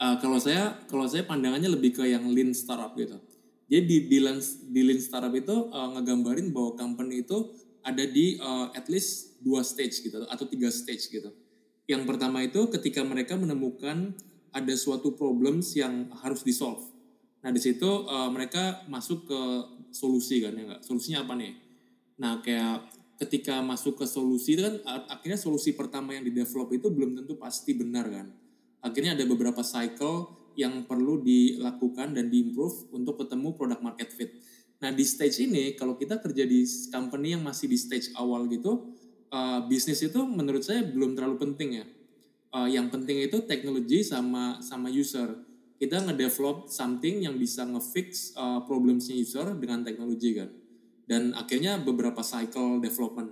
uh, 0.02 0.16
kalau 0.22 0.38
saya 0.38 0.78
kalau 0.88 1.06
saya 1.10 1.26
pandangannya 1.26 1.70
lebih 1.70 1.98
ke 1.98 2.04
yang 2.08 2.26
lean 2.30 2.54
startup 2.54 2.94
gitu. 2.98 3.18
Jadi 3.68 3.84
di 3.84 3.98
di 4.08 4.82
lean, 4.84 5.02
startup 5.04 5.34
itu 5.36 5.52
uh, 5.74 5.90
ngegambarin 5.98 6.56
bahwa 6.56 6.80
company 6.80 7.28
itu 7.28 7.52
ada 7.84 8.04
di 8.04 8.40
uh, 8.40 8.72
at 8.72 8.88
least 8.88 9.40
dua 9.44 9.64
stage 9.64 10.00
gitu 10.00 10.24
atau 10.24 10.46
tiga 10.48 10.72
stage 10.72 11.12
gitu. 11.12 11.30
Yang 11.88 12.04
pertama 12.08 12.44
itu 12.44 12.68
ketika 12.72 13.04
mereka 13.04 13.36
menemukan 13.36 14.16
ada 14.56 14.74
suatu 14.76 15.16
problems 15.16 15.76
yang 15.76 16.12
harus 16.24 16.44
di 16.44 16.56
solve. 16.56 16.84
Nah 17.44 17.52
di 17.52 17.60
situ 17.60 17.88
uh, 18.08 18.32
mereka 18.32 18.88
masuk 18.88 19.28
ke 19.28 19.42
solusi 19.92 20.40
kan 20.44 20.56
ya 20.56 20.64
nggak? 20.64 20.82
Solusinya 20.84 21.28
apa 21.28 21.34
nih? 21.36 21.54
Nah 22.20 22.40
kayak 22.40 22.88
ketika 23.18 23.60
masuk 23.66 24.00
ke 24.00 24.06
solusi 24.08 24.56
itu 24.56 24.64
kan 24.64 24.78
akhirnya 25.10 25.40
solusi 25.40 25.74
pertama 25.74 26.14
yang 26.14 26.24
di 26.24 26.32
develop 26.32 26.70
itu 26.72 26.88
belum 26.88 27.18
tentu 27.18 27.34
pasti 27.36 27.74
benar 27.74 28.06
kan 28.08 28.30
akhirnya 28.82 29.18
ada 29.18 29.26
beberapa 29.26 29.62
cycle 29.66 30.38
yang 30.58 30.90
perlu 30.90 31.22
dilakukan 31.22 32.18
dan 32.18 32.34
diimprove 32.34 32.90
untuk 32.90 33.22
ketemu 33.22 33.54
product 33.54 33.82
market 33.86 34.10
fit. 34.10 34.34
Nah 34.82 34.90
di 34.90 35.06
stage 35.06 35.46
ini 35.46 35.78
kalau 35.78 35.98
kita 35.98 36.18
kerja 36.18 36.46
di 36.46 36.66
company 36.90 37.38
yang 37.38 37.46
masih 37.46 37.70
di 37.70 37.78
stage 37.78 38.14
awal 38.18 38.50
gitu, 38.50 38.94
uh, 39.30 39.66
bisnis 39.70 40.02
itu 40.02 40.18
menurut 40.26 40.66
saya 40.66 40.82
belum 40.86 41.14
terlalu 41.14 41.38
penting 41.38 41.70
ya. 41.82 41.86
Uh, 42.54 42.66
yang 42.66 42.90
penting 42.90 43.22
itu 43.22 43.46
teknologi 43.46 44.02
sama 44.02 44.58
sama 44.66 44.90
user. 44.90 45.46
Kita 45.78 46.02
ngedevelop 46.02 46.74
something 46.74 47.22
yang 47.22 47.38
bisa 47.38 47.62
ngefix 47.62 48.34
uh, 48.34 48.66
problemsnya 48.66 49.14
user 49.14 49.54
dengan 49.54 49.86
teknologi 49.86 50.34
kan. 50.34 50.50
Dan 51.06 51.38
akhirnya 51.38 51.78
beberapa 51.78 52.26
cycle 52.26 52.82
development. 52.82 53.30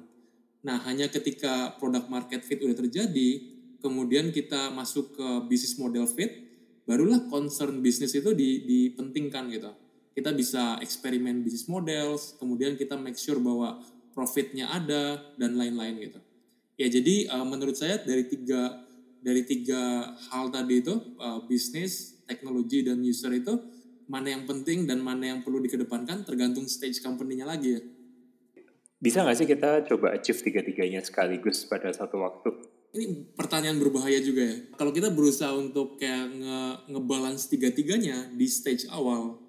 Nah 0.62 0.78
hanya 0.86 1.10
ketika 1.10 1.74
product 1.82 2.06
market 2.10 2.46
fit 2.46 2.62
udah 2.62 2.78
terjadi, 2.78 3.55
kemudian 3.86 4.34
kita 4.34 4.74
masuk 4.74 5.14
ke 5.14 5.28
bisnis 5.46 5.78
model 5.78 6.10
fit, 6.10 6.42
barulah 6.90 7.22
concern 7.30 7.86
bisnis 7.86 8.18
itu 8.18 8.34
di, 8.34 8.66
dipentingkan 8.66 9.54
gitu. 9.54 9.70
Kita 10.18 10.34
bisa 10.34 10.82
eksperimen 10.82 11.46
bisnis 11.46 11.70
model, 11.70 12.18
kemudian 12.42 12.74
kita 12.74 12.98
make 12.98 13.22
sure 13.22 13.38
bahwa 13.38 13.78
profitnya 14.18 14.74
ada 14.74 15.22
dan 15.38 15.54
lain-lain 15.54 16.02
gitu. 16.02 16.20
Ya 16.82 16.90
jadi 16.90 17.30
uh, 17.30 17.46
menurut 17.46 17.78
saya 17.78 18.02
dari 18.02 18.26
tiga 18.26 18.82
dari 19.22 19.46
tiga 19.46 20.14
hal 20.34 20.50
tadi 20.50 20.82
itu 20.82 20.98
uh, 21.22 21.46
bisnis, 21.46 22.18
teknologi 22.26 22.82
dan 22.82 23.06
user 23.06 23.32
itu 23.38 23.54
mana 24.10 24.34
yang 24.34 24.50
penting 24.50 24.90
dan 24.90 25.02
mana 25.02 25.34
yang 25.36 25.40
perlu 25.46 25.62
dikedepankan 25.62 26.26
tergantung 26.26 26.66
stage 26.66 27.02
company-nya 27.06 27.46
lagi 27.46 27.78
ya. 27.78 27.82
Bisa 29.02 29.22
nggak 29.22 29.38
sih 29.38 29.48
kita 29.50 29.86
coba 29.86 30.18
achieve 30.18 30.42
tiga-tiganya 30.42 31.04
sekaligus 31.04 31.68
pada 31.68 31.94
satu 31.94 32.22
waktu? 32.26 32.75
Ini 32.96 33.28
pertanyaan 33.36 33.76
berbahaya 33.76 34.24
juga 34.24 34.48
ya. 34.48 34.58
Kalau 34.80 34.96
kita 34.96 35.12
berusaha 35.12 35.52
untuk 35.52 36.00
kayak 36.00 36.32
nge 36.32 36.60
ngebalance 36.96 37.52
tiga-tiganya 37.52 38.32
di 38.32 38.48
stage 38.48 38.88
awal, 38.88 39.44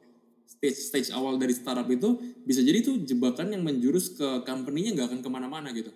stage 0.44 0.74
stage 0.74 1.08
awal 1.14 1.38
dari 1.38 1.54
startup 1.54 1.86
itu 1.86 2.18
bisa 2.42 2.60
jadi 2.66 2.82
itu 2.82 3.06
jebakan 3.06 3.54
yang 3.54 3.62
menjurus 3.62 4.18
ke 4.18 4.42
company-nya 4.42 4.98
nggak 4.98 5.08
akan 5.14 5.20
ke 5.22 5.30
mana-mana 5.30 5.70
gitu. 5.70 5.94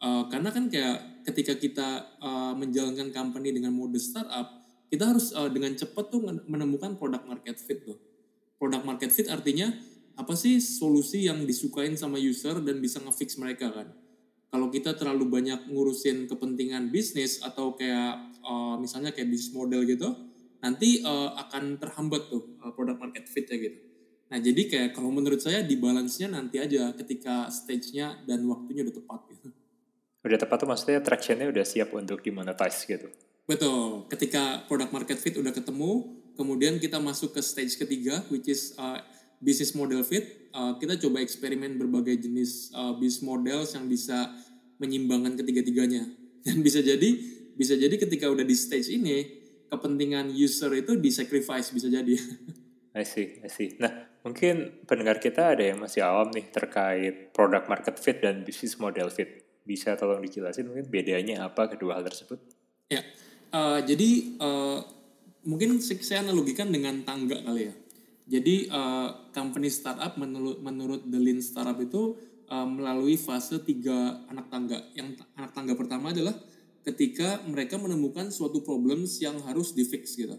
Uh, 0.00 0.24
karena 0.32 0.48
kan 0.48 0.72
kayak 0.72 1.28
ketika 1.28 1.54
kita 1.60 1.88
uh, 2.24 2.56
menjalankan 2.56 3.12
company 3.12 3.52
dengan 3.52 3.76
mode 3.76 4.00
startup, 4.00 4.48
kita 4.88 5.04
harus 5.04 5.36
uh, 5.36 5.52
dengan 5.52 5.76
cepat 5.76 6.08
tuh 6.08 6.24
menemukan 6.48 6.96
product 6.96 7.28
market 7.28 7.60
fit 7.60 7.84
tuh. 7.84 8.00
Product 8.56 8.88
market 8.88 9.12
fit 9.12 9.28
artinya 9.28 9.68
apa 10.18 10.34
sih 10.34 10.58
solusi 10.58 11.28
yang 11.28 11.44
disukain 11.46 11.94
sama 11.94 12.16
user 12.18 12.58
dan 12.64 12.82
bisa 12.82 12.98
ngefix 12.98 13.38
mereka 13.38 13.70
kan 13.70 14.07
kalau 14.48 14.72
kita 14.72 14.96
terlalu 14.96 15.28
banyak 15.28 15.68
ngurusin 15.68 16.24
kepentingan 16.24 16.88
bisnis 16.88 17.44
atau 17.44 17.76
kayak 17.76 18.32
uh, 18.40 18.80
misalnya 18.80 19.12
kayak 19.12 19.28
bisnis 19.28 19.52
model 19.52 19.84
gitu, 19.84 20.08
nanti 20.64 21.04
uh, 21.04 21.36
akan 21.36 21.76
terhambat 21.76 22.32
tuh 22.32 22.56
uh, 22.64 22.72
produk 22.72 22.96
market 22.96 23.28
fit 23.28 23.44
ya 23.44 23.56
gitu. 23.60 23.78
Nah 24.28 24.38
jadi 24.40 24.62
kayak 24.68 24.88
kalau 24.96 25.12
menurut 25.12 25.40
saya 25.40 25.64
di 25.64 25.76
balance-nya 25.76 26.32
nanti 26.32 26.60
aja 26.60 26.92
ketika 26.96 27.48
stage-nya 27.48 28.24
dan 28.28 28.44
waktunya 28.48 28.84
udah 28.84 28.96
tepat 28.96 29.20
gitu. 29.32 29.48
Udah 30.24 30.38
tepat 30.40 30.56
tuh 30.64 30.68
maksudnya 30.68 31.00
traction-nya 31.00 31.48
udah 31.48 31.64
siap 31.64 31.92
untuk 31.96 32.20
dimonetize 32.20 32.84
gitu. 32.84 33.08
Betul, 33.48 34.04
ketika 34.12 34.68
produk 34.68 34.92
market 34.92 35.16
fit 35.16 35.32
udah 35.40 35.56
ketemu, 35.56 36.20
kemudian 36.36 36.76
kita 36.76 37.00
masuk 37.00 37.32
ke 37.32 37.40
stage 37.40 37.80
ketiga 37.80 38.20
which 38.28 38.48
is 38.48 38.76
uh, 38.76 39.00
business 39.38 39.74
model 39.74 40.02
fit, 40.02 40.50
uh, 40.54 40.74
kita 40.78 40.98
coba 40.98 41.22
eksperimen 41.22 41.78
berbagai 41.78 42.26
jenis 42.26 42.74
uh, 42.74 42.94
business 42.98 43.22
models 43.22 43.70
yang 43.74 43.86
bisa 43.86 44.34
menyimbangkan 44.82 45.38
ketiga-tiganya. 45.38 46.06
Dan 46.46 46.62
bisa 46.62 46.82
jadi 46.82 47.38
bisa 47.58 47.74
jadi 47.74 47.90
ketika 47.98 48.30
udah 48.30 48.46
di 48.46 48.54
stage 48.54 48.94
ini 48.94 49.38
kepentingan 49.68 50.30
user 50.30 50.70
itu 50.78 50.96
disacrifice 50.96 51.74
bisa 51.74 51.90
jadi. 51.90 52.14
I 52.98 53.04
see, 53.04 53.38
I 53.44 53.50
see. 53.52 53.78
Nah, 53.78 53.90
mungkin 54.26 54.82
pendengar 54.88 55.22
kita 55.22 55.54
ada 55.54 55.62
yang 55.62 55.78
masih 55.78 56.02
awam 56.02 56.34
nih 56.34 56.50
terkait 56.50 57.30
product 57.30 57.70
market 57.70 57.94
fit 58.00 58.18
dan 58.18 58.42
business 58.42 58.80
model 58.80 59.12
fit. 59.12 59.46
Bisa 59.62 59.94
tolong 60.00 60.24
dijelasin 60.24 60.66
mungkin 60.66 60.88
bedanya 60.88 61.46
apa 61.46 61.68
kedua 61.68 62.00
hal 62.00 62.08
tersebut? 62.08 62.40
Ya, 62.88 63.04
uh, 63.52 63.84
jadi 63.84 64.40
uh, 64.40 64.80
mungkin 65.44 65.76
saya 65.78 66.24
analogikan 66.24 66.72
dengan 66.72 67.04
tangga 67.04 67.36
kali 67.44 67.68
ya. 67.68 67.74
Jadi 68.28 68.68
uh, 68.68 69.32
company 69.32 69.72
startup 69.72 70.20
menurut 70.20 70.60
menurut 70.60 71.00
The 71.08 71.16
Lean 71.16 71.40
Startup 71.40 71.80
itu 71.80 72.20
uh, 72.52 72.68
melalui 72.68 73.16
fase 73.16 73.56
tiga 73.64 74.20
anak 74.28 74.52
tangga. 74.52 74.84
Yang 74.92 75.24
anak 75.32 75.56
tangga 75.56 75.72
pertama 75.72 76.12
adalah 76.12 76.36
ketika 76.84 77.40
mereka 77.48 77.80
menemukan 77.80 78.28
suatu 78.28 78.60
problems 78.60 79.16
yang 79.24 79.40
harus 79.48 79.72
di 79.72 79.88
fix 79.88 80.12
gitu. 80.12 80.36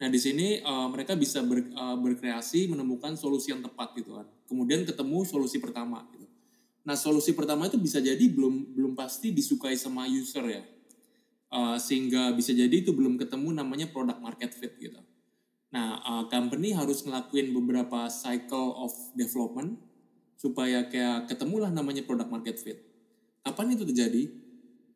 Nah 0.00 0.08
di 0.10 0.18
sini 0.18 0.58
uh, 0.58 0.90
mereka 0.90 1.14
bisa 1.14 1.44
ber, 1.46 1.70
uh, 1.70 1.94
berkreasi 2.02 2.66
menemukan 2.66 3.14
solusi 3.14 3.54
yang 3.54 3.62
tepat 3.62 3.94
gitu 3.94 4.18
kan. 4.18 4.26
Kemudian 4.50 4.82
ketemu 4.82 5.22
solusi 5.22 5.62
pertama. 5.62 6.02
Gitu. 6.10 6.26
Nah 6.82 6.98
solusi 6.98 7.30
pertama 7.36 7.70
itu 7.70 7.78
bisa 7.78 8.02
jadi 8.02 8.26
belum 8.26 8.74
belum 8.74 8.92
pasti 8.98 9.30
disukai 9.30 9.78
sama 9.78 10.10
user 10.10 10.46
ya. 10.50 10.62
Uh, 11.50 11.78
sehingga 11.78 12.30
bisa 12.34 12.54
jadi 12.54 12.70
itu 12.70 12.94
belum 12.94 13.18
ketemu 13.18 13.54
namanya 13.54 13.86
product 13.90 14.18
market 14.22 14.50
fit 14.54 14.74
gitu. 14.78 14.98
Nah 15.70 16.02
uh, 16.02 16.24
company 16.26 16.74
harus 16.74 17.06
ngelakuin 17.06 17.54
beberapa 17.54 18.10
cycle 18.10 18.74
of 18.78 18.92
development 19.14 19.78
supaya 20.34 20.88
kayak 20.88 21.30
ketemulah 21.30 21.70
namanya 21.70 22.02
product 22.02 22.30
market 22.32 22.56
fit. 22.58 22.78
Kapan 23.44 23.74
itu 23.78 23.84
terjadi? 23.86 24.22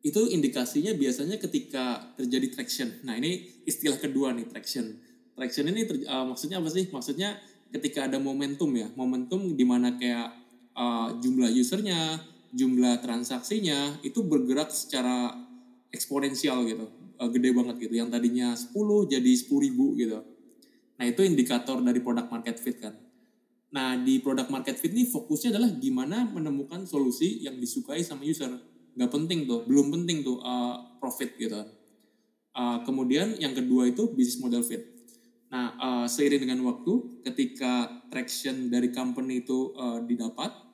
itu 0.05 0.21
indikasinya 0.29 0.93
biasanya 0.93 1.41
ketika 1.41 2.13
terjadi 2.13 2.53
traction. 2.53 3.01
Nah 3.01 3.17
ini 3.17 3.41
istilah 3.65 3.97
kedua 3.97 4.37
nih 4.37 4.45
traction. 4.45 5.01
Traction 5.33 5.65
ini 5.65 5.81
ter, 5.89 6.05
uh, 6.05 6.29
maksudnya 6.29 6.61
apa 6.61 6.69
sih? 6.69 6.85
Maksudnya 6.93 7.41
ketika 7.73 8.05
ada 8.05 8.21
momentum 8.21 8.69
ya, 8.77 8.85
momentum 8.93 9.57
di 9.57 9.65
mana 9.65 9.97
kayak 9.97 10.29
uh, 10.77 11.09
jumlah 11.17 11.49
usernya, 11.57 12.21
jumlah 12.53 13.01
transaksinya 13.01 13.97
itu 14.05 14.21
bergerak 14.21 14.69
secara 14.69 15.33
eksponensial 15.89 16.69
gitu, 16.69 16.85
uh, 17.17 17.29
gede 17.33 17.49
banget 17.57 17.89
gitu. 17.89 17.97
Yang 17.97 18.13
tadinya 18.13 18.53
10 18.53 19.09
jadi 19.09 19.31
10 19.41 19.65
ribu 19.65 19.97
gitu. 19.97 20.21
Nah 20.95 21.05
itu 21.07 21.21
indikator 21.23 21.79
dari 21.83 21.99
product 21.99 22.29
market 22.31 22.55
fit 22.59 22.77
kan. 22.79 22.95
Nah 23.75 23.99
di 23.99 24.23
product 24.23 24.47
market 24.47 24.79
fit 24.79 24.91
ini 24.95 25.03
fokusnya 25.07 25.55
adalah 25.55 25.71
gimana 25.75 26.23
menemukan 26.31 26.87
solusi 26.87 27.43
yang 27.43 27.59
disukai 27.59 27.99
sama 28.03 28.23
user. 28.23 28.51
Nggak 28.95 29.11
penting 29.11 29.39
tuh 29.43 29.67
belum 29.67 29.91
penting 29.91 30.23
tuh 30.23 30.39
uh, 30.39 30.95
profit 31.03 31.35
gitu. 31.35 31.59
Uh, 32.55 32.79
kemudian 32.87 33.35
yang 33.35 33.51
kedua 33.51 33.91
itu 33.91 34.07
bisnis 34.15 34.39
model 34.39 34.63
fit. 34.63 34.87
Nah 35.51 35.75
uh, 35.75 36.05
seiring 36.07 36.47
dengan 36.47 36.63
waktu 36.63 37.23
ketika 37.27 38.03
traction 38.07 38.71
dari 38.71 38.95
company 38.95 39.43
itu 39.43 39.75
uh, 39.75 39.99
didapat 39.99 40.65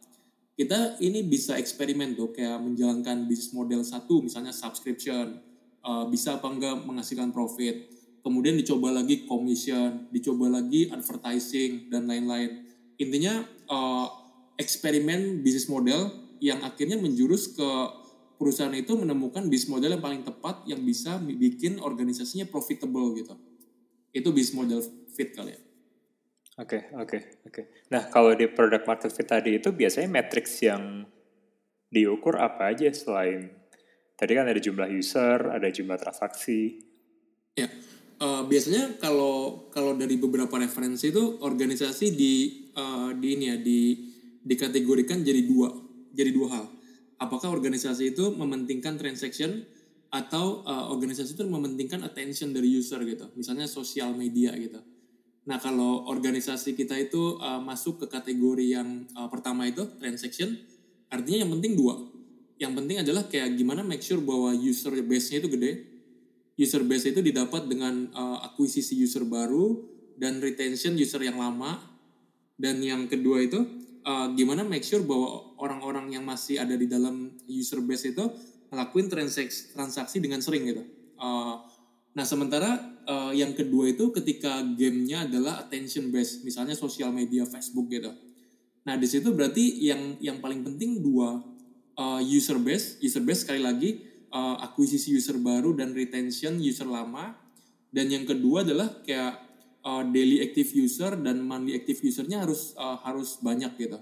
kita 0.62 1.02
ini 1.02 1.26
bisa 1.26 1.58
eksperimen 1.58 2.14
tuh 2.14 2.30
kayak 2.30 2.62
menjalankan 2.62 3.26
bisnis 3.26 3.50
model 3.50 3.82
satu 3.82 4.22
misalnya 4.22 4.54
subscription 4.54 5.42
uh, 5.82 6.06
bisa 6.06 6.38
apa 6.38 6.46
enggak 6.46 6.86
menghasilkan 6.86 7.34
profit 7.34 7.90
kemudian 8.22 8.58
dicoba 8.58 8.94
lagi 8.94 9.26
commission 9.26 10.10
dicoba 10.14 10.50
lagi 10.62 10.90
advertising 10.94 11.90
dan 11.90 12.06
lain-lain 12.06 12.66
intinya 13.02 13.42
uh, 13.70 14.08
eksperimen 14.62 15.42
bisnis 15.42 15.66
model 15.66 16.14
yang 16.42 16.62
akhirnya 16.62 16.98
menjurus 17.02 17.54
ke 17.54 17.70
perusahaan 18.42 18.74
itu 18.74 18.98
menemukan 18.98 19.46
bisnis 19.50 19.70
model 19.70 19.98
yang 19.98 20.04
paling 20.04 20.22
tepat 20.26 20.66
yang 20.66 20.82
bisa 20.82 21.22
bikin 21.22 21.78
organisasinya 21.78 22.50
profitable 22.50 23.14
gitu. 23.14 23.38
Itu 24.10 24.34
bisnis 24.34 24.58
model 24.58 24.80
fit 25.14 25.38
kali 25.38 25.54
ya. 25.54 25.62
Oke, 26.62 26.78
okay, 26.78 26.82
oke, 26.98 27.06
okay, 27.06 27.22
oke. 27.22 27.54
Okay. 27.54 27.66
Nah, 27.94 28.10
kalau 28.10 28.34
di 28.34 28.50
product 28.50 28.86
market 28.90 29.14
fit 29.14 29.30
tadi 29.30 29.62
itu 29.62 29.70
biasanya 29.70 30.10
matrix 30.10 30.62
yang 30.66 31.06
diukur 31.94 32.42
apa 32.42 32.74
aja 32.74 32.90
selain 32.92 33.54
tadi 34.18 34.32
kan 34.34 34.50
ada 34.50 34.58
jumlah 34.58 34.90
user, 34.90 35.50
ada 35.50 35.70
jumlah 35.70 35.98
transaksi. 36.02 36.82
Ya, 37.54 37.70
uh, 38.22 38.44
biasanya 38.46 39.02
kalau 39.02 39.68
kalau 39.74 39.98
dari 39.98 40.16
beberapa 40.16 40.62
referensi 40.62 41.10
itu 41.10 41.42
organisasi 41.42 42.14
di 42.14 42.34
uh, 42.78 43.12
di 43.18 43.28
ini 43.34 43.46
ya 43.50 43.58
di 43.58 43.80
dikategorikan 44.46 45.26
jadi 45.26 45.42
dua 45.44 45.74
jadi 46.14 46.30
dua 46.30 46.48
hal. 46.54 46.66
Apakah 47.22 47.54
organisasi 47.54 48.18
itu 48.18 48.34
mementingkan 48.34 48.98
transaction 48.98 49.66
atau 50.12 50.66
uh, 50.66 50.90
organisasi 50.92 51.38
itu 51.38 51.46
mementingkan 51.46 52.02
attention 52.06 52.52
dari 52.52 52.68
user 52.68 53.02
gitu. 53.06 53.30
Misalnya 53.38 53.70
sosial 53.70 54.14
media 54.18 54.54
gitu. 54.58 54.82
Nah 55.46 55.58
kalau 55.58 56.06
organisasi 56.10 56.78
kita 56.78 56.98
itu 56.98 57.38
uh, 57.42 57.62
masuk 57.62 58.06
ke 58.06 58.08
kategori 58.10 58.66
yang 58.78 59.06
uh, 59.18 59.30
pertama 59.30 59.66
itu 59.70 59.86
transaction 59.98 60.58
artinya 61.10 61.46
yang 61.46 61.52
penting 61.58 61.74
dua. 61.78 61.98
Yang 62.62 62.74
penting 62.78 62.98
adalah 63.02 63.24
kayak 63.26 63.58
gimana 63.58 63.82
make 63.82 64.06
sure 64.06 64.22
bahwa 64.22 64.54
user 64.54 64.94
base-nya 65.02 65.42
itu 65.42 65.50
gede 65.50 65.91
user 66.62 66.86
base 66.86 67.10
itu 67.10 67.26
didapat 67.26 67.65
dengan 67.65 68.13
uh, 68.13 68.45
akuisisi 68.45 68.93
user 69.02 69.26
baru 69.26 69.82
dan 70.13 70.38
retention 70.38 70.93
user 70.93 71.26
yang 71.26 71.41
lama 71.41 71.82
dan 72.62 72.78
yang 72.78 73.10
kedua 73.10 73.41
itu 73.41 73.58
uh, 74.06 74.30
gimana 74.38 74.62
make 74.62 74.86
sure 74.86 75.02
bahwa 75.02 75.58
orang-orang 75.58 76.13
yang 76.13 76.21
masih 76.21 76.62
ada 76.62 76.78
di 76.78 76.86
dalam 76.86 77.34
user 77.50 77.82
base 77.82 78.13
itu 78.13 78.21
ngelakuin 78.69 79.10
transaksi, 79.10 79.74
transaksi 79.74 80.21
dengan 80.21 80.39
sering 80.45 80.69
gitu. 80.69 80.86
Uh, 81.17 81.65
nah 82.13 82.21
sementara 82.21 82.78
uh, 83.10 83.34
yang 83.34 83.58
kedua 83.58 83.89
itu 83.89 84.13
ketika 84.13 84.62
gamenya 84.78 85.26
adalah 85.26 85.65
attention 85.65 86.13
base, 86.13 86.45
misalnya 86.45 86.78
sosial 86.78 87.10
media 87.10 87.50
Facebook 87.50 87.89
gitu. 87.89 88.13
Nah 88.86 88.95
di 88.97 89.10
situ 89.10 89.34
berarti 89.34 89.82
yang 89.82 90.21
yang 90.21 90.38
paling 90.38 90.62
penting 90.62 91.02
dua 91.02 91.41
uh, 91.97 92.21
user 92.21 92.62
base, 92.62 93.02
user 93.02 93.26
base 93.26 93.43
sekali 93.43 93.62
lagi 93.62 94.11
uh, 94.32 94.58
akuisisi 94.63 95.13
user 95.13 95.38
baru 95.38 95.76
dan 95.76 95.91
retention 95.91 96.58
user 96.58 96.88
lama. 96.88 97.36
Dan 97.91 98.08
yang 98.08 98.24
kedua 98.24 98.63
adalah 98.63 99.04
kayak 99.04 99.52
uh, 99.84 100.04
daily 100.10 100.41
active 100.41 100.72
user 100.74 101.13
dan 101.20 101.44
monthly 101.44 101.76
active 101.78 102.00
usernya 102.02 102.41
harus 102.41 102.74
uh, 102.80 102.98
harus 103.04 103.38
banyak 103.44 103.72
gitu. 103.78 104.00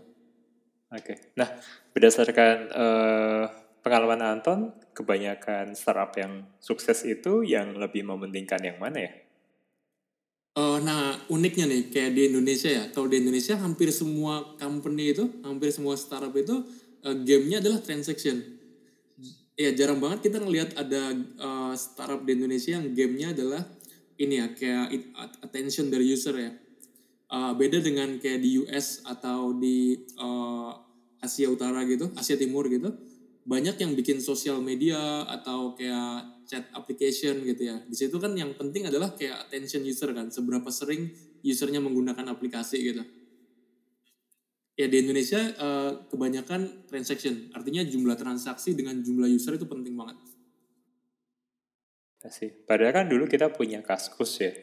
Oke, 0.89 1.05
okay. 1.05 1.17
nah 1.37 1.45
berdasarkan 1.93 2.55
uh, 2.73 3.45
pengalaman 3.85 4.25
Anton, 4.25 4.73
kebanyakan 4.97 5.77
startup 5.77 6.17
yang 6.17 6.49
sukses 6.57 7.05
itu 7.05 7.45
yang 7.45 7.77
lebih 7.77 8.01
mementingkan 8.09 8.57
yang 8.65 8.81
mana 8.81 8.97
ya? 9.05 9.13
Uh, 10.57 10.81
nah 10.81 11.15
uniknya 11.29 11.69
nih 11.69 11.93
kayak 11.93 12.11
di 12.17 12.21
Indonesia 12.33 12.69
ya, 12.73 12.83
kalau 12.89 13.05
di 13.05 13.21
Indonesia 13.21 13.55
hampir 13.61 13.93
semua 13.93 14.57
company 14.57 15.13
itu, 15.13 15.29
hampir 15.45 15.69
semua 15.69 15.93
startup 15.93 16.33
itu 16.33 16.65
uh, 17.05 17.15
gamenya 17.21 17.61
adalah 17.61 17.79
transaction. 17.85 18.58
Ya 19.59 19.75
jarang 19.75 19.99
banget 19.99 20.31
kita 20.31 20.39
ngelihat 20.39 20.71
ada 20.79 21.11
uh, 21.35 21.75
startup 21.75 22.23
di 22.23 22.31
Indonesia 22.31 22.79
yang 22.79 22.95
gamenya 22.95 23.35
adalah 23.35 23.67
ini 24.15 24.39
ya 24.39 24.47
kayak 24.55 24.87
attention 25.43 25.91
dari 25.91 26.07
user 26.07 26.31
ya. 26.39 26.51
Uh, 27.27 27.51
beda 27.59 27.83
dengan 27.83 28.15
kayak 28.23 28.39
di 28.39 28.63
US 28.63 29.03
atau 29.03 29.51
di 29.51 29.99
uh, 30.15 30.71
Asia 31.19 31.51
Utara 31.51 31.83
gitu 31.83 32.07
Asia 32.15 32.39
Timur 32.39 32.71
gitu 32.71 32.87
banyak 33.43 33.75
yang 33.83 33.99
bikin 33.99 34.23
sosial 34.23 34.63
media 34.63 35.27
atau 35.27 35.75
kayak 35.75 36.47
chat 36.47 36.71
application 36.71 37.43
gitu 37.43 37.67
ya. 37.67 37.83
Di 37.83 37.99
situ 37.99 38.15
kan 38.15 38.31
yang 38.39 38.55
penting 38.55 38.87
adalah 38.87 39.11
kayak 39.11 39.43
attention 39.43 39.83
user 39.83 40.15
kan 40.15 40.31
seberapa 40.31 40.71
sering 40.71 41.11
usernya 41.43 41.83
menggunakan 41.83 42.31
aplikasi 42.31 42.95
gitu 42.95 43.03
ya 44.79 44.87
di 44.87 45.03
Indonesia 45.03 45.43
uh, 45.59 46.07
kebanyakan 46.07 46.87
transaction 46.87 47.51
artinya 47.51 47.83
jumlah 47.83 48.15
transaksi 48.15 48.71
dengan 48.79 49.03
jumlah 49.03 49.27
user 49.27 49.59
itu 49.59 49.67
penting 49.67 49.99
banget 49.99 50.15
sih. 52.27 52.51
Padahal 52.51 52.91
kan 52.91 53.05
dulu 53.07 53.25
kita 53.25 53.49
punya 53.55 53.79
kaskus 53.79 54.43
ya, 54.43 54.53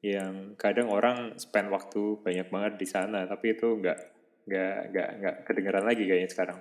yang 0.00 0.54
kadang 0.60 0.88
orang 0.88 1.36
spend 1.36 1.68
waktu 1.68 2.20
banyak 2.22 2.48
banget 2.48 2.72
di 2.76 2.86
sana, 2.86 3.26
tapi 3.26 3.56
itu 3.56 3.80
nggak 3.80 3.98
nggak 4.44 4.76
nggak 4.92 5.08
nggak 5.20 5.36
kedengeran 5.44 5.84
lagi 5.84 6.04
kayaknya 6.04 6.30
sekarang. 6.30 6.58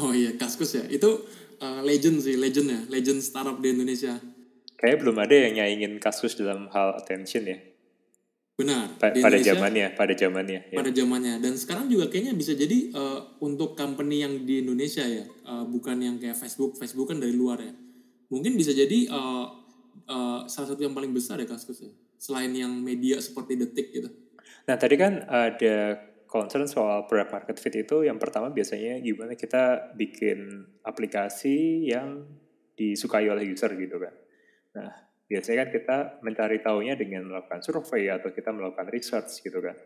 Oh 0.00 0.14
iya 0.16 0.38
kaskus 0.38 0.80
ya, 0.80 0.84
itu 0.86 1.26
uh, 1.60 1.80
legend 1.84 2.24
sih, 2.24 2.38
legend 2.38 2.68
ya, 2.72 2.80
legend 2.88 3.20
startup 3.20 3.60
di 3.60 3.74
Indonesia. 3.74 4.16
Kayaknya 4.78 4.98
belum 5.02 5.16
ada 5.20 5.34
yang 5.34 5.52
nyaingin 5.60 5.92
kaskus 5.98 6.38
dalam 6.38 6.70
hal 6.72 6.98
attention 6.98 7.44
ya. 7.46 7.58
Benar. 8.54 8.98
Pa 9.02 9.10
pada 9.10 9.38
zamannya, 9.42 9.98
pada 9.98 10.14
zamannya. 10.14 10.60
Ya. 10.70 10.76
Pada 10.78 10.90
zamannya. 10.94 11.42
Dan 11.42 11.58
sekarang 11.58 11.90
juga 11.90 12.06
kayaknya 12.06 12.38
bisa 12.38 12.54
jadi 12.54 12.94
uh, 12.94 13.42
untuk 13.42 13.74
company 13.74 14.22
yang 14.22 14.46
di 14.46 14.62
Indonesia 14.62 15.02
ya, 15.02 15.26
uh, 15.50 15.66
bukan 15.66 15.98
yang 15.98 16.16
kayak 16.22 16.38
Facebook. 16.38 16.78
Facebook 16.78 17.10
kan 17.10 17.18
dari 17.18 17.34
luar 17.34 17.58
ya 17.58 17.74
mungkin 18.34 18.58
bisa 18.58 18.72
jadi 18.72 19.06
uh, 19.14 19.46
uh, 20.10 20.40
salah 20.50 20.68
satu 20.74 20.82
yang 20.82 20.90
paling 20.90 21.12
besar 21.12 21.40
ya 21.40 21.46
Kaskus 21.46 21.84
ya 21.84 21.92
selain 22.18 22.50
yang 22.50 22.72
media 22.72 23.20
seperti 23.20 23.54
detik 23.54 23.94
gitu 23.94 24.10
nah 24.66 24.74
tadi 24.74 24.96
kan 24.96 25.22
ada 25.28 26.02
concern 26.26 26.66
soal 26.66 27.06
product 27.06 27.30
market 27.30 27.56
fit 27.62 27.74
itu 27.78 28.02
yang 28.02 28.18
pertama 28.18 28.50
biasanya 28.50 28.98
gimana 28.98 29.38
kita 29.38 29.94
bikin 29.94 30.66
aplikasi 30.82 31.86
yang 31.86 32.26
disukai 32.74 33.28
oleh 33.30 33.46
user 33.46 33.70
gitu 33.76 34.02
kan 34.02 34.14
nah 34.74 34.90
biasanya 35.26 35.66
kan 35.66 35.70
kita 35.72 35.96
mencari 36.20 36.58
tahunya 36.60 36.94
dengan 37.00 37.28
melakukan 37.28 37.64
survei 37.64 38.12
atau 38.12 38.30
kita 38.30 38.52
melakukan 38.52 38.88
research 38.92 39.40
gitu 39.40 39.58
kan 39.60 39.76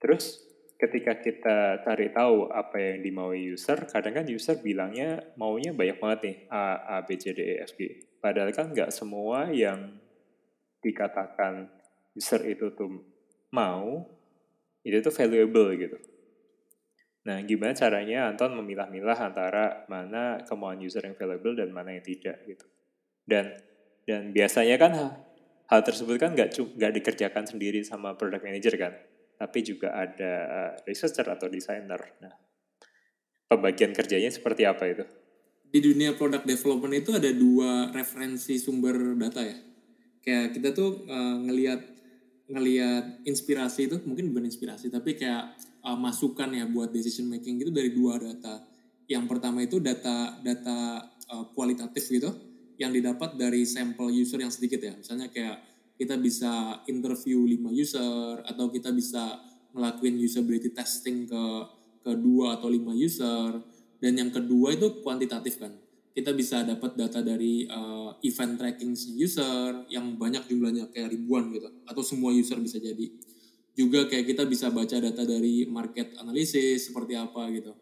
terus 0.00 0.46
ketika 0.76 1.16
kita 1.24 1.80
cari 1.80 2.12
tahu 2.12 2.52
apa 2.52 2.76
yang 2.76 3.00
dimaui 3.00 3.56
user, 3.56 3.88
kadang 3.88 4.12
kan 4.12 4.26
user 4.28 4.60
bilangnya 4.60 5.24
maunya 5.40 5.72
banyak 5.72 5.96
banget 5.96 6.20
nih 6.20 6.36
A, 6.52 6.64
A, 6.84 6.96
B, 7.00 7.16
C, 7.16 7.32
D, 7.32 7.40
E, 7.40 7.54
F, 7.64 7.72
G. 7.80 7.80
Padahal 8.20 8.52
kan 8.52 8.72
nggak 8.76 8.92
semua 8.92 9.48
yang 9.48 9.96
dikatakan 10.84 11.72
user 12.12 12.44
itu 12.44 12.76
tuh 12.76 12.92
mau, 13.56 14.04
itu 14.84 15.00
tuh 15.00 15.14
valuable 15.16 15.72
gitu. 15.80 15.98
Nah, 17.26 17.42
gimana 17.42 17.74
caranya 17.74 18.30
Anton 18.30 18.54
memilah-milah 18.62 19.18
antara 19.18 19.88
mana 19.90 20.44
kemauan 20.46 20.78
user 20.78 21.02
yang 21.02 21.18
valuable 21.18 21.58
dan 21.58 21.74
mana 21.74 21.96
yang 21.96 22.04
tidak 22.04 22.38
gitu. 22.46 22.66
Dan 23.26 23.50
dan 24.06 24.30
biasanya 24.30 24.76
kan 24.78 24.92
hal 25.66 25.80
tersebut 25.82 26.14
kan 26.16 26.30
nggak 26.32 26.54
nggak 26.54 26.92
dikerjakan 27.02 27.44
sendiri 27.44 27.82
sama 27.82 28.14
product 28.14 28.46
manager 28.46 28.74
kan, 28.78 28.94
tapi 29.34 29.66
juga 29.66 29.98
ada 29.98 30.32
researcher 30.86 31.26
atau 31.26 31.50
designer. 31.50 31.98
Nah, 32.22 32.32
pembagian 33.50 33.90
kerjanya 33.90 34.30
seperti 34.30 34.62
apa 34.62 34.86
itu? 34.86 35.04
Di 35.66 35.82
dunia 35.82 36.14
product 36.14 36.46
development 36.46 36.94
itu 36.94 37.10
ada 37.18 37.26
dua 37.34 37.90
referensi 37.90 38.54
sumber 38.62 39.18
data 39.18 39.42
ya. 39.42 39.58
Kayak 40.22 40.54
kita 40.54 40.68
tuh 40.70 41.02
uh, 41.10 41.36
ngelihat 41.42 41.82
ngelihat 42.46 43.26
inspirasi 43.26 43.90
itu 43.90 43.98
mungkin 44.06 44.30
bukan 44.30 44.46
inspirasi 44.46 44.86
tapi 44.86 45.18
kayak 45.18 45.58
uh, 45.82 45.98
masukan 45.98 46.46
ya 46.54 46.62
buat 46.70 46.94
decision 46.94 47.26
making 47.26 47.58
itu 47.58 47.74
dari 47.74 47.90
dua 47.90 48.22
data. 48.22 48.62
Yang 49.10 49.24
pertama 49.26 49.66
itu 49.66 49.82
data 49.82 50.38
data 50.46 51.02
uh, 51.26 51.44
kualitatif 51.50 52.06
gitu 52.06 52.55
yang 52.76 52.92
didapat 52.92 53.36
dari 53.36 53.64
sampel 53.64 54.12
user 54.12 54.40
yang 54.40 54.52
sedikit 54.52 54.80
ya. 54.80 54.92
Misalnya 54.96 55.32
kayak 55.32 55.64
kita 55.96 56.20
bisa 56.20 56.84
interview 56.88 57.48
5 57.48 57.72
user 57.72 58.44
atau 58.44 58.68
kita 58.68 58.92
bisa 58.92 59.40
ngelakuin 59.76 60.16
usability 60.20 60.72
testing 60.72 61.28
ke 61.28 61.42
ke 62.06 62.12
dua 62.14 62.54
atau 62.56 62.70
lima 62.70 62.94
user. 62.94 63.58
Dan 63.98 64.14
yang 64.14 64.30
kedua 64.30 64.78
itu 64.78 65.02
kuantitatif 65.02 65.58
kan. 65.58 65.74
Kita 66.14 66.32
bisa 66.32 66.64
dapat 66.64 66.96
data 66.96 67.20
dari 67.20 67.68
uh, 67.68 68.16
event 68.24 68.56
tracking 68.56 68.96
user 69.18 69.84
yang 69.92 70.16
banyak 70.16 70.48
jumlahnya 70.48 70.88
kayak 70.88 71.12
ribuan 71.12 71.52
gitu 71.52 71.68
atau 71.84 72.00
semua 72.00 72.32
user 72.32 72.56
bisa 72.62 72.80
jadi. 72.80 73.12
Juga 73.76 74.08
kayak 74.08 74.32
kita 74.32 74.48
bisa 74.48 74.72
baca 74.72 74.96
data 74.96 75.28
dari 75.28 75.68
market 75.68 76.16
analysis 76.16 76.88
seperti 76.88 77.20
apa 77.20 77.52
gitu. 77.52 77.76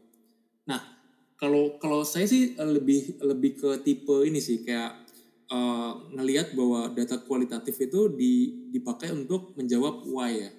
Nah 0.67 0.94
kalau 1.35 1.77
kalau 1.83 2.07
saya 2.07 2.25
sih 2.31 2.55
lebih 2.55 3.19
lebih 3.21 3.59
ke 3.59 3.71
tipe 3.83 4.23
ini 4.23 4.39
sih 4.39 4.63
kayak 4.63 5.05
uh, 5.51 5.93
ngelihat 6.15 6.55
bahwa 6.55 6.89
data 6.95 7.19
kualitatif 7.21 7.75
itu 7.81 8.11
di, 8.15 8.33
dipakai 8.71 9.11
untuk 9.11 9.53
menjawab 9.59 10.07
why 10.09 10.31
ya. 10.31 10.51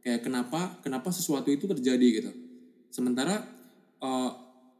Kayak 0.00 0.24
kenapa 0.24 0.80
kenapa 0.80 1.12
sesuatu 1.12 1.50
itu 1.52 1.68
terjadi 1.68 2.06
gitu. 2.22 2.30
Sementara 2.88 3.42
uh, 4.00 4.30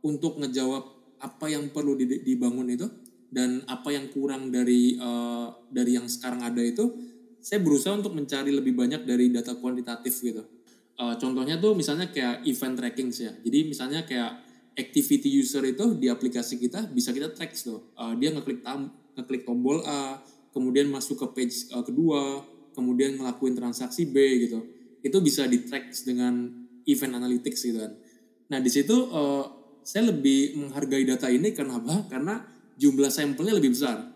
untuk 0.01 0.41
ngejawab 0.41 0.99
apa 1.21 1.47
yang 1.53 1.69
perlu 1.69 1.99
dibangun 2.01 2.73
itu 2.73 2.89
dan 3.29 3.61
apa 3.69 3.93
yang 3.93 4.09
kurang 4.09 4.49
dari 4.49 4.97
uh, 4.97 5.53
dari 5.69 6.01
yang 6.01 6.09
sekarang 6.09 6.41
ada 6.41 6.65
itu 6.65 6.89
saya 7.41 7.61
berusaha 7.61 7.93
untuk 7.97 8.17
mencari 8.17 8.53
lebih 8.53 8.73
banyak 8.73 9.05
dari 9.05 9.29
data 9.29 9.57
kuantitatif 9.61 10.15
gitu. 10.25 10.45
Uh, 11.01 11.17
contohnya 11.17 11.57
tuh 11.61 11.73
misalnya 11.73 12.09
kayak 12.09 12.45
event 12.49 12.77
tracking 12.77 13.09
ya. 13.13 13.33
Jadi 13.33 13.59
misalnya 13.69 14.05
kayak 14.05 14.50
activity 14.79 15.29
user 15.31 15.65
itu 15.67 15.97
di 15.99 16.07
aplikasi 16.07 16.59
kita 16.61 16.91
bisa 16.91 17.11
kita 17.11 17.35
track 17.35 17.55
tuh. 17.59 17.91
Uh, 17.99 18.15
dia 18.17 18.31
ngeklik 18.31 18.63
tam 18.63 18.91
ngeklik 19.19 19.43
tombol 19.45 19.83
A, 19.85 20.23
kemudian 20.55 20.89
masuk 20.89 21.19
ke 21.21 21.27
page 21.35 21.71
uh, 21.75 21.83
kedua, 21.83 22.45
kemudian 22.73 23.19
ngelakuin 23.19 23.59
transaksi 23.59 24.07
B 24.09 24.47
gitu. 24.47 24.63
Itu 25.01 25.19
bisa 25.25 25.49
di 25.49 25.65
track 25.65 25.93
dengan 26.05 26.49
event 26.87 27.13
analytics 27.17 27.61
gitu 27.67 27.79
kan. 27.81 27.93
Nah 28.51 28.59
di 28.59 28.71
situ 28.71 28.95
uh, 28.95 29.45
saya 29.83 30.13
lebih 30.13 30.59
menghargai 30.59 31.05
data 31.07 31.27
ini 31.31 31.51
karena 31.55 31.81
apa? 31.81 32.07
Karena 32.11 32.41
jumlah 32.81 33.11
sampelnya 33.13 33.57
lebih 33.57 33.75
besar. 33.75 34.11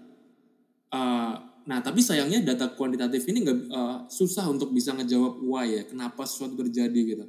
Uh, 0.95 1.35
nah 1.65 1.81
tapi 1.81 2.05
sayangnya 2.05 2.45
data 2.45 2.77
kuantitatif 2.77 3.25
ini 3.33 3.43
nggak 3.43 3.59
uh, 3.73 3.99
susah 4.07 4.47
untuk 4.53 4.71
bisa 4.71 4.93
ngejawab 4.95 5.43
why 5.43 5.67
ya, 5.67 5.83
kenapa 5.89 6.25
sesuatu 6.29 6.55
terjadi 6.61 7.01
gitu. 7.17 7.25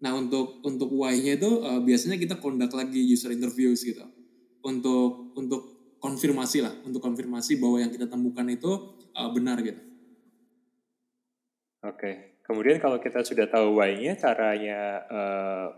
Nah 0.00 0.16
untuk 0.16 0.64
untuk 0.64 0.88
why-nya 0.96 1.36
itu 1.36 1.60
uh, 1.60 1.80
biasanya 1.84 2.16
kita 2.16 2.40
conduct 2.40 2.72
lagi 2.72 3.00
user 3.04 3.32
interviews 3.36 3.84
gitu 3.84 4.04
untuk 4.64 5.36
untuk 5.36 5.80
konfirmasi 6.00 6.64
lah, 6.64 6.72
untuk 6.88 7.04
konfirmasi 7.04 7.60
bahwa 7.60 7.76
yang 7.84 7.92
kita 7.92 8.08
temukan 8.08 8.48
itu 8.48 8.96
uh, 9.12 9.28
benar 9.30 9.60
gitu. 9.60 9.80
Oke, 11.84 12.40
kemudian 12.44 12.80
kalau 12.80 13.00
kita 13.00 13.24
sudah 13.24 13.48
tahu 13.48 13.80
why-nya, 13.80 14.16
caranya 14.16 15.04
uh, 15.08 15.68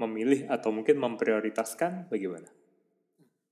memilih 0.00 0.48
atau 0.48 0.72
mungkin 0.72 1.00
memprioritaskan 1.00 2.08
bagaimana? 2.08 2.48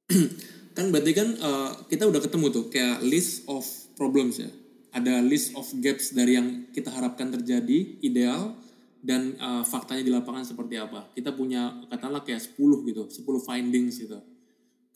kan 0.77 0.93
berarti 0.93 1.13
kan 1.17 1.29
uh, 1.41 1.71
kita 1.89 2.05
udah 2.09 2.21
ketemu 2.21 2.47
tuh 2.53 2.65
kayak 2.69 3.01
list 3.05 3.45
of 3.49 3.65
problems 3.97 4.41
ya. 4.41 4.49
Ada 4.97 5.21
list 5.21 5.53
of 5.53 5.69
gaps 5.85 6.17
dari 6.17 6.41
yang 6.41 6.73
kita 6.73 6.89
harapkan 6.89 7.29
terjadi 7.29 8.01
ideal 8.01 8.57
dan 9.05 9.37
uh, 9.39 9.63
faktanya 9.63 10.03
di 10.03 10.13
lapangan 10.13 10.45
seperti 10.47 10.81
apa. 10.81 11.13
Kita 11.13 11.35
punya 11.37 11.87
katakanlah 11.87 12.23
kayak 12.25 12.43
10 12.43 12.89
gitu, 12.89 13.03
10 13.07 13.47
findings 13.47 14.01
gitu. 14.03 14.19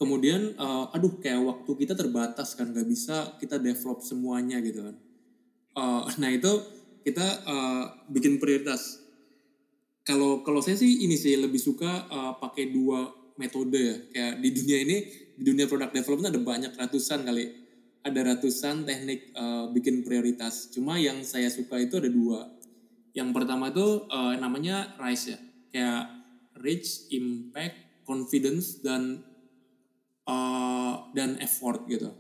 Kemudian 0.01 0.57
uh, 0.57 0.89
aduh 0.97 1.21
kayak 1.21 1.45
waktu 1.45 1.71
kita 1.85 1.93
terbatas 1.93 2.57
kan 2.57 2.73
gak 2.73 2.89
bisa 2.89 3.37
kita 3.37 3.61
develop 3.61 4.01
semuanya 4.01 4.57
gitu 4.65 4.81
kan. 4.81 4.97
Uh, 5.77 6.09
nah 6.17 6.33
itu 6.33 6.49
kita 7.05 7.27
uh, 7.45 7.85
bikin 8.09 8.41
prioritas. 8.41 9.05
Kalau 10.01 10.41
kalau 10.41 10.65
saya 10.65 10.81
sih 10.81 11.05
ini 11.05 11.15
sih 11.21 11.37
lebih 11.37 11.61
suka 11.61 12.09
uh, 12.09 12.33
pakai 12.41 12.73
dua 12.73 13.13
metode 13.37 13.77
ya. 13.77 13.97
Kayak 14.09 14.35
di 14.41 14.49
dunia 14.57 14.79
ini 14.89 14.97
di 15.37 15.43
dunia 15.45 15.69
product 15.69 15.93
development 15.93 16.33
ada 16.33 16.41
banyak 16.41 16.73
ratusan 16.77 17.21
kali. 17.25 17.45
Ada 18.01 18.21
ratusan 18.33 18.89
teknik 18.89 19.37
uh, 19.37 19.69
bikin 19.69 20.01
prioritas. 20.01 20.73
Cuma 20.73 20.97
yang 20.97 21.21
saya 21.29 21.53
suka 21.53 21.77
itu 21.77 22.01
ada 22.01 22.09
dua 22.09 22.49
yang 23.11 23.35
pertama 23.35 23.75
itu 23.75 24.07
uh, 24.07 24.35
namanya 24.39 24.95
RISE 24.99 25.27
ya. 25.35 25.39
Kayak 25.71 26.03
reach, 26.59 27.11
impact, 27.11 28.05
confidence 28.07 28.79
dan 28.83 29.23
uh, 30.27 31.11
dan 31.15 31.39
effort 31.43 31.87
gitu. 31.91 32.11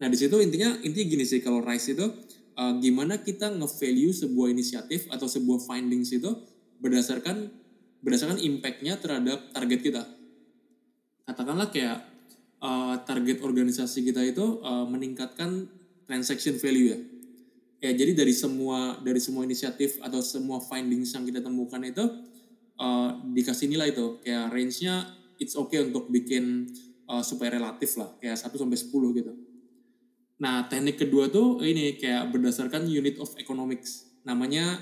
Nah, 0.00 0.08
di 0.08 0.16
situ 0.16 0.36
intinya 0.38 0.78
intinya 0.80 1.06
gini 1.06 1.24
sih 1.26 1.42
kalau 1.42 1.62
RISE 1.62 1.98
itu 1.98 2.06
uh, 2.58 2.72
gimana 2.78 3.20
kita 3.20 3.50
nge-value 3.50 4.14
sebuah 4.14 4.48
inisiatif 4.54 5.10
atau 5.10 5.26
sebuah 5.26 5.66
findings 5.66 6.14
itu 6.14 6.30
berdasarkan 6.78 7.50
berdasarkan 8.00 8.40
impactnya 8.40 8.96
terhadap 8.96 9.50
target 9.52 9.80
kita. 9.82 10.02
Katakanlah 11.26 11.68
kayak 11.68 12.06
uh, 12.62 12.96
target 13.04 13.42
organisasi 13.44 14.06
kita 14.06 14.24
itu 14.24 14.62
uh, 14.62 14.86
meningkatkan 14.88 15.68
transaction 16.08 16.58
value 16.58 16.96
ya 16.96 16.98
ya 17.80 17.90
jadi 17.96 18.12
dari 18.12 18.36
semua 18.36 19.00
dari 19.00 19.18
semua 19.18 19.48
inisiatif 19.48 19.98
atau 20.04 20.20
semua 20.20 20.60
findings 20.60 21.16
yang 21.16 21.24
kita 21.24 21.40
temukan 21.40 21.80
itu 21.80 22.04
uh, 22.76 23.10
dikasih 23.32 23.72
nilai 23.72 23.96
itu 23.96 24.20
kayak 24.20 24.52
range-nya 24.52 25.08
it's 25.40 25.56
okay 25.56 25.80
untuk 25.80 26.12
bikin 26.12 26.68
uh, 27.08 27.24
supaya 27.24 27.56
relatif 27.56 27.96
lah 27.96 28.12
kayak 28.20 28.36
1 28.36 28.52
sampai 28.52 28.78
10 28.78 29.18
gitu. 29.18 29.32
Nah, 30.40 30.64
teknik 30.72 30.96
kedua 30.96 31.28
tuh 31.28 31.60
ini 31.60 32.00
kayak 32.00 32.32
berdasarkan 32.32 32.88
unit 32.88 33.20
of 33.20 33.28
economics. 33.36 34.08
Namanya 34.24 34.80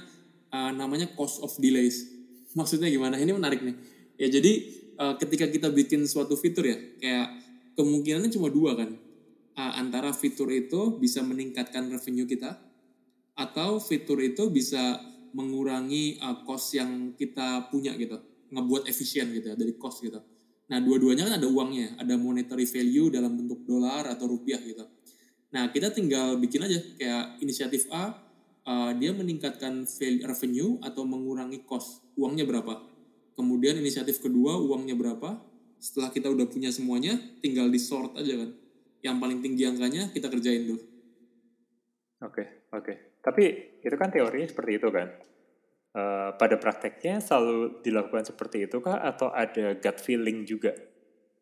uh, 0.54 0.70
namanya 0.70 1.10
cost 1.18 1.42
of 1.42 1.50
delays. 1.58 2.06
Maksudnya 2.58 2.86
gimana? 2.90 3.18
Ini 3.18 3.34
menarik 3.34 3.62
nih. 3.62 3.76
Ya 4.18 4.26
jadi 4.30 4.52
uh, 4.98 5.14
ketika 5.18 5.50
kita 5.50 5.70
bikin 5.74 6.06
suatu 6.06 6.38
fitur 6.38 6.66
ya, 6.66 6.78
kayak 7.02 7.26
kemungkinannya 7.74 8.30
cuma 8.30 8.50
dua 8.50 8.78
kan. 8.78 8.94
Uh, 9.58 9.72
antara 9.74 10.14
fitur 10.14 10.46
itu 10.54 10.94
bisa 11.02 11.18
meningkatkan 11.26 11.90
revenue 11.90 12.30
kita 12.30 12.67
atau 13.38 13.78
fitur 13.78 14.18
itu 14.18 14.50
bisa 14.50 14.98
mengurangi 15.30 16.18
uh, 16.18 16.42
cost 16.42 16.74
yang 16.74 17.14
kita 17.14 17.70
punya 17.70 17.94
gitu. 17.94 18.18
Ngebuat 18.50 18.90
efisien 18.90 19.30
gitu 19.30 19.54
ya, 19.54 19.56
dari 19.56 19.78
cost 19.78 20.02
gitu. 20.02 20.18
Nah 20.68 20.82
dua-duanya 20.82 21.30
kan 21.30 21.34
ada 21.38 21.46
uangnya 21.48 21.96
ada 21.96 22.18
monetary 22.18 22.66
value 22.66 23.08
dalam 23.14 23.38
bentuk 23.38 23.62
dolar 23.62 24.10
atau 24.10 24.26
rupiah 24.26 24.58
gitu. 24.58 24.82
Nah 25.54 25.70
kita 25.70 25.94
tinggal 25.94 26.36
bikin 26.36 26.66
aja 26.66 26.82
kayak 26.98 27.24
inisiatif 27.40 27.86
A 27.94 28.12
uh, 28.66 28.90
dia 28.98 29.14
meningkatkan 29.14 29.86
value, 29.86 30.24
revenue 30.26 30.70
atau 30.82 31.06
mengurangi 31.06 31.62
cost. 31.62 32.04
Uangnya 32.18 32.44
berapa? 32.44 32.84
Kemudian 33.38 33.78
inisiatif 33.78 34.18
kedua 34.18 34.58
uangnya 34.58 34.98
berapa? 34.98 35.38
Setelah 35.78 36.10
kita 36.10 36.26
udah 36.26 36.50
punya 36.50 36.74
semuanya 36.74 37.14
tinggal 37.38 37.70
di 37.70 37.78
sort 37.78 38.18
aja 38.18 38.34
kan. 38.34 38.50
Yang 38.98 39.16
paling 39.22 39.38
tinggi 39.46 39.62
angkanya 39.62 40.10
kita 40.10 40.26
kerjain 40.26 40.66
dulu 40.66 40.98
oke 42.22 42.34
okay, 42.34 42.46
oke. 42.74 42.82
okay. 42.82 42.96
Tapi 43.20 43.44
itu 43.82 43.96
kan 43.98 44.10
teorinya 44.10 44.48
seperti 44.48 44.72
itu 44.78 44.88
kan. 44.90 45.08
Uh, 45.88 46.36
pada 46.36 46.60
prakteknya 46.60 47.18
selalu 47.18 47.80
dilakukan 47.80 48.20
seperti 48.28 48.68
itu 48.68 48.78
kah 48.84 49.00
atau 49.00 49.32
ada 49.32 49.72
gut 49.72 49.98
feeling 50.04 50.44
juga 50.44 50.76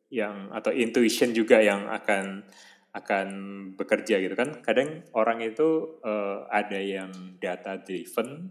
yang 0.06 0.54
atau 0.54 0.70
intuition 0.70 1.34
juga 1.34 1.58
yang 1.58 1.90
akan 1.90 2.46
akan 2.94 3.28
bekerja 3.76 4.22
gitu 4.22 4.32
kan 4.38 4.62
kadang 4.62 5.04
orang 5.12 5.42
itu 5.42 6.00
uh, 6.00 6.46
ada 6.48 6.78
yang 6.78 7.12
data 7.42 7.76
driven 7.82 8.48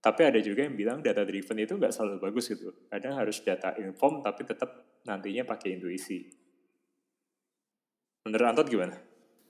tapi 0.00 0.22
ada 0.26 0.40
juga 0.42 0.66
yang 0.66 0.74
bilang 0.74 0.98
data 1.04 1.22
driven 1.22 1.60
itu 1.62 1.78
nggak 1.78 1.94
selalu 1.94 2.16
bagus 2.26 2.50
gitu 2.50 2.74
kadang 2.90 3.14
harus 3.14 3.38
data 3.44 3.76
inform 3.78 4.24
tapi 4.24 4.42
tetap 4.48 4.98
nantinya 5.06 5.46
pakai 5.46 5.78
intuisi 5.78 6.26
menurut 8.26 8.46
Antot 8.50 8.66
gimana? 8.66 8.98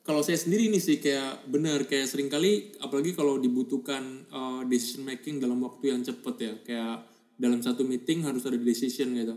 Kalau 0.06 0.22
saya 0.22 0.38
sendiri 0.38 0.70
ini 0.70 0.78
sih 0.78 1.02
kayak 1.02 1.50
benar 1.50 1.84
kayak 1.90 2.06
sering 2.06 2.30
kali 2.30 2.72
apalagi 2.78 3.12
kalau 3.12 3.42
dibutuhkan 3.42 4.24
uh, 4.30 4.62
decision 4.70 5.02
making 5.02 5.42
dalam 5.42 5.58
waktu 5.66 5.90
yang 5.90 6.00
cepat 6.06 6.36
ya 6.38 6.52
kayak 6.62 6.96
dalam 7.36 7.60
satu 7.60 7.82
meeting 7.82 8.22
harus 8.22 8.46
ada 8.46 8.56
decision 8.56 9.12
gitu 9.18 9.34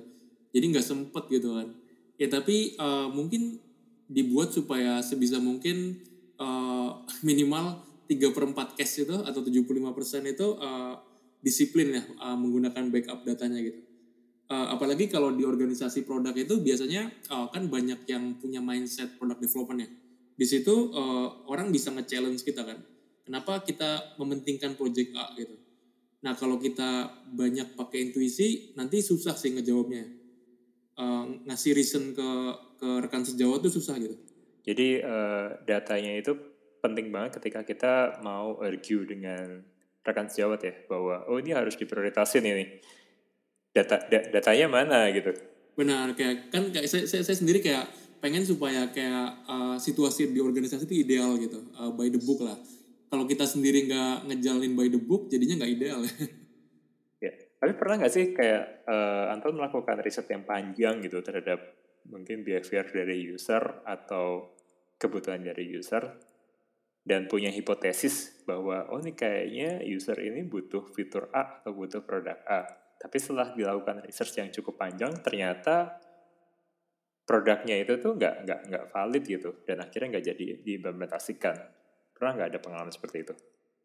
jadi 0.53 0.65
nggak 0.77 0.85
sempet 0.85 1.25
gitu 1.33 1.57
kan 1.57 1.67
ya 2.21 2.29
tapi 2.29 2.77
uh, 2.77 3.09
mungkin 3.09 3.57
dibuat 4.09 4.53
supaya 4.53 5.01
sebisa 5.01 5.41
mungkin 5.41 6.05
uh, 6.37 7.01
minimal 7.27 7.89
3 8.09 8.17
per 8.33 8.43
4 8.49 8.77
case 8.77 9.05
itu 9.05 9.17
atau 9.21 9.41
75% 9.45 10.33
itu 10.33 10.47
uh, 10.57 10.97
disiplin 11.45 11.93
ya 11.93 12.03
uh, 12.25 12.33
menggunakan 12.33 12.89
backup 12.89 13.21
datanya 13.21 13.61
gitu. 13.61 13.79
Uh, 14.49 14.73
apalagi 14.73 15.05
kalau 15.05 15.29
di 15.29 15.45
organisasi 15.45 16.09
produk 16.09 16.33
itu 16.33 16.57
biasanya 16.57 17.13
uh, 17.29 17.53
kan 17.53 17.69
banyak 17.69 18.01
yang 18.09 18.41
punya 18.41 18.57
mindset 18.57 19.13
product 19.21 19.45
development 19.45 19.85
ya. 19.85 19.89
Di 20.39 20.47
situ 20.47 20.95
uh, 20.95 21.43
orang 21.51 21.67
bisa 21.67 21.91
nge-challenge 21.91 22.47
kita 22.47 22.63
kan. 22.63 22.79
Kenapa 23.27 23.59
kita 23.59 24.15
mementingkan 24.15 24.79
project 24.79 25.11
A 25.19 25.35
gitu. 25.35 25.59
Nah 26.23 26.39
kalau 26.39 26.55
kita 26.55 27.11
banyak 27.35 27.75
pakai 27.75 28.07
intuisi 28.07 28.71
nanti 28.79 29.03
susah 29.03 29.35
sih 29.35 29.51
ngejawabnya. 29.51 30.07
Uh, 30.95 31.43
ngasih 31.43 31.75
reason 31.75 32.15
ke 32.15 32.29
ke 32.79 32.89
rekan 33.03 33.27
sejawat 33.27 33.59
tuh 33.67 33.73
susah 33.75 33.99
gitu. 33.99 34.15
Jadi 34.63 35.03
uh, 35.03 35.59
datanya 35.67 36.15
itu 36.15 36.31
penting 36.79 37.11
banget 37.11 37.43
ketika 37.43 37.67
kita 37.67 37.93
mau 38.23 38.55
argue 38.63 39.03
dengan 39.03 39.59
rekan 40.07 40.31
sejawat 40.31 40.59
ya 40.63 40.73
bahwa 40.87 41.27
oh 41.27 41.35
ini 41.35 41.51
harus 41.51 41.75
diprioritasin 41.75 42.43
ini 42.47 42.79
data 43.75 43.99
da, 44.07 44.19
datanya 44.31 44.71
mana 44.71 45.11
gitu. 45.11 45.35
Benar 45.75 46.15
kayak 46.15 46.51
kan 46.51 46.71
kayak 46.71 46.87
saya, 46.87 47.03
saya, 47.07 47.23
saya 47.27 47.37
sendiri 47.37 47.59
kayak 47.59 47.87
pengen 48.19 48.43
supaya 48.43 48.91
kayak 48.91 49.47
uh, 49.47 49.75
situasi 49.79 50.31
di 50.31 50.39
organisasi 50.43 50.83
itu 50.85 51.07
ideal 51.07 51.39
gitu 51.39 51.71
uh, 51.79 51.91
by 51.95 52.11
the 52.11 52.19
book 52.19 52.43
lah. 52.43 52.55
Kalau 53.09 53.25
kita 53.25 53.47
sendiri 53.47 53.89
nggak 53.89 54.29
ngejalin 54.29 54.75
by 54.77 54.87
the 54.91 55.01
book 55.01 55.31
jadinya 55.31 55.63
nggak 55.63 55.71
ideal 55.71 55.99
ya. 57.25 57.31
Tapi 57.59 57.71
pernah 57.79 58.03
nggak 58.03 58.13
sih 58.13 58.35
kayak 58.35 58.85
uh, 58.85 59.33
Anton 59.33 59.55
melakukan 59.55 60.03
riset 60.03 60.27
yang 60.29 60.43
panjang 60.43 61.01
gitu 61.01 61.23
terhadap 61.23 61.59
mungkin 62.07 62.43
behavior 62.43 62.85
dari 62.85 63.23
user 63.23 63.83
atau 63.87 64.55
kebutuhan 64.99 65.41
dari 65.41 65.67
user 65.71 66.29
dan 67.07 67.25
punya 67.25 67.49
hipotesis 67.49 68.43
bahwa 68.43 68.85
oh 68.91 68.99
ini 68.99 69.15
kayaknya 69.15 69.81
user 69.87 70.19
ini 70.19 70.45
butuh 70.45 70.91
fitur 70.91 71.31
A 71.31 71.63
atau 71.63 71.71
butuh 71.73 72.03
produk 72.03 72.37
A. 72.45 72.67
Tapi 72.99 73.15
setelah 73.15 73.55
dilakukan 73.55 74.03
research 74.03 74.43
yang 74.43 74.51
cukup 74.51 74.75
panjang, 74.75 75.15
ternyata 75.23 76.03
produknya 77.29 77.77
itu 77.85 78.01
tuh 78.01 78.17
nggak 78.17 78.49
nggak 78.49 78.59
nggak 78.73 78.85
valid 78.89 79.23
gitu 79.29 79.61
dan 79.69 79.85
akhirnya 79.85 80.17
nggak 80.17 80.25
jadi 80.33 80.45
diimplementasikan. 80.65 81.55
Pernah 82.17 82.31
nggak 82.41 82.49
ada 82.57 82.59
pengalaman 82.59 82.89
seperti 82.89 83.17
itu? 83.21 83.33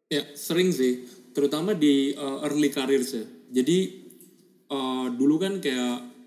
Ya 0.09 0.25
sering 0.33 0.73
sih, 0.73 1.05
terutama 1.37 1.77
di 1.77 2.17
uh, 2.17 2.41
early 2.41 2.73
careers 2.73 3.13
ya. 3.13 3.25
Jadi 3.61 3.77
uh, 4.73 5.13
dulu 5.13 5.37
kan 5.37 5.61
kayak 5.61 6.17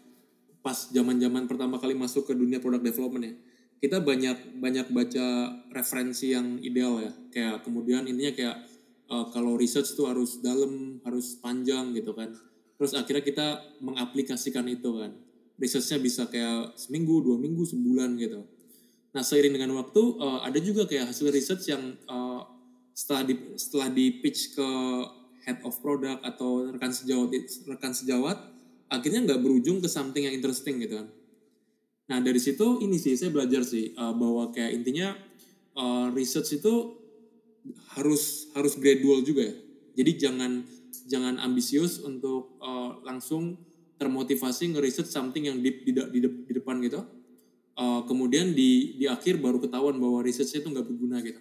pas 0.62 0.94
zaman-zaman 0.94 1.50
pertama 1.50 1.82
kali 1.82 1.98
masuk 1.98 2.30
ke 2.30 2.34
dunia 2.38 2.62
product 2.62 2.86
development 2.86 3.24
ya, 3.26 3.34
kita 3.78 4.02
banyak 4.02 4.58
banyak 4.58 4.86
baca 4.90 5.26
referensi 5.70 6.34
yang 6.34 6.58
ideal 6.58 6.98
ya 6.98 7.12
kayak 7.30 7.62
kemudian 7.62 8.10
intinya 8.10 8.34
kayak 8.34 8.56
uh, 9.06 9.26
kalau 9.30 9.54
research 9.54 9.94
tuh 9.94 10.10
harus 10.10 10.42
dalam 10.42 10.98
harus 11.06 11.38
panjang 11.38 11.94
gitu 11.94 12.10
kan 12.14 12.34
terus 12.78 12.94
akhirnya 12.94 13.22
kita 13.22 13.46
mengaplikasikan 13.82 14.66
itu 14.66 14.90
kan 14.98 15.14
researchnya 15.58 15.98
bisa 15.98 16.26
kayak 16.30 16.78
seminggu 16.78 17.20
dua 17.20 17.36
minggu 17.36 17.66
sebulan 17.66 18.16
gitu 18.16 18.46
nah 19.12 19.20
seiring 19.20 19.58
dengan 19.58 19.74
waktu 19.76 20.02
uh, 20.18 20.40
ada 20.46 20.58
juga 20.62 20.86
kayak 20.86 21.10
hasil 21.10 21.28
research 21.34 21.68
yang 21.68 21.98
uh, 22.06 22.46
setelah 22.94 23.26
di 23.26 23.34
setelah 23.58 23.88
di 23.90 24.22
pitch 24.22 24.54
ke 24.58 24.68
head 25.46 25.58
of 25.66 25.74
product 25.82 26.22
atau 26.22 26.70
rekan 26.70 26.92
sejawat 26.92 27.30
rekan 27.66 27.92
sejawat 27.94 28.36
akhirnya 28.88 29.26
nggak 29.26 29.40
berujung 29.42 29.82
ke 29.82 29.88
something 29.88 30.24
yang 30.24 30.34
interesting 30.34 30.80
gitu 30.80 31.02
kan 31.02 31.08
Nah 32.08 32.18
dari 32.24 32.40
situ 32.40 32.80
ini 32.80 32.96
sih 32.96 33.14
saya 33.14 33.28
belajar 33.28 33.62
sih 33.62 33.92
uh, 33.94 34.16
bahwa 34.16 34.48
kayak 34.48 34.80
intinya 34.80 35.12
uh, 35.76 36.08
research 36.16 36.56
itu 36.56 36.96
harus 37.96 38.48
harus 38.56 38.74
gradual 38.80 39.20
juga 39.20 39.44
ya. 39.44 39.54
Jadi 40.00 40.10
jangan 40.16 40.52
jangan 41.04 41.36
ambisius 41.36 42.00
untuk 42.00 42.56
uh, 42.64 42.96
langsung 43.04 43.60
termotivasi 43.98 44.72
nge-research 44.72 45.10
something 45.10 45.50
yang 45.50 45.58
deep 45.58 45.82
di, 45.82 45.92
di, 45.92 46.18
di 46.22 46.52
depan 46.54 46.78
gitu. 46.80 47.02
Uh, 47.78 48.02
kemudian 48.10 48.58
di 48.58 48.98
di 48.98 49.06
akhir 49.06 49.38
baru 49.38 49.62
ketahuan 49.62 49.98
bahwa 50.02 50.22
researchnya 50.22 50.66
itu 50.66 50.68
nggak 50.74 50.86
berguna 50.86 51.22
gitu. 51.22 51.38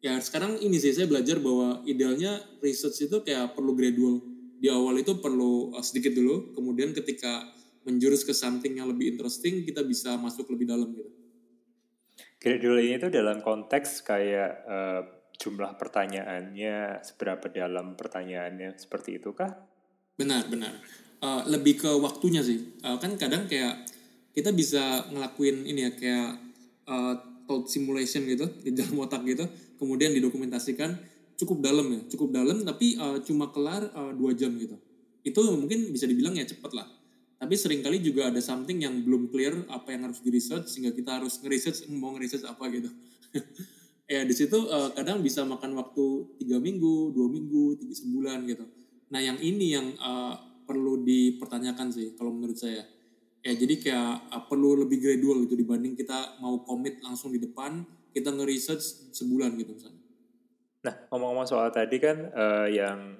Ya 0.00 0.16
sekarang 0.18 0.58
ini 0.58 0.80
sih 0.80 0.96
saya 0.96 1.06
belajar 1.06 1.38
bahwa 1.38 1.84
idealnya 1.86 2.42
research 2.64 3.06
itu 3.06 3.22
kayak 3.22 3.54
perlu 3.54 3.76
gradual. 3.76 4.18
Di 4.60 4.66
awal 4.66 5.02
itu 5.02 5.18
perlu 5.18 5.74
uh, 5.76 5.84
sedikit 5.84 6.14
dulu, 6.16 6.56
kemudian 6.56 6.90
ketika 6.94 7.54
menjurus 7.86 8.26
ke 8.26 8.34
something 8.34 8.76
yang 8.76 8.90
lebih 8.90 9.14
interesting, 9.14 9.62
kita 9.64 9.80
bisa 9.86 10.18
masuk 10.18 10.50
lebih 10.52 10.68
dalam 10.68 10.90
gitu. 10.94 11.10
Gradual 12.40 12.80
ini 12.80 12.96
itu 12.96 13.08
dalam 13.12 13.44
konteks 13.44 14.04
kayak 14.04 14.50
uh, 14.64 15.02
jumlah 15.40 15.76
pertanyaannya, 15.80 17.00
seberapa 17.00 17.48
dalam 17.48 17.96
pertanyaannya, 17.96 18.76
seperti 18.76 19.16
itu 19.16 19.32
kah? 19.32 19.48
Benar, 20.20 20.48
benar. 20.52 20.76
Uh, 21.20 21.44
lebih 21.52 21.84
ke 21.84 21.90
waktunya 22.00 22.40
sih. 22.40 22.80
Uh, 22.80 22.96
kan 22.96 23.12
kadang 23.20 23.44
kayak 23.44 23.84
kita 24.32 24.56
bisa 24.56 25.04
ngelakuin 25.12 25.68
ini 25.68 25.84
ya 25.84 25.90
kayak 25.92 26.30
uh, 26.88 27.14
thought 27.44 27.68
simulation 27.68 28.24
gitu 28.24 28.48
di 28.64 28.72
dalam 28.72 28.96
otak 29.04 29.20
gitu, 29.28 29.44
kemudian 29.76 30.16
didokumentasikan 30.16 30.96
cukup 31.36 31.60
dalam 31.60 31.92
ya, 31.92 32.00
cukup 32.08 32.32
dalam 32.32 32.64
tapi 32.64 32.96
uh, 32.96 33.20
cuma 33.20 33.52
kelar 33.52 33.84
uh, 33.92 34.16
dua 34.16 34.32
jam 34.32 34.56
gitu. 34.56 34.80
Itu 35.20 35.44
mungkin 35.52 35.92
bisa 35.92 36.08
dibilang 36.08 36.32
ya 36.40 36.48
cepet 36.48 36.72
lah 36.72 36.88
tapi 37.40 37.56
sering 37.56 37.80
kali 37.80 38.04
juga 38.04 38.28
ada 38.28 38.36
something 38.44 38.84
yang 38.84 39.00
belum 39.00 39.32
clear 39.32 39.64
apa 39.72 39.96
yang 39.96 40.04
harus 40.04 40.20
di 40.20 40.28
research 40.28 40.68
sehingga 40.68 40.92
kita 40.92 41.16
harus 41.16 41.40
nge-research 41.40 41.88
mau 41.96 42.12
nge-research 42.12 42.44
apa 42.44 42.68
gitu 42.68 42.92
ya 44.12 44.28
di 44.28 44.34
situ 44.36 44.68
uh, 44.68 44.92
kadang 44.92 45.24
bisa 45.24 45.40
makan 45.48 45.72
waktu 45.80 46.36
tiga 46.36 46.60
minggu 46.60 47.16
dua 47.16 47.32
minggu 47.32 47.80
tiga 47.80 47.96
sebulan 47.96 48.44
gitu 48.44 48.68
nah 49.08 49.24
yang 49.24 49.40
ini 49.40 49.72
yang 49.72 49.88
uh, 49.96 50.36
perlu 50.70 51.02
dipertanyakan 51.02 51.90
sih 51.90 52.14
kalau 52.14 52.30
menurut 52.30 52.54
saya 52.54 52.86
ya 53.42 53.52
jadi 53.58 53.74
kayak 53.82 54.30
uh, 54.30 54.44
perlu 54.46 54.86
lebih 54.86 55.02
gradual 55.02 55.42
gitu 55.42 55.58
dibanding 55.58 55.98
kita 55.98 56.38
mau 56.38 56.62
komit 56.62 57.02
langsung 57.02 57.34
di 57.34 57.42
depan 57.42 57.82
kita 58.14 58.30
nge-research 58.30 59.10
sebulan 59.10 59.58
gitu 59.58 59.74
misalnya 59.74 60.02
nah 60.86 60.94
ngomong-ngomong 61.10 61.50
soal 61.50 61.74
tadi 61.74 61.98
kan 61.98 62.30
uh, 62.30 62.70
yang 62.70 63.18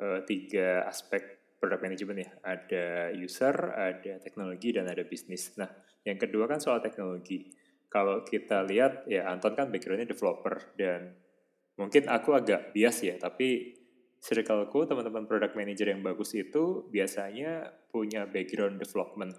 uh, 0.00 0.24
tiga 0.24 0.88
aspek 0.88 1.36
product 1.58 1.82
management 1.82 2.18
ya. 2.22 2.30
Ada 2.44 2.86
user, 3.16 3.56
ada 3.72 4.12
teknologi, 4.20 4.70
dan 4.76 4.86
ada 4.86 5.02
bisnis. 5.02 5.56
Nah, 5.56 5.68
yang 6.04 6.20
kedua 6.20 6.46
kan 6.46 6.60
soal 6.60 6.78
teknologi. 6.84 7.50
Kalau 7.88 8.22
kita 8.22 8.62
lihat, 8.66 9.08
ya 9.08 9.26
Anton 9.30 9.56
kan 9.56 9.72
backgroundnya 9.72 10.12
developer, 10.12 10.76
dan 10.76 11.16
mungkin 11.80 12.06
aku 12.06 12.36
agak 12.36 12.76
bias 12.76 13.02
ya, 13.02 13.16
tapi 13.16 13.72
circleku, 14.20 14.84
teman-teman 14.88 15.28
product 15.28 15.54
manager 15.54 15.88
yang 15.92 16.02
bagus 16.02 16.34
itu 16.34 16.86
biasanya 16.90 17.70
punya 17.90 18.26
background 18.26 18.82
development. 18.82 19.36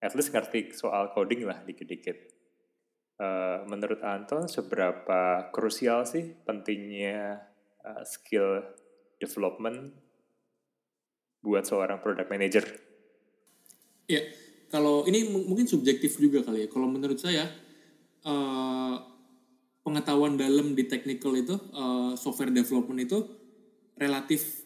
At 0.00 0.12
least 0.14 0.30
ngerti 0.30 0.76
soal 0.76 1.10
coding 1.10 1.48
lah 1.48 1.64
dikit-dikit. 1.64 2.36
Uh, 3.16 3.64
menurut 3.64 4.04
Anton, 4.04 4.44
seberapa 4.44 5.48
krusial 5.48 6.04
sih 6.04 6.36
pentingnya 6.44 7.40
uh, 7.80 8.04
skill 8.04 8.60
development 9.16 9.96
buat 11.40 11.64
seorang 11.64 12.04
product 12.04 12.28
manager? 12.28 12.64
Ya, 14.06 14.20
kalau 14.68 15.08
ini 15.08 15.26
mungkin 15.32 15.64
subjektif 15.64 16.20
juga 16.20 16.44
kali 16.44 16.66
ya. 16.66 16.68
Kalau 16.68 16.86
menurut 16.86 17.16
saya 17.16 17.48
uh, 18.26 19.00
pengetahuan 19.86 20.34
dalam 20.34 20.74
di 20.74 20.84
technical 20.90 21.32
itu 21.38 21.54
uh, 21.72 22.18
software 22.18 22.50
development 22.50 23.06
itu 23.06 23.18
relatif 23.96 24.64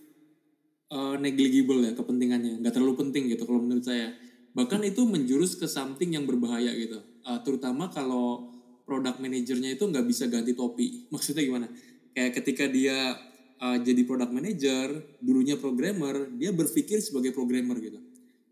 uh, 0.90 1.16
negligible 1.16 1.80
ya 1.86 1.94
kepentingannya, 1.94 2.60
nggak 2.60 2.74
terlalu 2.74 2.94
penting 3.06 3.30
gitu 3.30 3.46
kalau 3.46 3.62
menurut 3.62 3.86
saya. 3.86 4.12
Bahkan 4.50 4.82
itu 4.82 5.06
menjurus 5.06 5.54
ke 5.54 5.70
something 5.70 6.10
yang 6.10 6.26
berbahaya 6.26 6.74
gitu. 6.74 6.98
Uh, 7.22 7.38
terutama 7.46 7.86
kalau 7.88 8.50
product 8.82 9.22
manajernya 9.22 9.78
itu 9.78 9.84
nggak 9.86 10.06
bisa 10.06 10.26
ganti 10.26 10.52
topi. 10.58 10.86
Maksudnya 11.14 11.46
gimana? 11.46 11.66
Kayak 12.10 12.42
ketika 12.42 12.66
dia 12.66 13.14
uh, 13.62 13.78
jadi 13.78 14.02
product 14.02 14.34
manager, 14.34 14.86
dulunya 15.22 15.54
programmer, 15.54 16.26
dia 16.34 16.50
berpikir 16.50 16.98
sebagai 16.98 17.30
programmer 17.30 17.78
gitu. 17.78 18.02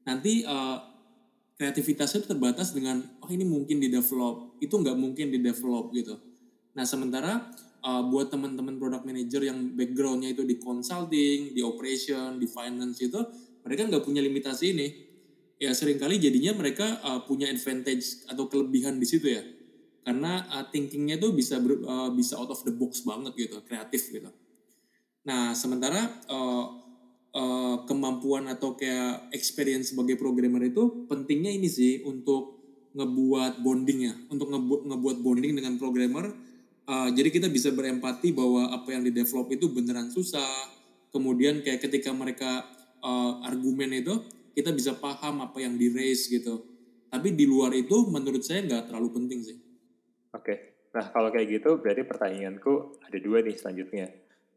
Nanti 0.06 0.46
uh, 0.46 0.78
kreativitasnya 1.58 2.30
terbatas 2.30 2.70
dengan 2.70 3.02
oh 3.18 3.30
ini 3.34 3.42
mungkin 3.42 3.82
di 3.82 3.90
develop, 3.90 4.62
itu 4.62 4.70
nggak 4.70 4.94
mungkin 4.94 5.34
di 5.34 5.42
develop 5.42 5.90
gitu. 5.90 6.14
Nah 6.78 6.86
sementara 6.86 7.50
uh, 7.88 8.02
buat 8.04 8.28
teman-teman 8.28 8.76
product 8.76 9.08
manager 9.08 9.40
yang 9.40 9.72
backgroundnya 9.72 10.36
itu 10.36 10.44
di 10.44 10.60
consulting, 10.60 11.56
di 11.56 11.64
operation, 11.64 12.36
di 12.36 12.44
finance 12.44 13.00
itu 13.00 13.20
mereka 13.64 13.88
nggak 13.88 14.04
punya 14.04 14.20
limitasi 14.20 14.66
ini. 14.76 14.88
Ya 15.58 15.74
sering 15.74 15.98
kali 15.98 16.20
jadinya 16.22 16.54
mereka 16.54 17.00
uh, 17.02 17.24
punya 17.24 17.50
advantage 17.50 18.28
atau 18.30 18.46
kelebihan 18.46 19.00
di 19.00 19.06
situ 19.08 19.26
ya. 19.32 19.42
Karena 20.04 20.44
uh, 20.54 20.64
thinkingnya 20.70 21.18
itu 21.18 21.34
bisa 21.34 21.58
ber, 21.58 21.82
uh, 21.82 22.10
bisa 22.14 22.38
out 22.38 22.52
of 22.52 22.60
the 22.62 22.70
box 22.70 23.02
banget 23.02 23.34
gitu, 23.34 23.58
kreatif 23.66 24.12
gitu. 24.12 24.30
Nah, 25.26 25.52
sementara 25.52 25.98
uh, 26.30 26.64
uh, 27.34 27.76
kemampuan 27.84 28.46
atau 28.48 28.78
kayak 28.78 29.34
experience 29.34 29.92
sebagai 29.92 30.16
programmer 30.16 30.62
itu 30.64 31.04
pentingnya 31.10 31.52
ini 31.52 31.68
sih 31.68 32.06
untuk 32.06 32.56
ngebuat 32.96 33.60
bonding 33.60 33.98
ya, 34.08 34.14
untuk 34.32 34.48
ngebuat 34.48 34.80
ngebuat 34.88 35.16
bonding 35.20 35.52
dengan 35.58 35.76
programmer 35.76 36.32
Uh, 36.88 37.12
jadi 37.12 37.28
kita 37.28 37.52
bisa 37.52 37.68
berempati 37.68 38.32
bahwa 38.32 38.72
apa 38.72 38.96
yang 38.96 39.04
di 39.04 39.12
develop 39.12 39.52
itu 39.52 39.68
beneran 39.68 40.08
susah. 40.08 40.72
Kemudian 41.12 41.60
kayak 41.60 41.84
ketika 41.84 42.16
mereka 42.16 42.64
uh, 43.04 43.44
argumen 43.44 43.92
itu 43.92 44.24
kita 44.56 44.72
bisa 44.72 44.96
paham 44.96 45.44
apa 45.44 45.60
yang 45.60 45.76
di 45.76 45.92
raise 45.92 46.32
gitu. 46.32 46.64
Tapi 47.12 47.36
di 47.36 47.44
luar 47.44 47.76
itu 47.76 48.08
menurut 48.08 48.40
saya 48.40 48.64
nggak 48.64 48.88
terlalu 48.88 49.20
penting 49.20 49.40
sih. 49.44 49.56
Oke, 50.32 50.44
okay. 50.44 50.56
nah 50.96 51.08
kalau 51.12 51.28
kayak 51.28 51.60
gitu 51.60 51.76
berarti 51.80 52.08
pertanyaanku 52.08 53.04
ada 53.04 53.18
dua 53.20 53.44
nih 53.44 53.56
selanjutnya. 53.56 54.08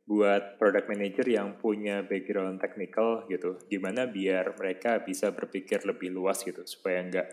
Buat 0.07 0.59
product 0.59 0.88
manager 0.91 1.27
yang 1.27 1.59
punya 1.59 2.03
background 2.03 2.59
technical 2.59 3.27
gitu, 3.27 3.59
gimana 3.67 4.07
biar 4.07 4.55
mereka 4.55 4.99
bisa 4.99 5.32
berpikir 5.32 5.84
lebih 5.88 6.11
luas 6.11 6.43
gitu 6.43 6.63
supaya 6.67 7.03
nggak 7.07 7.27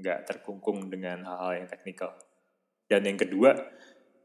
nggak 0.00 0.18
terkungkung 0.26 0.86
dengan 0.86 1.22
hal-hal 1.26 1.62
yang 1.62 1.68
teknikal. 1.70 2.14
Dan 2.90 3.06
yang 3.06 3.18
kedua, 3.22 3.54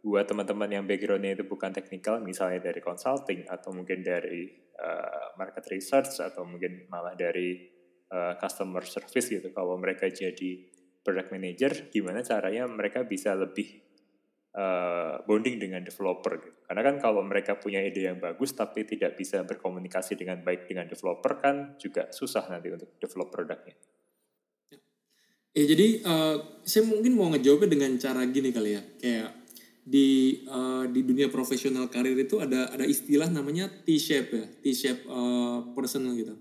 buat 0.06 0.30
teman-teman 0.30 0.70
yang 0.70 0.86
backgroundnya 0.86 1.34
itu 1.34 1.50
bukan 1.50 1.74
teknikal, 1.74 2.22
misalnya 2.22 2.70
dari 2.70 2.78
consulting 2.78 3.50
atau 3.50 3.74
mungkin 3.74 4.06
dari 4.06 4.46
uh, 4.78 5.34
market 5.34 5.66
research 5.74 6.22
atau 6.22 6.46
mungkin 6.46 6.86
malah 6.94 7.18
dari 7.18 7.58
uh, 8.14 8.38
customer 8.38 8.86
service 8.86 9.34
gitu, 9.34 9.50
kalau 9.50 9.82
mereka 9.82 10.06
jadi 10.06 10.62
product 11.02 11.34
manager, 11.34 11.72
gimana 11.90 12.22
caranya 12.22 12.70
mereka 12.70 13.02
bisa 13.02 13.34
lebih 13.34 13.82
uh, 14.54 15.26
bonding 15.26 15.58
dengan 15.58 15.82
developer 15.82 16.38
gitu. 16.38 16.60
Karena 16.70 16.82
kan 16.86 16.96
kalau 17.02 17.26
mereka 17.26 17.58
punya 17.58 17.82
ide 17.82 18.06
yang 18.06 18.22
bagus 18.22 18.54
tapi 18.54 18.86
tidak 18.86 19.18
bisa 19.18 19.42
berkomunikasi 19.42 20.14
dengan 20.18 20.46
baik 20.46 20.70
dengan 20.70 20.86
developer 20.86 21.34
kan 21.42 21.82
juga 21.82 22.14
susah 22.14 22.46
nanti 22.50 22.70
untuk 22.70 22.94
develop 23.02 23.34
produknya. 23.34 23.74
Ya 25.56 25.64
jadi 25.66 25.88
uh, 26.06 26.62
saya 26.62 26.84
mungkin 26.86 27.18
mau 27.18 27.32
ngejawabnya 27.32 27.70
dengan 27.74 27.92
cara 27.98 28.22
gini 28.30 28.54
kali 28.54 28.76
ya, 28.76 28.82
kayak 29.02 29.45
di 29.86 30.42
uh, 30.50 30.90
di 30.90 31.06
dunia 31.06 31.30
profesional 31.30 31.86
karir 31.94 32.18
itu 32.18 32.42
ada 32.42 32.74
ada 32.74 32.90
istilah 32.90 33.30
namanya 33.30 33.70
T-shape 33.70 34.30
ya, 34.34 34.46
T-shape 34.66 35.06
uh, 35.06 35.62
personal 35.78 36.18
gitu, 36.18 36.34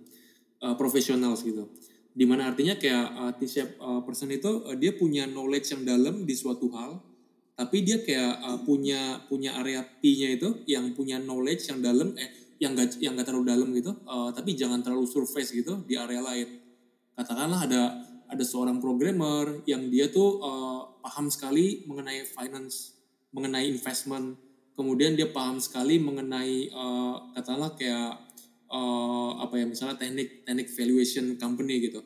uh, 0.65 0.73
profesional 0.81 1.37
gitu. 1.37 1.69
Di 2.17 2.25
mana 2.25 2.49
artinya 2.49 2.81
kayak 2.81 3.07
uh, 3.13 3.33
T-shape 3.37 3.77
uh, 3.77 4.01
person 4.01 4.33
itu 4.33 4.65
uh, 4.65 4.73
dia 4.81 4.97
punya 4.97 5.29
knowledge 5.29 5.77
yang 5.77 5.85
dalam 5.85 6.25
di 6.25 6.33
suatu 6.33 6.73
hal, 6.73 7.05
tapi 7.53 7.85
dia 7.85 8.01
kayak 8.01 8.33
uh, 8.41 8.59
punya 8.65 9.21
punya 9.29 9.61
area 9.61 9.85
T-nya 9.85 10.41
itu 10.41 10.65
yang 10.65 10.97
punya 10.97 11.21
knowledge 11.21 11.69
yang 11.69 11.85
dalam 11.85 12.17
eh 12.17 12.57
yang 12.63 12.73
gak 12.73 12.97
yang 13.03 13.13
gak 13.19 13.29
terlalu 13.29 13.51
dalam 13.51 13.69
gitu, 13.77 13.93
uh, 14.09 14.33
tapi 14.33 14.57
jangan 14.57 14.81
terlalu 14.81 15.05
surface 15.05 15.53
gitu 15.53 15.85
di 15.85 16.01
area 16.01 16.25
lain. 16.25 16.65
Katakanlah 17.13 17.61
ada 17.69 17.83
ada 18.25 18.45
seorang 18.47 18.81
programmer 18.81 19.61
yang 19.69 19.93
dia 19.93 20.09
tuh 20.09 20.41
uh, 20.41 20.97
paham 21.05 21.29
sekali 21.29 21.85
mengenai 21.85 22.25
finance 22.25 22.94
mengenai 23.35 23.67
investment. 23.67 24.39
Kemudian 24.79 25.19
dia 25.19 25.31
paham 25.31 25.59
sekali 25.59 25.99
mengenai 25.99 26.71
uh, 26.71 27.35
katakanlah 27.35 27.75
kayak 27.75 28.23
uh, 28.71 29.43
apa 29.43 29.59
ya 29.59 29.67
misalnya 29.67 29.99
teknik 29.99 30.47
teknik 30.47 30.71
valuation 30.71 31.35
company 31.39 31.91
gitu. 31.91 32.01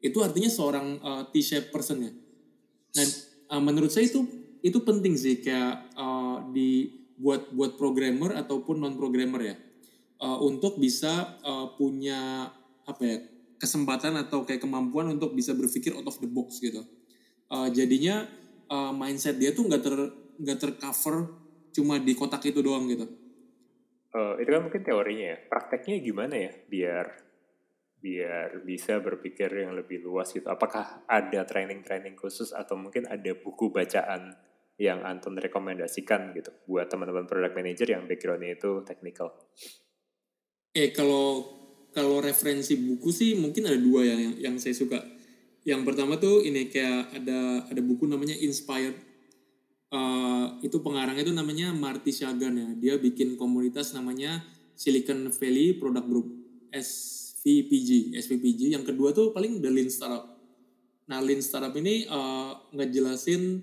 Itu 0.00 0.24
artinya 0.24 0.48
seorang 0.48 0.86
uh, 1.04 1.22
T-shape 1.28 1.68
person 1.68 2.08
ya 2.08 2.12
dan 2.94 3.08
uh, 3.50 3.62
menurut 3.62 3.90
saya 3.90 4.10
itu 4.10 4.26
itu 4.60 4.78
penting 4.82 5.14
sih 5.16 5.40
kayak 5.40 5.94
uh, 5.96 6.44
di 6.52 7.00
buat 7.16 7.52
buat 7.54 7.76
programmer 7.76 8.36
ataupun 8.36 8.82
non 8.82 8.96
programmer 8.98 9.54
ya. 9.54 9.56
Uh, 10.20 10.36
untuk 10.44 10.76
bisa 10.76 11.40
uh, 11.40 11.72
punya 11.80 12.52
apa 12.84 13.02
ya 13.08 13.16
kesempatan 13.56 14.20
atau 14.20 14.44
kayak 14.44 14.60
kemampuan 14.60 15.16
untuk 15.16 15.32
bisa 15.32 15.56
berpikir 15.56 15.96
out 15.96 16.04
of 16.04 16.20
the 16.20 16.28
box 16.28 16.60
gitu. 16.60 16.84
Uh, 17.48 17.72
jadinya 17.72 18.28
uh, 18.68 18.92
mindset 18.92 19.40
dia 19.40 19.56
tuh 19.56 19.64
nggak 19.64 19.80
ter 19.80 19.96
nggak 20.40 20.58
tercover 20.58 21.28
cuma 21.70 22.00
di 22.00 22.12
kotak 22.16 22.42
itu 22.48 22.64
doang 22.64 22.88
gitu. 22.90 23.06
Uh, 24.10 24.34
itu 24.42 24.50
kan 24.50 24.62
mungkin 24.66 24.82
teorinya 24.82 25.26
ya. 25.34 25.38
Prakteknya 25.46 25.96
gimana 26.02 26.34
ya 26.34 26.52
biar 26.66 27.06
biar 28.00 28.64
bisa 28.64 28.96
berpikir 28.98 29.52
yang 29.52 29.76
lebih 29.76 30.00
luas 30.02 30.32
gitu. 30.32 30.48
Apakah 30.48 31.04
ada 31.04 31.44
training-training 31.44 32.16
khusus 32.16 32.50
atau 32.56 32.74
mungkin 32.74 33.04
ada 33.06 33.36
buku 33.36 33.68
bacaan 33.68 34.34
yang 34.80 35.04
Anton 35.04 35.36
rekomendasikan 35.36 36.32
gitu 36.32 36.48
buat 36.64 36.88
teman-teman 36.88 37.28
product 37.28 37.52
manager 37.52 37.92
yang 37.92 38.08
backgroundnya 38.08 38.56
itu 38.56 38.80
technical? 38.88 39.28
Eh 40.72 40.88
kalau 40.96 41.44
kalau 41.92 42.24
referensi 42.24 42.80
buku 42.80 43.12
sih 43.12 43.36
mungkin 43.36 43.68
ada 43.68 43.76
dua 43.76 44.08
ya 44.08 44.16
yang, 44.16 44.34
yang 44.40 44.56
saya 44.56 44.72
suka. 44.72 44.96
Yang 45.60 45.84
pertama 45.84 46.16
tuh 46.16 46.40
ini 46.40 46.72
kayak 46.72 47.20
ada 47.20 47.68
ada 47.68 47.82
buku 47.84 48.08
namanya 48.08 48.32
Inspired 48.32 49.09
uh, 49.90 50.58
itu 50.62 50.78
pengarangnya 50.80 51.26
itu 51.26 51.34
namanya 51.34 51.74
Marty 51.74 52.10
Shagan 52.14 52.54
ya. 52.56 52.68
Dia 52.78 52.94
bikin 52.96 53.34
komunitas 53.34 53.92
namanya 53.92 54.42
Silicon 54.74 55.28
Valley 55.34 55.76
Product 55.76 56.06
Group 56.06 56.28
SVPG. 56.72 58.16
SVPG. 58.16 58.72
Yang 58.72 58.94
kedua 58.94 59.12
tuh 59.12 59.34
paling 59.34 59.60
The 59.60 59.70
Lean 59.70 59.90
Startup. 59.90 60.24
Nah, 61.10 61.18
Lean 61.18 61.42
Startup 61.42 61.74
ini 61.74 62.06
uh, 62.06 62.70
ngejelasin 62.70 63.60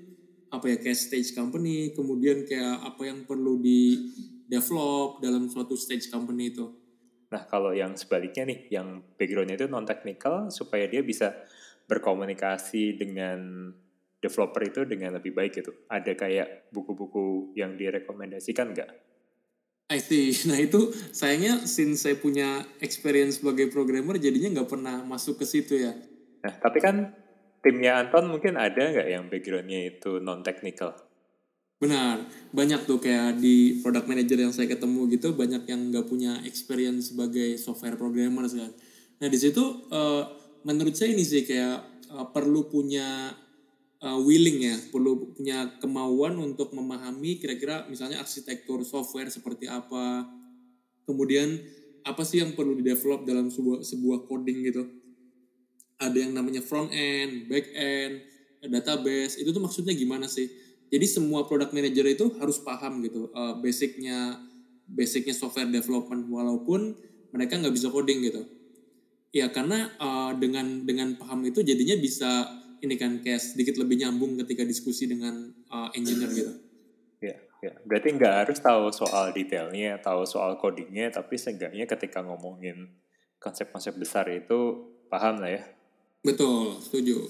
apa 0.47 0.63
ya 0.71 0.77
kayak 0.79 0.99
stage 0.99 1.35
company, 1.35 1.91
kemudian 1.91 2.47
kayak 2.47 2.79
apa 2.83 3.03
yang 3.03 3.27
perlu 3.27 3.59
di 3.59 4.11
develop 4.47 5.19
dalam 5.19 5.51
suatu 5.51 5.75
stage 5.75 6.07
company 6.07 6.55
itu. 6.55 6.71
Nah, 7.27 7.43
kalau 7.51 7.75
yang 7.75 7.99
sebaliknya 7.99 8.47
nih, 8.47 8.59
yang 8.71 9.03
backgroundnya 9.19 9.59
itu 9.59 9.67
non 9.67 9.83
technical 9.83 10.47
supaya 10.47 10.87
dia 10.87 11.03
bisa 11.03 11.35
berkomunikasi 11.87 12.95
dengan 12.95 13.71
developer 14.17 14.61
itu 14.65 14.81
dengan 14.83 15.17
lebih 15.17 15.33
baik 15.33 15.61
gitu. 15.61 15.71
Ada 15.89 16.17
kayak 16.17 16.73
buku-buku 16.73 17.53
yang 17.53 17.77
direkomendasikan 17.77 18.73
nggak? 18.73 18.91
I 19.87 19.99
see. 20.03 20.35
Nah 20.49 20.59
itu 20.59 20.91
sayangnya 21.15 21.63
since 21.63 22.03
saya 22.03 22.19
punya 22.19 22.65
experience 22.83 23.39
sebagai 23.39 23.71
programmer 23.71 24.19
jadinya 24.19 24.61
nggak 24.61 24.69
pernah 24.69 25.05
masuk 25.05 25.39
ke 25.39 25.45
situ 25.47 25.79
ya. 25.79 25.95
Nah 26.43 26.53
tapi 26.59 26.83
kan 26.83 27.15
timnya 27.63 28.03
Anton 28.03 28.27
mungkin 28.31 28.59
ada 28.59 28.79
nggak 28.91 29.07
yang 29.07 29.31
backgroundnya 29.31 29.95
itu 29.95 30.19
non 30.19 30.43
technical? 30.43 30.93
Benar, 31.77 32.25
banyak 32.57 32.89
tuh 32.89 32.97
kayak 32.97 33.37
di 33.37 33.77
product 33.85 34.09
manager 34.09 34.41
yang 34.41 34.49
saya 34.49 34.65
ketemu 34.65 35.13
gitu 35.13 35.37
banyak 35.37 35.69
yang 35.69 35.93
nggak 35.93 36.09
punya 36.09 36.41
experience 36.41 37.13
sebagai 37.13 37.53
software 37.61 37.93
programmer 37.93 38.49
kan. 38.49 38.73
Nah 39.21 39.27
di 39.29 39.37
situ 39.37 39.85
uh, 39.93 40.25
menurut 40.65 40.97
saya 40.97 41.13
ini 41.13 41.21
sih 41.21 41.45
kayak 41.45 42.09
uh, 42.09 42.27
perlu 42.33 42.65
punya 42.65 43.29
uh, 44.01 44.19
willing 44.21 44.61
ya, 44.61 44.75
perlu 44.93 45.33
punya 45.33 45.77
kemauan 45.81 46.37
untuk 46.37 46.73
memahami 46.73 47.41
kira-kira 47.41 47.85
misalnya 47.89 48.21
arsitektur 48.21 48.81
software 48.85 49.29
seperti 49.29 49.65
apa, 49.65 50.27
kemudian 51.05 51.61
apa 52.05 52.23
sih 52.23 52.39
yang 52.39 52.55
perlu 52.55 52.77
di-develop 52.79 53.27
dalam 53.27 53.51
sebuah 53.51 53.83
sebuah 53.83 54.29
coding 54.29 54.57
gitu. 54.67 54.83
Ada 55.97 56.29
yang 56.29 56.37
namanya 56.37 56.61
front 56.61 56.93
end, 56.93 57.49
back 57.49 57.73
end, 57.73 58.21
database, 58.69 59.41
itu 59.41 59.49
tuh 59.49 59.61
maksudnya 59.63 59.97
gimana 59.97 60.29
sih? 60.29 60.45
Jadi 60.87 61.03
semua 61.03 61.43
product 61.43 61.75
manager 61.75 62.05
itu 62.07 62.25
harus 62.39 62.61
paham 62.63 63.03
gitu, 63.03 63.27
uh, 63.33 63.59
basicnya 63.59 64.39
basicnya 64.87 65.35
software 65.35 65.67
development 65.67 66.31
walaupun 66.31 66.95
mereka 67.35 67.59
nggak 67.59 67.75
bisa 67.75 67.91
coding 67.91 68.23
gitu. 68.23 68.47
Ya 69.35 69.51
karena 69.51 69.91
uh, 69.99 70.31
dengan 70.39 70.87
dengan 70.87 71.19
paham 71.19 71.43
itu 71.43 71.59
jadinya 71.59 71.99
bisa 71.99 72.47
ini 72.81 72.95
kan 72.95 73.19
kayak 73.21 73.41
sedikit 73.41 73.75
lebih 73.81 74.05
nyambung 74.05 74.37
ketika 74.45 74.63
diskusi 74.63 75.09
dengan 75.09 75.49
uh, 75.71 75.89
engineer 75.93 76.29
gitu. 76.31 76.53
Ya, 77.17 77.37
ya. 77.63 77.73
Berarti 77.83 78.13
nggak 78.13 78.35
harus 78.45 78.59
tahu 78.61 78.93
soal 78.93 79.33
detailnya, 79.33 79.97
tahu 79.97 80.23
soal 80.23 80.61
codingnya, 80.61 81.09
tapi 81.09 81.37
seenggaknya 81.37 81.89
ketika 81.89 82.21
ngomongin 82.21 82.93
konsep-konsep 83.41 83.97
besar 83.97 84.29
itu 84.29 84.89
paham 85.09 85.41
lah 85.41 85.51
ya. 85.57 85.63
Betul, 86.21 86.77
setuju. 86.81 87.25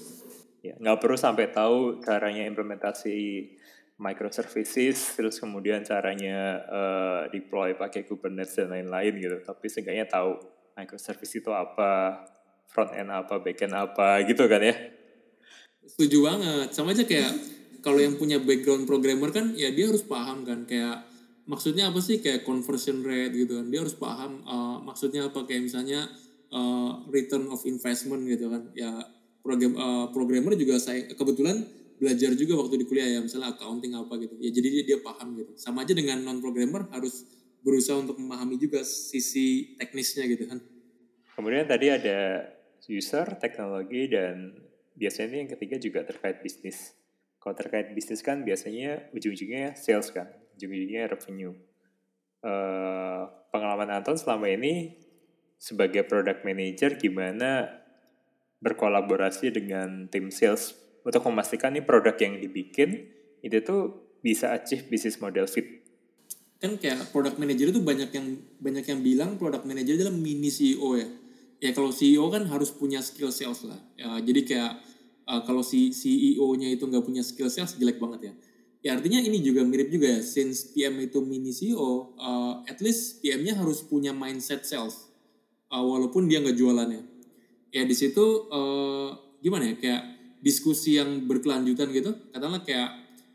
Ya, 0.60 0.74
nggak 0.76 0.98
perlu 0.98 1.16
sampai 1.16 1.48
tahu 1.54 2.02
caranya 2.02 2.44
implementasi 2.44 3.16
microservices, 3.98 5.18
terus 5.18 5.38
kemudian 5.42 5.82
caranya 5.82 6.62
uh, 6.70 7.22
deploy 7.30 7.74
pakai 7.74 8.06
Kubernetes 8.06 8.58
dan 8.58 8.70
lain-lain 8.74 9.14
gitu. 9.18 9.36
Tapi 9.42 9.66
seenggaknya 9.70 10.06
tahu 10.06 10.38
microservice 10.78 11.42
itu 11.42 11.50
apa, 11.50 12.22
front 12.68 12.94
end 12.94 13.10
apa, 13.10 13.40
back 13.42 13.58
end 13.64 13.74
apa 13.74 14.22
gitu 14.26 14.46
kan 14.46 14.62
ya. 14.62 14.97
Setuju 15.88 16.18
banget. 16.28 16.68
Sama 16.76 16.92
aja 16.92 17.08
kayak 17.08 17.32
kalau 17.80 17.98
yang 17.98 18.20
punya 18.20 18.36
background 18.36 18.84
programmer 18.84 19.32
kan 19.32 19.56
ya 19.56 19.72
dia 19.72 19.88
harus 19.88 20.04
paham 20.04 20.44
kan 20.44 20.68
kayak 20.68 21.08
maksudnya 21.48 21.88
apa 21.88 21.98
sih 22.04 22.20
kayak 22.20 22.44
conversion 22.44 23.00
rate 23.00 23.32
gitu 23.32 23.56
kan. 23.56 23.66
Dia 23.72 23.80
harus 23.80 23.96
paham 23.96 24.44
uh, 24.44 24.78
maksudnya 24.84 25.32
apa 25.32 25.48
kayak 25.48 25.64
misalnya 25.64 26.04
uh, 26.52 27.08
return 27.08 27.48
of 27.48 27.64
investment 27.64 28.28
gitu 28.28 28.52
kan. 28.52 28.68
Ya 28.76 28.92
program 29.40 29.72
uh, 29.80 30.06
programmer 30.12 30.52
juga 30.54 30.76
saya 30.76 31.08
kebetulan 31.08 31.64
belajar 31.98 32.30
juga 32.38 32.54
waktu 32.62 32.78
di 32.78 32.86
kuliah 32.86 33.18
ya 33.18 33.20
misalnya 33.24 33.56
accounting 33.56 33.96
apa 33.96 34.14
gitu. 34.20 34.36
Ya 34.38 34.50
jadi 34.52 34.68
dia, 34.70 34.84
dia 34.94 34.98
paham 35.00 35.40
gitu. 35.40 35.56
Sama 35.56 35.82
aja 35.88 35.96
dengan 35.96 36.20
non 36.22 36.38
programmer 36.44 36.84
harus 36.92 37.24
berusaha 37.64 37.98
untuk 37.98 38.20
memahami 38.20 38.60
juga 38.60 38.84
sisi 38.86 39.74
teknisnya 39.80 40.28
gitu 40.30 40.46
kan. 40.46 40.62
Kemudian 41.34 41.66
tadi 41.66 41.90
ada 41.90 42.44
user, 42.86 43.26
teknologi 43.38 44.10
dan 44.10 44.67
biasanya 44.98 45.38
yang 45.38 45.50
ketiga 45.54 45.78
juga 45.78 46.02
terkait 46.02 46.42
bisnis. 46.42 46.98
kalau 47.38 47.54
terkait 47.54 47.94
bisnis 47.94 48.18
kan 48.18 48.42
biasanya 48.42 49.08
ujung-ujungnya 49.14 49.78
sales 49.78 50.10
kan, 50.10 50.26
ujung-ujungnya 50.58 51.06
revenue. 51.06 51.54
Uh, 52.42 53.30
pengalaman 53.54 53.94
Anton 53.94 54.18
selama 54.18 54.50
ini 54.50 54.98
sebagai 55.58 56.02
product 56.06 56.42
manager 56.42 56.98
gimana 56.98 57.66
berkolaborasi 58.58 59.54
dengan 59.54 60.10
tim 60.10 60.34
sales 60.34 60.74
untuk 61.06 61.22
memastikan 61.30 61.74
nih 61.74 61.86
produk 61.86 62.14
yang 62.18 62.42
dibikin 62.42 63.10
itu 63.42 63.58
tuh 63.62 64.10
bisa 64.18 64.50
achieve 64.50 64.90
business 64.90 65.22
model 65.22 65.46
fit. 65.46 65.86
Kan 66.58 66.74
kayak 66.74 67.14
product 67.14 67.38
manager 67.38 67.70
itu 67.70 67.78
banyak 67.78 68.10
yang 68.10 68.26
banyak 68.58 68.84
yang 68.90 69.00
bilang 69.02 69.30
product 69.38 69.62
manager 69.62 69.94
adalah 69.94 70.14
mini 70.14 70.50
CEO 70.50 70.98
ya. 70.98 71.08
Ya 71.58 71.70
kalau 71.74 71.94
CEO 71.94 72.26
kan 72.30 72.46
harus 72.50 72.74
punya 72.74 72.98
skill 73.02 73.30
sales 73.30 73.62
lah. 73.66 73.78
Ya, 73.94 74.18
jadi 74.22 74.40
kayak 74.46 74.72
uh, 75.28 75.44
kalau 75.44 75.60
si 75.60 75.92
CEO-nya 75.92 76.72
itu 76.72 76.88
nggak 76.88 77.04
punya 77.04 77.20
skill 77.20 77.52
sales 77.52 77.76
jelek 77.76 78.00
banget 78.00 78.32
ya. 78.32 78.34
Ya 78.78 78.90
artinya 78.94 79.18
ini 79.20 79.42
juga 79.42 79.66
mirip 79.66 79.90
juga 79.90 80.18
ya, 80.18 80.20
since 80.24 80.72
PM 80.72 81.02
itu 81.02 81.18
mini 81.20 81.52
CEO, 81.52 82.14
uh, 82.16 82.62
at 82.64 82.78
least 82.80 83.20
PM-nya 83.20 83.58
harus 83.58 83.84
punya 83.84 84.14
mindset 84.14 84.64
sales, 84.64 85.10
uh, 85.68 85.82
walaupun 85.82 86.30
dia 86.30 86.38
nggak 86.40 86.56
jualannya. 86.56 87.02
Ya. 87.74 87.82
Di 87.84 87.92
situ 87.92 88.48
uh, 88.48 89.12
gimana 89.42 89.74
ya, 89.74 89.76
kayak 89.76 90.02
diskusi 90.38 90.94
yang 90.94 91.26
berkelanjutan 91.26 91.90
gitu, 91.90 92.14
katakanlah 92.30 92.62
kayak 92.62 92.90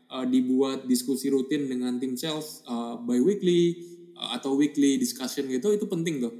uh, 0.08 0.24
dibuat 0.24 0.88
diskusi 0.88 1.28
rutin 1.28 1.68
dengan 1.68 2.00
tim 2.00 2.16
sales 2.16 2.64
uh, 2.64 2.96
by 3.04 3.20
weekly 3.20 3.84
uh, 4.16 4.40
atau 4.40 4.56
weekly 4.56 4.96
discussion 4.96 5.44
gitu, 5.52 5.76
itu 5.76 5.84
penting 5.84 6.24
tuh. 6.24 6.32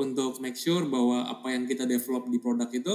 Untuk 0.00 0.40
make 0.40 0.56
sure 0.56 0.84
bahwa 0.88 1.28
apa 1.28 1.52
yang 1.52 1.68
kita 1.68 1.84
develop 1.84 2.28
di 2.32 2.40
produk 2.40 2.68
itu 2.72 2.94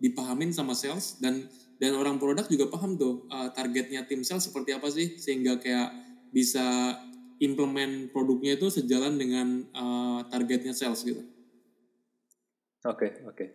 dipahamin 0.00 0.50
sama 0.50 0.72
sales 0.72 1.20
dan 1.20 1.46
dan 1.80 1.96
orang 1.96 2.20
produk 2.20 2.44
juga 2.48 2.68
paham 2.68 2.96
tuh 2.96 3.24
uh, 3.28 3.52
targetnya 3.52 4.04
tim 4.04 4.20
sales 4.24 4.44
seperti 4.48 4.76
apa 4.76 4.88
sih 4.88 5.16
sehingga 5.16 5.60
kayak 5.60 5.92
bisa 6.32 6.96
implement 7.40 8.12
produknya 8.12 8.56
itu 8.60 8.68
sejalan 8.68 9.16
dengan 9.16 9.64
uh, 9.72 10.20
targetnya 10.28 10.76
sales 10.76 11.00
gitu. 11.04 11.24
Oke 12.84 13.08
okay, 13.08 13.10
oke. 13.24 13.36
Okay. 13.36 13.48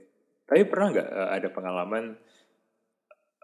Tapi 0.46 0.62
pernah 0.70 0.88
nggak 0.94 1.10
uh, 1.10 1.30
ada 1.34 1.50
pengalaman 1.50 2.06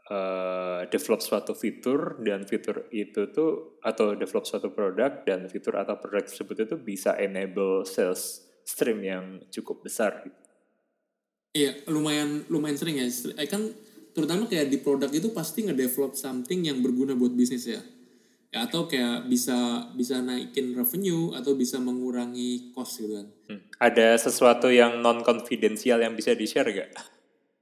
uh, 0.10 0.82
develop 0.90 1.22
suatu 1.22 1.54
fitur 1.54 2.22
dan 2.26 2.46
fitur 2.50 2.90
itu 2.90 3.30
tuh 3.30 3.82
atau 3.86 4.18
develop 4.18 4.46
suatu 4.50 4.74
produk 4.74 5.22
dan 5.26 5.46
fitur 5.46 5.78
atau 5.78 5.98
produk 5.98 6.26
tersebut 6.26 6.66
itu 6.66 6.76
bisa 6.82 7.18
enable 7.22 7.86
sales 7.86 8.46
stream 8.66 9.02
yang 9.06 9.26
cukup 9.54 9.86
besar 9.86 10.26
gitu? 10.26 10.41
Iya 11.52 11.84
lumayan 11.92 12.48
lumayan 12.48 12.80
sering 12.80 13.04
ya. 13.04 13.08
Kan 13.48 13.76
terutama 14.16 14.48
kayak 14.48 14.72
di 14.72 14.80
produk 14.80 15.12
itu 15.12 15.36
pasti 15.36 15.68
ngedevelop 15.68 16.16
something 16.16 16.64
yang 16.64 16.80
berguna 16.80 17.16
buat 17.16 17.36
bisnis 17.36 17.68
ya. 17.68 17.82
ya 18.52 18.68
atau 18.68 18.84
kayak 18.84 19.32
bisa 19.32 19.88
bisa 19.96 20.20
naikin 20.20 20.76
revenue 20.76 21.32
atau 21.36 21.56
bisa 21.56 21.80
mengurangi 21.80 22.76
cost 22.76 23.00
gitu 23.04 23.20
kan. 23.20 23.28
Hmm. 23.48 23.62
Ada 23.80 24.20
sesuatu 24.20 24.68
yang 24.68 25.00
non 25.00 25.24
konfidensial 25.24 26.04
yang 26.04 26.16
bisa 26.16 26.36
di 26.36 26.48
share 26.48 26.72
gak? 26.72 26.92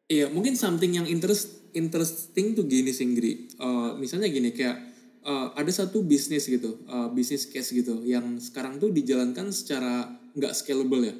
Iya 0.09 0.33
mungkin 0.33 0.57
something 0.57 0.89
yang 0.97 1.05
interest 1.05 1.69
interesting 1.77 2.57
tuh 2.57 2.65
gini 2.65 2.89
sih 2.89 3.05
Gri. 3.13 3.53
Uh, 3.61 3.93
misalnya 4.01 4.29
gini 4.29 4.49
kayak 4.49 4.77
uh, 5.25 5.53
ada 5.53 5.69
satu 5.69 6.01
bisnis 6.01 6.49
gitu, 6.49 6.81
uh, 6.89 7.09
bisnis 7.13 7.45
case 7.45 7.73
gitu 7.73 8.01
yang 8.01 8.41
sekarang 8.41 8.81
tuh 8.81 8.89
dijalankan 8.89 9.53
secara 9.53 10.09
nggak 10.33 10.53
scalable 10.57 11.05
ya. 11.05 11.13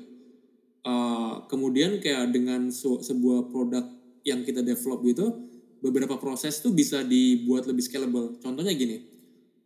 Uh, 0.89 1.45
kemudian 1.45 2.01
kayak 2.01 2.33
dengan 2.33 2.73
sebuah 2.73 3.53
produk 3.53 3.85
yang 4.25 4.41
kita 4.41 4.65
develop 4.65 5.05
gitu 5.05 5.37
beberapa 5.85 6.17
proses 6.17 6.57
tuh 6.65 6.73
bisa 6.73 7.05
dibuat 7.05 7.69
lebih 7.69 7.85
scalable. 7.85 8.41
Contohnya 8.41 8.73
gini 8.73 9.05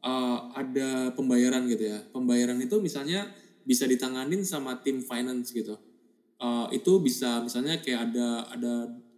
uh, 0.04 0.52
ada 0.52 1.16
pembayaran 1.16 1.64
gitu 1.72 1.96
ya. 1.96 2.04
Pembayaran 2.12 2.60
itu 2.60 2.76
misalnya 2.84 3.32
bisa 3.64 3.88
ditanganin 3.88 4.44
sama 4.44 4.84
tim 4.84 5.00
finance 5.00 5.56
gitu. 5.56 5.80
Uh, 6.44 6.68
itu 6.76 7.00
bisa 7.00 7.40
misalnya 7.40 7.80
kayak 7.80 8.12
ada 8.12 8.28
ada 8.52 8.74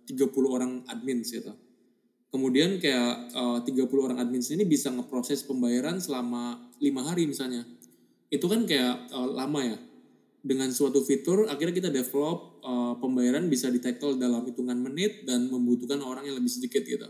30 0.06 0.30
orang 0.46 0.72
admin 0.86 1.26
gitu. 1.26 1.58
Kemudian 2.30 2.78
kayak 2.78 3.34
uh, 3.34 3.66
30 3.66 3.90
orang 3.98 4.22
admin 4.22 4.46
ini 4.46 4.62
bisa 4.62 4.94
ngeproses 4.94 5.42
pembayaran 5.42 5.98
selama 5.98 6.70
lima 6.78 7.02
hari 7.02 7.26
misalnya. 7.26 7.66
Itu 8.30 8.46
kan 8.46 8.70
kayak 8.70 9.10
uh, 9.10 9.26
lama 9.34 9.74
ya 9.74 9.78
dengan 10.46 10.70
suatu 10.70 11.02
fitur 11.02 11.50
akhirnya 11.50 11.74
kita 11.74 11.90
develop 11.90 12.62
uh, 12.62 12.94
pembayaran 13.02 13.50
bisa 13.50 13.66
di 13.74 13.82
tackle 13.82 14.22
dalam 14.22 14.46
hitungan 14.46 14.78
menit 14.78 15.26
dan 15.26 15.50
membutuhkan 15.50 15.98
orang 16.06 16.30
yang 16.30 16.38
lebih 16.38 16.54
sedikit 16.54 16.86
gitu. 16.86 17.10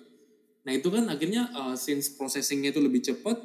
Nah 0.63 0.71
itu 0.71 0.88
kan 0.88 1.11
akhirnya 1.11 1.51
uh, 1.51 1.75
since 1.75 2.15
processingnya 2.15 2.71
itu 2.71 2.79
lebih 2.79 3.03
cepat, 3.03 3.36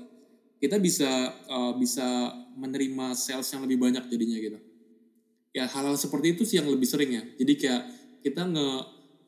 kita 0.62 0.78
bisa 0.78 1.11
uh, 1.51 1.74
bisa 1.74 2.07
menerima 2.55 3.18
sales 3.18 3.51
yang 3.51 3.66
lebih 3.66 3.82
banyak 3.82 4.07
jadinya 4.07 4.38
gitu. 4.38 4.59
Ya 5.51 5.66
hal-hal 5.66 5.99
seperti 5.99 6.38
itu 6.38 6.47
sih 6.47 6.62
yang 6.62 6.70
lebih 6.70 6.86
sering 6.86 7.11
ya. 7.11 7.22
Jadi 7.34 7.53
kayak 7.59 7.82
kita 8.22 8.47
nge 8.47 8.70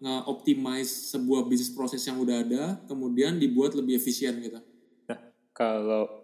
nge-optimize 0.02 1.14
sebuah 1.14 1.46
bisnis 1.46 1.70
proses 1.70 2.02
yang 2.06 2.18
udah 2.18 2.42
ada, 2.42 2.62
kemudian 2.86 3.38
dibuat 3.38 3.74
lebih 3.74 3.98
efisien 3.98 4.38
gitu. 4.38 4.58
Nah 5.10 5.18
kalau 5.54 6.21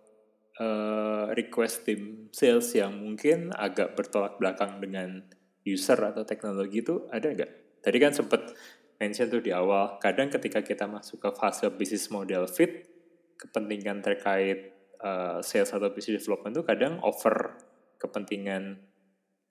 uh, 0.58 1.30
request 1.32 1.86
tim 1.86 2.28
sales 2.34 2.68
yang 2.74 2.94
mungkin 2.98 3.54
agak 3.54 3.94
bertolak 3.94 4.36
belakang 4.36 4.82
dengan 4.82 5.22
user 5.62 5.98
atau 5.98 6.26
teknologi 6.26 6.82
itu 6.82 7.06
ada 7.10 7.30
nggak? 7.30 7.82
Tadi 7.82 7.96
kan 8.02 8.12
sempat 8.12 8.52
mention 8.98 9.30
tuh 9.30 9.42
di 9.42 9.54
awal, 9.54 10.02
kadang 10.02 10.28
ketika 10.28 10.60
kita 10.60 10.90
masuk 10.90 11.22
ke 11.22 11.30
fase 11.38 11.70
business 11.70 12.10
model 12.10 12.50
fit, 12.50 12.90
kepentingan 13.38 14.02
terkait 14.02 14.74
uh, 14.98 15.38
sales 15.40 15.70
atau 15.70 15.94
business 15.94 16.26
development 16.26 16.58
itu 16.58 16.64
kadang 16.66 16.98
over 17.06 17.54
kepentingan 18.02 18.82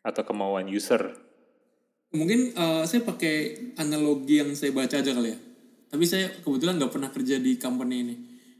atau 0.03 0.21
kemauan 0.27 0.67
user. 0.67 1.15
Mungkin 2.11 2.55
uh, 2.55 2.83
saya 2.87 3.03
pakai 3.03 3.35
analogi 3.79 4.39
yang 4.39 4.51
saya 4.55 4.71
baca 4.71 4.99
aja 4.99 5.11
kali 5.11 5.31
ya. 5.35 5.39
Tapi 5.87 6.03
saya 6.03 6.27
kebetulan 6.43 6.79
nggak 6.79 6.91
pernah 6.91 7.11
kerja 7.11 7.39
di 7.39 7.55
company 7.55 7.95
ini. 8.03 8.15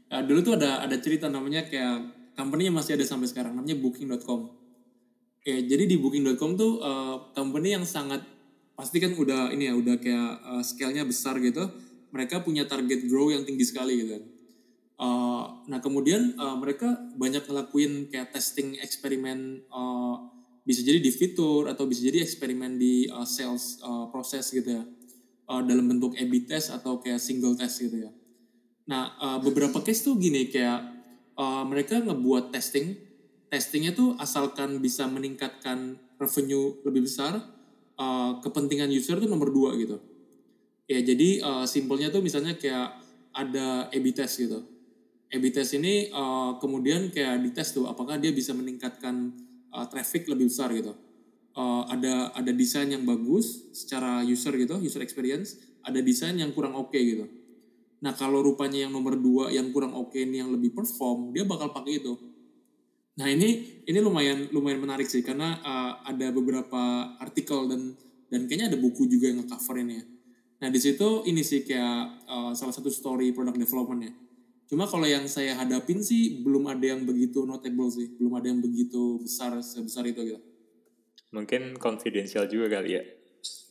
Uh, 0.08 0.24
dulu 0.24 0.40
tuh 0.40 0.54
ada 0.56 0.84
ada 0.84 0.96
cerita 1.00 1.28
namanya 1.28 1.68
kayak 1.68 2.17
company 2.38 2.70
masih 2.70 2.94
ada 2.94 3.02
sampai 3.02 3.26
sekarang 3.26 3.58
namanya 3.58 3.74
booking.com 3.74 4.46
ya 5.42 5.58
jadi 5.58 5.90
di 5.90 5.98
booking.com 5.98 6.54
tuh 6.54 6.78
uh, 6.78 7.34
company 7.34 7.74
yang 7.74 7.82
sangat 7.82 8.22
pasti 8.78 9.02
kan 9.02 9.10
udah 9.18 9.50
ini 9.50 9.66
ya 9.66 9.74
udah 9.74 9.98
kayak 9.98 10.30
uh, 10.46 10.62
scale-nya 10.62 11.02
besar 11.02 11.42
gitu 11.42 11.66
mereka 12.12 12.40
punya 12.40 12.64
target 12.64 13.04
grow 13.08 13.28
yang 13.28 13.44
tinggi 13.44 13.64
sekali 13.64 14.00
gitu 14.00 14.10
kan. 14.16 14.24
Uh, 14.98 15.42
nah 15.70 15.78
kemudian 15.78 16.34
uh, 16.34 16.58
mereka 16.58 16.90
banyak 17.14 17.46
ngelakuin 17.46 18.10
kayak 18.10 18.34
testing 18.34 18.74
eksperimen 18.82 19.62
uh, 19.70 20.26
bisa 20.66 20.82
jadi 20.82 20.98
di 20.98 21.14
fitur 21.14 21.70
atau 21.70 21.86
bisa 21.86 22.02
jadi 22.02 22.26
eksperimen 22.26 22.76
di 22.76 23.06
uh, 23.06 23.22
sales 23.22 23.78
uh, 23.84 24.10
proses 24.10 24.50
gitu 24.50 24.82
ya. 24.82 24.84
Uh, 25.48 25.62
dalam 25.64 25.88
bentuk 25.88 26.12
A/B 26.18 26.44
test 26.44 26.74
atau 26.74 27.00
kayak 27.00 27.22
single 27.22 27.54
test 27.54 27.78
gitu 27.80 28.08
ya. 28.08 28.10
Nah 28.90 29.14
uh, 29.22 29.38
beberapa 29.38 29.80
case 29.86 30.02
tuh 30.02 30.18
gini 30.18 30.50
kayak 30.50 30.97
uh, 31.38 31.64
mereka 31.64 32.02
ngebuat 32.02 32.50
testing. 32.50 32.98
Testingnya 33.48 33.96
tuh 33.96 34.12
asalkan 34.20 34.76
bisa 34.84 35.08
meningkatkan 35.08 35.96
revenue 36.20 36.76
lebih 36.84 37.08
besar 37.08 37.40
uh, 37.96 38.32
kepentingan 38.44 38.92
user 38.92 39.16
tuh 39.16 39.30
nomor 39.30 39.48
dua 39.48 39.72
gitu. 39.80 39.96
Ya 40.84 41.00
jadi 41.00 41.40
uh, 41.40 41.64
simpelnya 41.64 42.12
tuh 42.12 42.20
misalnya 42.20 42.60
kayak 42.60 43.00
ada 43.32 43.88
A/B 43.88 44.12
test 44.12 44.44
gitu. 44.44 44.60
A/B 45.32 45.48
test 45.48 45.72
ini 45.80 46.12
uh, 46.12 46.60
kemudian 46.60 47.08
kayak 47.08 47.40
dites 47.40 47.72
tuh 47.72 47.88
apakah 47.88 48.20
dia 48.20 48.36
bisa 48.36 48.52
meningkatkan 48.52 49.32
uh, 49.72 49.88
traffic 49.88 50.28
lebih 50.28 50.52
besar 50.52 50.68
gitu. 50.76 50.92
Uh, 51.56 51.88
ada 51.88 52.36
ada 52.36 52.52
desain 52.52 52.86
yang 52.86 53.08
bagus 53.08 53.72
secara 53.72 54.20
user 54.28 54.52
gitu 54.60 54.76
user 54.76 55.00
experience. 55.00 55.56
Ada 55.88 56.04
desain 56.04 56.36
yang 56.36 56.52
kurang 56.52 56.76
oke 56.76 56.92
okay, 56.92 57.00
gitu 57.16 57.37
Nah 57.98 58.14
kalau 58.14 58.42
rupanya 58.42 58.86
yang 58.86 58.92
nomor 58.94 59.18
dua 59.18 59.50
yang 59.50 59.74
kurang 59.74 59.94
oke 59.94 60.14
ini 60.14 60.38
yang 60.38 60.54
lebih 60.54 60.70
perform, 60.70 61.34
dia 61.34 61.42
bakal 61.42 61.74
pakai 61.74 61.98
itu. 61.98 62.14
Nah 63.18 63.26
ini 63.26 63.82
ini 63.82 63.98
lumayan 63.98 64.46
lumayan 64.54 64.78
menarik 64.78 65.10
sih 65.10 65.26
karena 65.26 65.58
uh, 65.58 65.92
ada 66.06 66.30
beberapa 66.30 67.14
artikel 67.18 67.66
dan 67.66 67.98
dan 68.30 68.46
kayaknya 68.46 68.70
ada 68.70 68.78
buku 68.78 69.10
juga 69.10 69.32
yang 69.32 69.42
nge-cover 69.42 69.82
ini 69.82 69.94
ya. 69.98 70.04
Nah 70.62 70.68
di 70.70 70.78
situ 70.78 71.26
ini 71.26 71.42
sih 71.42 71.66
kayak 71.66 72.28
uh, 72.30 72.52
salah 72.54 72.74
satu 72.74 72.86
story 72.86 73.34
product 73.34 73.58
development 73.58 74.02
ya. 74.06 74.12
Cuma 74.68 74.84
kalau 74.84 75.08
yang 75.08 75.24
saya 75.26 75.56
hadapin 75.58 76.04
sih 76.04 76.44
belum 76.44 76.68
ada 76.70 76.84
yang 76.84 77.08
begitu 77.08 77.42
notable 77.48 77.88
sih, 77.88 78.14
belum 78.20 78.38
ada 78.38 78.52
yang 78.52 78.60
begitu 78.60 79.18
besar 79.18 79.58
sebesar 79.64 80.06
itu 80.06 80.22
gitu. 80.22 80.40
Mungkin 81.34 81.80
confidential 81.82 82.46
juga 82.46 82.78
kali 82.78 82.94
ya 82.94 83.02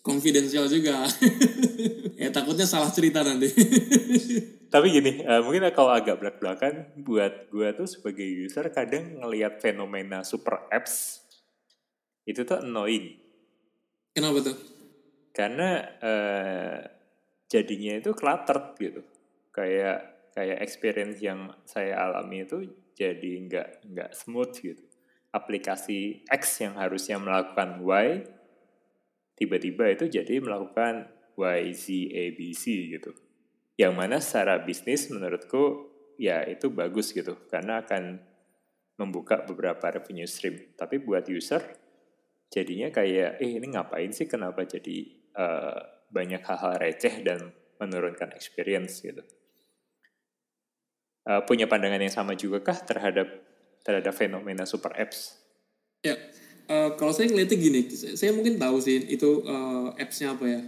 Confidential 0.08 0.72
juga. 0.72 1.04
ya 2.22 2.32
takutnya 2.32 2.64
salah 2.64 2.88
cerita 2.88 3.20
nanti. 3.28 3.52
Tapi 4.74 4.88
gini, 4.92 5.20
uh, 5.28 5.44
mungkin 5.44 5.68
kalau 5.76 5.92
agak 5.92 6.20
belak-belakan, 6.24 6.96
buat 7.04 7.52
gue 7.52 7.68
tuh 7.76 7.88
sebagai 7.88 8.24
user 8.24 8.68
kadang 8.72 9.20
ngelihat 9.20 9.60
fenomena 9.60 10.24
super 10.24 10.68
apps 10.72 11.24
itu 12.24 12.48
tuh 12.48 12.64
annoying. 12.64 13.20
Kenapa 14.16 14.40
tuh? 14.44 14.58
Karena 15.36 15.84
uh, 16.00 16.80
jadinya 17.52 18.00
itu 18.00 18.16
cluttered 18.16 18.80
gitu. 18.80 19.04
Kayak 19.52 20.32
kayak 20.32 20.64
experience 20.64 21.20
yang 21.20 21.52
saya 21.68 22.00
alami 22.00 22.48
itu 22.48 22.64
jadi 22.96 23.32
nggak 23.48 23.68
nggak 23.92 24.12
smooth 24.16 24.54
gitu 24.56 24.88
aplikasi 25.38 26.24
X 26.26 26.64
yang 26.64 26.80
harusnya 26.80 27.20
melakukan 27.20 27.84
Y 27.84 28.26
tiba-tiba 29.38 29.94
itu 29.94 30.10
jadi 30.10 30.42
melakukan 30.42 31.14
Y 31.38 31.70
Z 31.78 31.86
A 32.10 32.24
B 32.34 32.52
C 32.58 32.90
gitu. 32.98 33.14
Yang 33.78 33.94
mana 33.94 34.18
secara 34.18 34.66
bisnis 34.66 35.14
menurutku 35.14 35.94
ya 36.18 36.42
itu 36.50 36.74
bagus 36.74 37.14
gitu 37.14 37.38
karena 37.46 37.86
akan 37.86 38.18
membuka 38.98 39.46
beberapa 39.46 39.94
revenue 39.94 40.26
stream. 40.26 40.74
Tapi 40.74 40.98
buat 40.98 41.30
user 41.30 41.62
jadinya 42.50 42.90
kayak 42.90 43.38
eh 43.38 43.62
ini 43.62 43.70
ngapain 43.70 44.10
sih? 44.10 44.26
Kenapa 44.26 44.66
jadi 44.66 45.06
uh, 45.38 46.10
banyak 46.10 46.42
hal-hal 46.42 46.82
receh 46.82 47.22
dan 47.22 47.54
menurunkan 47.78 48.34
experience? 48.34 49.06
gitu. 49.06 49.22
Uh, 51.28 51.46
punya 51.46 51.70
pandangan 51.70 52.02
yang 52.02 52.10
sama 52.10 52.34
juga 52.34 52.66
kah 52.66 52.82
terhadap 52.82 53.30
terhadap 53.86 54.14
fenomena 54.18 54.66
super 54.66 54.98
apps? 54.98 55.38
Ya 56.02 56.18
uh, 56.68 56.96
kalau 57.00 57.12
saya 57.16 57.32
ngeliatnya 57.32 57.58
gini 57.58 57.82
saya 57.92 58.32
mungkin 58.36 58.62
tahu 58.62 58.78
sih 58.84 59.02
itu 59.08 59.44
uh, 59.44 59.92
appsnya 59.98 60.36
apa 60.38 60.46
ya 60.48 60.62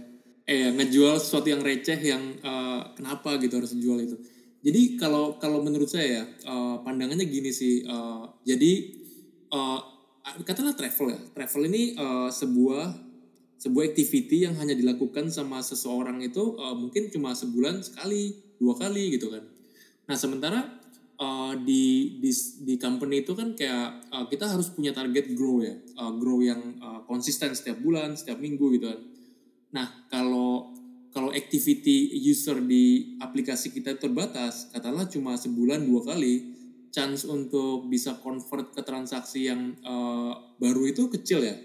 eh 0.50 0.68
ngejual 0.74 1.20
sesuatu 1.22 1.46
yang 1.46 1.62
receh 1.62 2.00
yang 2.00 2.20
uh, 2.42 2.90
kenapa 2.98 3.38
gitu 3.38 3.60
harus 3.60 3.76
dijual 3.76 4.02
itu 4.02 4.18
jadi 4.60 5.00
kalau 5.00 5.40
kalau 5.40 5.64
menurut 5.64 5.88
saya 5.88 6.20
ya 6.20 6.24
uh, 6.44 6.84
pandangannya 6.84 7.24
gini 7.24 7.48
sih. 7.48 7.80
Uh, 7.88 8.28
jadi 8.44 8.92
uh, 9.48 9.80
katakanlah 10.44 10.76
travel 10.76 11.16
ya. 11.16 11.20
Travel 11.32 11.62
ini 11.72 11.96
uh, 11.96 12.28
sebuah 12.28 13.08
sebuah 13.60 13.84
activity 13.92 14.44
yang 14.48 14.56
hanya 14.60 14.76
dilakukan 14.76 15.32
sama 15.32 15.64
seseorang 15.64 16.20
itu 16.20 16.56
uh, 16.60 16.76
mungkin 16.76 17.08
cuma 17.08 17.32
sebulan 17.32 17.80
sekali, 17.80 18.36
dua 18.60 18.76
kali 18.76 19.16
gitu 19.16 19.32
kan. 19.32 19.44
Nah 20.08 20.16
sementara 20.16 20.79
uh, 21.20 21.52
di, 21.60 22.16
di 22.18 22.32
di 22.64 22.74
company 22.80 23.22
itu 23.22 23.36
kan 23.36 23.52
kayak 23.52 24.08
uh, 24.10 24.24
kita 24.26 24.48
harus 24.48 24.72
punya 24.72 24.96
target 24.96 25.36
grow 25.36 25.60
ya, 25.60 25.76
uh, 26.00 26.12
grow 26.16 26.40
yang 26.40 26.80
uh, 26.80 27.04
konsisten 27.04 27.52
setiap 27.52 27.78
bulan, 27.78 28.16
setiap 28.16 28.40
minggu 28.40 28.80
gitu 28.80 28.88
kan. 28.88 29.00
Nah 29.76 29.86
kalau 30.08 30.72
kalau 31.10 31.34
activity 31.34 32.16
user 32.22 32.62
di 32.62 33.14
aplikasi 33.18 33.74
kita 33.74 33.98
terbatas, 33.98 34.70
katakanlah 34.70 35.10
cuma 35.10 35.34
sebulan 35.34 35.82
dua 35.82 36.06
kali, 36.06 36.54
chance 36.94 37.26
untuk 37.26 37.86
bisa 37.90 38.18
convert 38.22 38.72
ke 38.72 38.82
transaksi 38.82 39.50
yang 39.50 39.74
uh, 39.84 40.54
baru 40.56 40.88
itu 40.88 41.10
kecil 41.10 41.44
ya. 41.44 41.58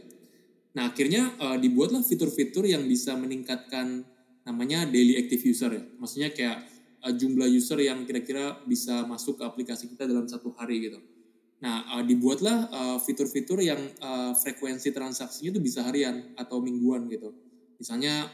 Nah 0.76 0.91
akhirnya 0.91 1.34
uh, 1.39 1.58
dibuatlah 1.62 2.03
fitur-fitur 2.03 2.68
yang 2.68 2.84
bisa 2.89 3.14
meningkatkan 3.16 4.03
namanya 4.45 4.86
daily 4.89 5.18
active 5.18 5.41
user 5.45 5.72
ya. 5.74 5.84
Maksudnya 5.97 6.30
kayak 6.34 6.74
uh, 7.06 7.14
jumlah 7.14 7.45
user 7.45 7.78
yang 7.78 8.01
kira-kira 8.10 8.58
bisa 8.66 9.06
masuk 9.06 9.38
ke 9.38 9.43
aplikasi 9.45 9.86
kita 9.93 10.10
dalam 10.10 10.26
satu 10.26 10.58
hari 10.58 10.89
gitu. 10.89 10.99
Nah 11.62 11.86
uh, 11.95 12.03
dibuatlah 12.03 12.68
fitur 13.06 13.30
fitur-fitur 13.30 13.62
yang 13.62 13.80
uh, 14.01 14.34
frekuensi 14.34 14.89
transaksinya 14.89 15.53
itu 15.56 15.62
bisa 15.62 15.86
harian 15.86 16.34
atau 16.36 16.58
mingguan 16.58 17.06
gitu. 17.08 17.32
Misalnya 17.78 18.28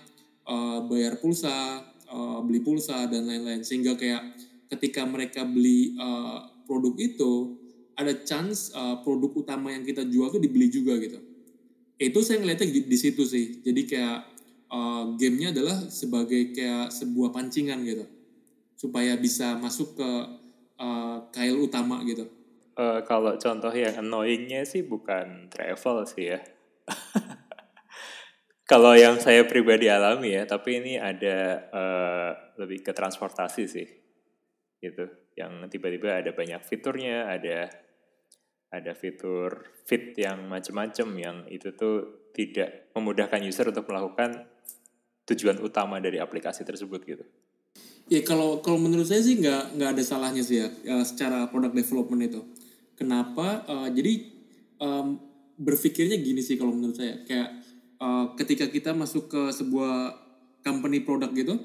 uh, 0.47 0.87
bayar 0.87 1.19
pulsa, 1.19 1.83
uh, 2.07 2.39
beli 2.41 2.63
pulsa 2.63 3.05
dan 3.11 3.27
lain-lain 3.27 3.61
sehingga 3.67 3.99
kayak 3.99 4.39
ketika 4.71 5.03
mereka 5.03 5.43
beli 5.43 5.99
uh, 5.99 6.63
produk 6.63 6.95
itu 6.95 7.59
ada 7.99 8.15
chance 8.23 8.71
uh, 8.71 9.03
produk 9.03 9.35
utama 9.35 9.75
yang 9.75 9.83
kita 9.83 10.07
jual 10.07 10.31
tuh 10.31 10.41
dibeli 10.41 10.71
juga 10.71 10.95
gitu. 10.97 11.19
Itu 12.01 12.25
saya 12.25 12.41
ngeliatnya 12.41 12.65
di, 12.71 12.89
di 12.89 12.97
situ 12.97 13.21
sih. 13.27 13.61
Jadi 13.61 13.85
kayak 13.85 14.19
uh, 14.73 15.13
gamenya 15.19 15.53
adalah 15.53 15.77
sebagai 15.91 16.55
kayak 16.55 16.89
sebuah 16.89 17.29
pancingan 17.29 17.85
gitu 17.85 18.20
supaya 18.81 19.13
bisa 19.13 19.53
masuk 19.61 19.93
ke 19.93 20.09
uh, 20.81 21.29
kail 21.29 21.61
utama 21.61 22.01
gitu. 22.01 22.25
Uh, 22.73 23.05
kalau 23.05 23.37
contoh 23.37 23.69
yang 23.69 23.93
annoyingnya 24.01 24.65
sih 24.65 24.81
bukan 24.81 25.53
travel 25.53 26.01
sih 26.09 26.33
ya. 26.33 26.39
Kalau 28.71 28.95
yang 28.95 29.19
saya 29.19 29.43
pribadi 29.43 29.91
alami 29.91 30.31
ya, 30.31 30.47
tapi 30.47 30.79
ini 30.79 30.95
ada 30.95 31.59
uh, 31.75 32.31
lebih 32.55 32.79
ke 32.87 32.95
transportasi 32.95 33.67
sih, 33.67 33.83
gitu. 34.79 35.11
Yang 35.35 35.75
tiba-tiba 35.75 36.23
ada 36.23 36.31
banyak 36.31 36.63
fiturnya, 36.63 37.27
ada 37.27 37.67
ada 38.71 38.95
fitur 38.95 39.67
fit 39.83 40.15
yang 40.15 40.47
macam-macam 40.47 41.07
yang 41.19 41.37
itu 41.51 41.75
tuh 41.75 42.31
tidak 42.31 42.95
memudahkan 42.95 43.43
user 43.43 43.67
untuk 43.75 43.91
melakukan 43.91 44.47
tujuan 45.27 45.59
utama 45.59 45.99
dari 45.99 46.23
aplikasi 46.23 46.63
tersebut 46.63 47.03
gitu. 47.03 47.27
Ya 48.11 48.19
kalau 48.27 48.59
kalau 48.59 48.75
menurut 48.75 49.07
saya 49.07 49.23
sih 49.23 49.39
nggak 49.39 49.79
nggak 49.79 49.89
ada 49.95 50.03
salahnya 50.03 50.43
sih 50.43 50.59
ya, 50.59 50.67
ya 50.83 50.99
secara 51.07 51.47
product 51.47 51.71
development 51.71 52.21
itu. 52.27 52.43
Kenapa? 52.99 53.63
Uh, 53.63 53.87
jadi 53.87 54.27
um, 54.83 55.15
berpikirnya 55.55 56.19
gini 56.19 56.43
sih 56.43 56.59
kalau 56.59 56.75
menurut 56.75 56.99
saya 56.99 57.23
kayak 57.23 57.63
uh, 58.03 58.35
ketika 58.35 58.67
kita 58.67 58.91
masuk 58.91 59.31
ke 59.31 59.55
sebuah 59.55 60.11
company 60.59 61.07
produk 61.07 61.31
gitu, 61.31 61.55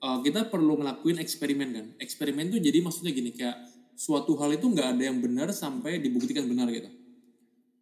uh, 0.00 0.24
kita 0.24 0.48
perlu 0.48 0.80
ngelakuin 0.80 1.20
eksperimen 1.20 1.68
kan. 1.68 1.86
Eksperimen 2.00 2.48
tuh 2.48 2.64
jadi 2.64 2.80
maksudnya 2.80 3.12
gini 3.12 3.36
kayak 3.36 3.60
suatu 3.92 4.40
hal 4.40 4.56
itu 4.56 4.72
nggak 4.72 4.96
ada 4.96 5.02
yang 5.04 5.20
benar 5.20 5.52
sampai 5.52 6.00
dibuktikan 6.00 6.48
benar 6.48 6.72
gitu. 6.72 6.88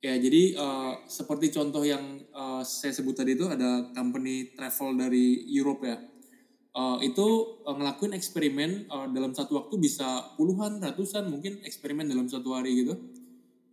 Ya 0.02 0.18
jadi 0.18 0.58
uh, 0.58 1.06
seperti 1.06 1.54
contoh 1.54 1.86
yang 1.86 2.18
uh, 2.34 2.66
saya 2.66 2.90
sebut 2.90 3.14
tadi 3.14 3.38
itu 3.38 3.46
ada 3.46 3.94
company 3.94 4.58
travel 4.58 4.98
dari 4.98 5.46
Europe 5.54 5.86
ya. 5.86 6.17
Uh, 6.78 7.02
itu 7.02 7.58
uh, 7.66 7.74
ngelakuin 7.74 8.14
eksperimen 8.14 8.86
uh, 8.86 9.10
dalam 9.10 9.34
satu 9.34 9.58
waktu 9.58 9.82
bisa 9.82 10.30
puluhan, 10.38 10.78
ratusan 10.78 11.26
mungkin 11.26 11.58
eksperimen 11.66 12.06
dalam 12.06 12.30
satu 12.30 12.54
hari 12.54 12.86
gitu. 12.86 12.94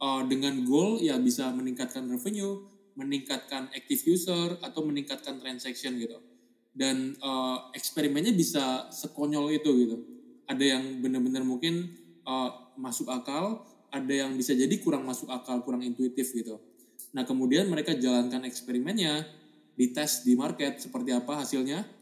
Uh, 0.02 0.26
dengan 0.26 0.66
goal 0.66 0.98
ya 0.98 1.14
bisa 1.22 1.54
meningkatkan 1.54 2.10
revenue, 2.10 2.66
meningkatkan 2.98 3.70
active 3.78 4.02
user 4.10 4.58
atau 4.58 4.82
meningkatkan 4.82 5.38
transaction 5.38 6.02
gitu. 6.02 6.18
Dan 6.74 7.14
uh, 7.22 7.70
eksperimennya 7.78 8.34
bisa 8.34 8.90
sekonyol 8.90 9.54
itu 9.54 9.70
gitu. 9.86 10.02
Ada 10.50 10.66
yang 10.66 11.06
benar-benar 11.06 11.46
mungkin 11.46 11.94
uh, 12.26 12.74
masuk 12.74 13.06
akal, 13.14 13.70
ada 13.94 14.14
yang 14.18 14.34
bisa 14.34 14.58
jadi 14.58 14.82
kurang 14.82 15.06
masuk 15.06 15.30
akal, 15.30 15.62
kurang 15.62 15.86
intuitif 15.86 16.34
gitu. 16.34 16.58
Nah 17.14 17.22
kemudian 17.22 17.70
mereka 17.70 17.94
jalankan 17.94 18.50
eksperimennya, 18.50 19.30
dites 19.78 20.26
di 20.26 20.34
market 20.34 20.82
seperti 20.82 21.14
apa 21.14 21.46
hasilnya. 21.46 21.95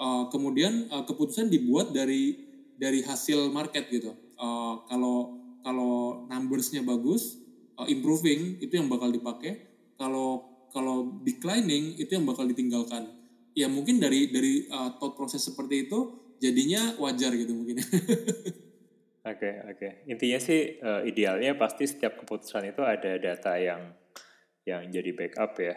Uh, 0.00 0.32
kemudian 0.32 0.88
uh, 0.88 1.04
keputusan 1.04 1.52
dibuat 1.52 1.92
dari 1.92 2.48
dari 2.80 3.04
hasil 3.04 3.52
market 3.52 3.92
gitu. 3.92 4.16
Uh, 4.40 4.80
kalau 4.88 5.36
kalau 5.60 6.24
numbersnya 6.32 6.80
bagus, 6.80 7.36
uh, 7.80 7.84
improving 7.88 8.60
itu 8.60 8.76
yang 8.76 8.88
bakal 8.88 9.08
dipakai 9.08 9.68
kalau 9.96 10.44
kalau 10.70 11.20
declining 11.24 11.96
itu 11.96 12.16
yang 12.16 12.24
bakal 12.28 12.44
ditinggalkan 12.44 13.08
ya 13.56 13.66
mungkin 13.66 13.98
dari 13.98 14.30
dari 14.30 14.68
uh, 14.70 14.96
thought 15.00 15.16
proses 15.16 15.42
seperti 15.42 15.88
itu 15.88 15.98
jadinya 16.38 16.96
wajar 17.00 17.32
gitu 17.34 17.52
mungkin 17.56 17.80
Oke 19.20 19.36
okay, 19.36 19.54
oke 19.68 19.76
okay. 19.76 19.92
intinya 20.08 20.40
sih 20.40 20.80
uh, 20.80 21.04
idealnya 21.04 21.52
pasti 21.52 21.84
setiap 21.84 22.24
keputusan 22.24 22.72
itu 22.72 22.80
ada 22.80 23.20
data 23.20 23.52
yang 23.60 23.92
yang 24.64 24.88
jadi 24.88 25.12
backup 25.12 25.60
ya 25.60 25.76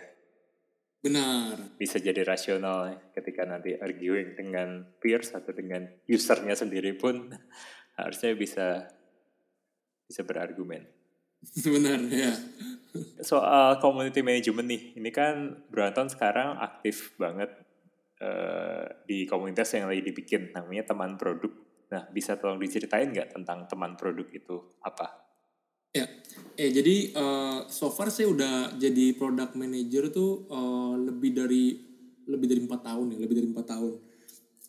benar 1.03 1.75
bisa 1.75 1.99
jadi 1.99 2.23
rasional 2.23 3.11
ketika 3.11 3.43
nanti 3.43 3.75
arguing 3.75 4.39
dengan 4.39 4.87
peers 5.03 5.35
atau 5.35 5.51
dengan 5.51 5.83
usernya 6.07 6.55
sendiri 6.55 6.95
pun 6.95 7.27
harusnya 7.99 8.31
bisa 8.39 8.87
bisa 10.07 10.21
berargumen 10.23 10.87
benar 11.75 11.99
ya 12.07 12.31
soal 13.21 13.81
community 13.81 14.21
management 14.21 14.67
nih, 14.69 14.81
ini 15.01 15.09
kan 15.09 15.65
Brunton 15.69 16.07
sekarang 16.09 16.61
aktif 16.61 17.17
banget 17.17 17.49
uh, 18.21 18.85
di 19.09 19.25
komunitas 19.25 19.73
yang 19.73 19.89
lagi 19.89 20.05
dibikin, 20.05 20.53
namanya 20.53 20.93
teman 20.93 21.17
produk. 21.17 21.49
Nah, 21.93 22.09
bisa 22.09 22.37
tolong 22.37 22.61
diceritain 22.61 23.09
nggak 23.09 23.33
tentang 23.33 23.65
teman 23.69 23.97
produk 23.97 24.25
itu 24.29 24.77
apa? 24.81 25.22
Ya, 25.93 26.09
eh 26.57 26.69
jadi 26.73 27.13
uh, 27.13 27.69
so 27.69 27.93
far 27.93 28.09
saya 28.09 28.33
udah 28.33 28.73
jadi 28.81 29.13
product 29.13 29.53
manager 29.53 30.09
tuh 30.09 30.49
uh, 30.49 30.97
lebih 30.97 31.37
dari 31.37 31.77
lebih 32.25 32.47
dari 32.49 32.61
empat 32.65 32.81
tahun 32.81 33.13
ya, 33.13 33.17
lebih 33.21 33.35
dari 33.37 33.47
empat 33.53 33.65
tahun. 33.77 33.93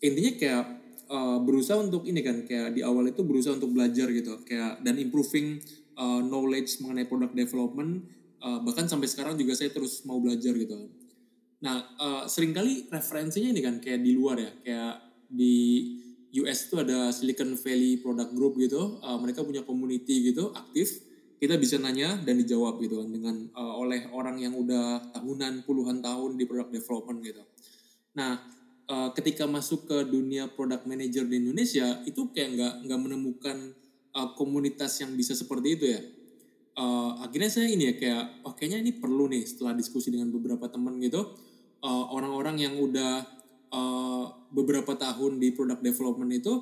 Intinya 0.05 0.31
kayak 0.37 0.63
uh, 1.09 1.37
berusaha 1.41 1.81
untuk 1.81 2.05
ini 2.05 2.21
kan, 2.21 2.45
kayak 2.45 2.77
di 2.77 2.85
awal 2.85 3.09
itu 3.09 3.25
berusaha 3.25 3.57
untuk 3.57 3.73
belajar 3.73 4.05
gitu, 4.13 4.45
kayak 4.45 4.85
dan 4.85 5.01
improving 5.01 5.59
uh, 5.97 6.21
knowledge 6.21 6.79
mengenai 6.83 7.07
product 7.07 7.33
development 7.33 8.05
uh, 8.43 8.59
bahkan 8.61 8.85
sampai 8.85 9.07
sekarang 9.07 9.35
juga 9.39 9.55
saya 9.55 9.71
terus 9.71 10.03
mau 10.03 10.19
belajar 10.19 10.53
gitu 10.55 10.91
nah 11.63 11.81
uh, 11.97 12.23
sering 12.29 12.51
kali 12.51 12.85
referensinya 12.91 13.49
ini 13.49 13.61
kan 13.63 13.75
kayak 13.81 14.03
di 14.03 14.11
luar 14.13 14.37
ya 14.37 14.51
kayak 14.61 14.95
di 15.31 15.55
US 16.43 16.67
itu 16.67 16.75
ada 16.77 17.09
Silicon 17.15 17.55
Valley 17.55 18.03
Product 18.03 18.31
Group 18.35 18.59
gitu 18.59 18.99
uh, 19.01 19.17
mereka 19.17 19.41
punya 19.41 19.63
community 19.63 20.29
gitu 20.29 20.51
aktif 20.51 21.01
kita 21.45 21.61
bisa 21.61 21.77
nanya 21.77 22.17
dan 22.25 22.41
dijawab 22.41 22.81
gitu 22.81 23.05
kan 23.05 23.13
dengan 23.13 23.45
uh, 23.53 23.77
oleh 23.77 24.09
orang 24.09 24.41
yang 24.41 24.57
udah 24.57 25.13
tahunan 25.13 25.61
puluhan 25.61 26.01
tahun 26.01 26.41
di 26.41 26.49
product 26.49 26.73
development 26.73 27.21
gitu. 27.21 27.45
Nah 28.17 28.41
uh, 28.89 29.13
ketika 29.13 29.45
masuk 29.45 29.85
ke 29.85 30.09
dunia 30.09 30.49
product 30.49 30.89
manager 30.89 31.21
di 31.29 31.45
Indonesia 31.45 32.01
itu 32.09 32.33
kayak 32.33 32.49
nggak 32.57 32.73
nggak 32.89 32.99
menemukan 32.99 33.57
uh, 34.17 34.33
komunitas 34.33 34.97
yang 35.05 35.13
bisa 35.13 35.37
seperti 35.37 35.77
itu 35.77 35.85
ya. 35.93 36.01
Uh, 36.75 37.21
akhirnya 37.21 37.53
saya 37.53 37.69
ini 37.69 37.87
ya 37.87 37.95
kayak 37.95 38.23
oh 38.43 38.57
kayaknya 38.57 38.83
ini 38.83 38.91
perlu 38.97 39.29
nih 39.29 39.45
setelah 39.45 39.77
diskusi 39.77 40.11
dengan 40.11 40.27
beberapa 40.33 40.67
teman 40.67 40.99
gitu 40.99 41.23
uh, 41.85 42.05
orang-orang 42.11 42.59
yang 42.59 42.75
udah 42.75 43.23
uh, 43.71 44.25
beberapa 44.51 44.97
tahun 44.97 45.39
di 45.39 45.55
product 45.55 45.79
development 45.79 46.31
itu 46.35 46.53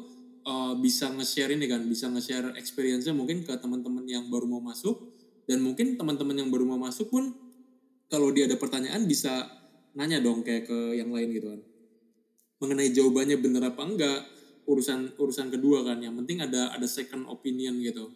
uh, 0.46 0.74
bisa 0.78 1.10
nge-share 1.12 1.56
ini 1.56 1.66
kan 1.68 1.84
bisa 1.88 2.08
nge-share 2.12 2.56
experience-nya 2.60 3.16
mungkin 3.16 3.44
ke 3.44 3.56
teman-teman 3.58 4.06
yang 4.08 4.28
baru 4.28 4.48
mau 4.48 4.64
masuk. 4.64 5.12
Dan 5.44 5.60
mungkin 5.60 6.00
teman-teman 6.00 6.40
yang 6.40 6.50
baru 6.52 6.64
mau 6.64 6.80
masuk 6.80 7.12
pun 7.12 7.36
kalau 8.08 8.32
dia 8.32 8.48
ada 8.48 8.56
pertanyaan 8.56 9.04
bisa 9.04 9.44
nanya 9.92 10.24
dong 10.24 10.40
kayak 10.40 10.70
ke 10.70 10.80
yang 10.96 11.12
lain 11.12 11.36
gitu 11.36 11.48
kan. 11.52 11.62
Mengenai 12.64 12.96
jawabannya 12.96 13.38
benar 13.44 13.76
apa 13.76 13.82
enggak 13.84 14.20
urusan 14.64 15.20
urusan 15.20 15.52
kedua 15.52 15.84
kan. 15.84 16.00
Yang 16.00 16.24
penting 16.24 16.38
ada 16.48 16.72
ada 16.72 16.88
second 16.88 17.28
opinion 17.28 17.76
gitu. 17.84 18.08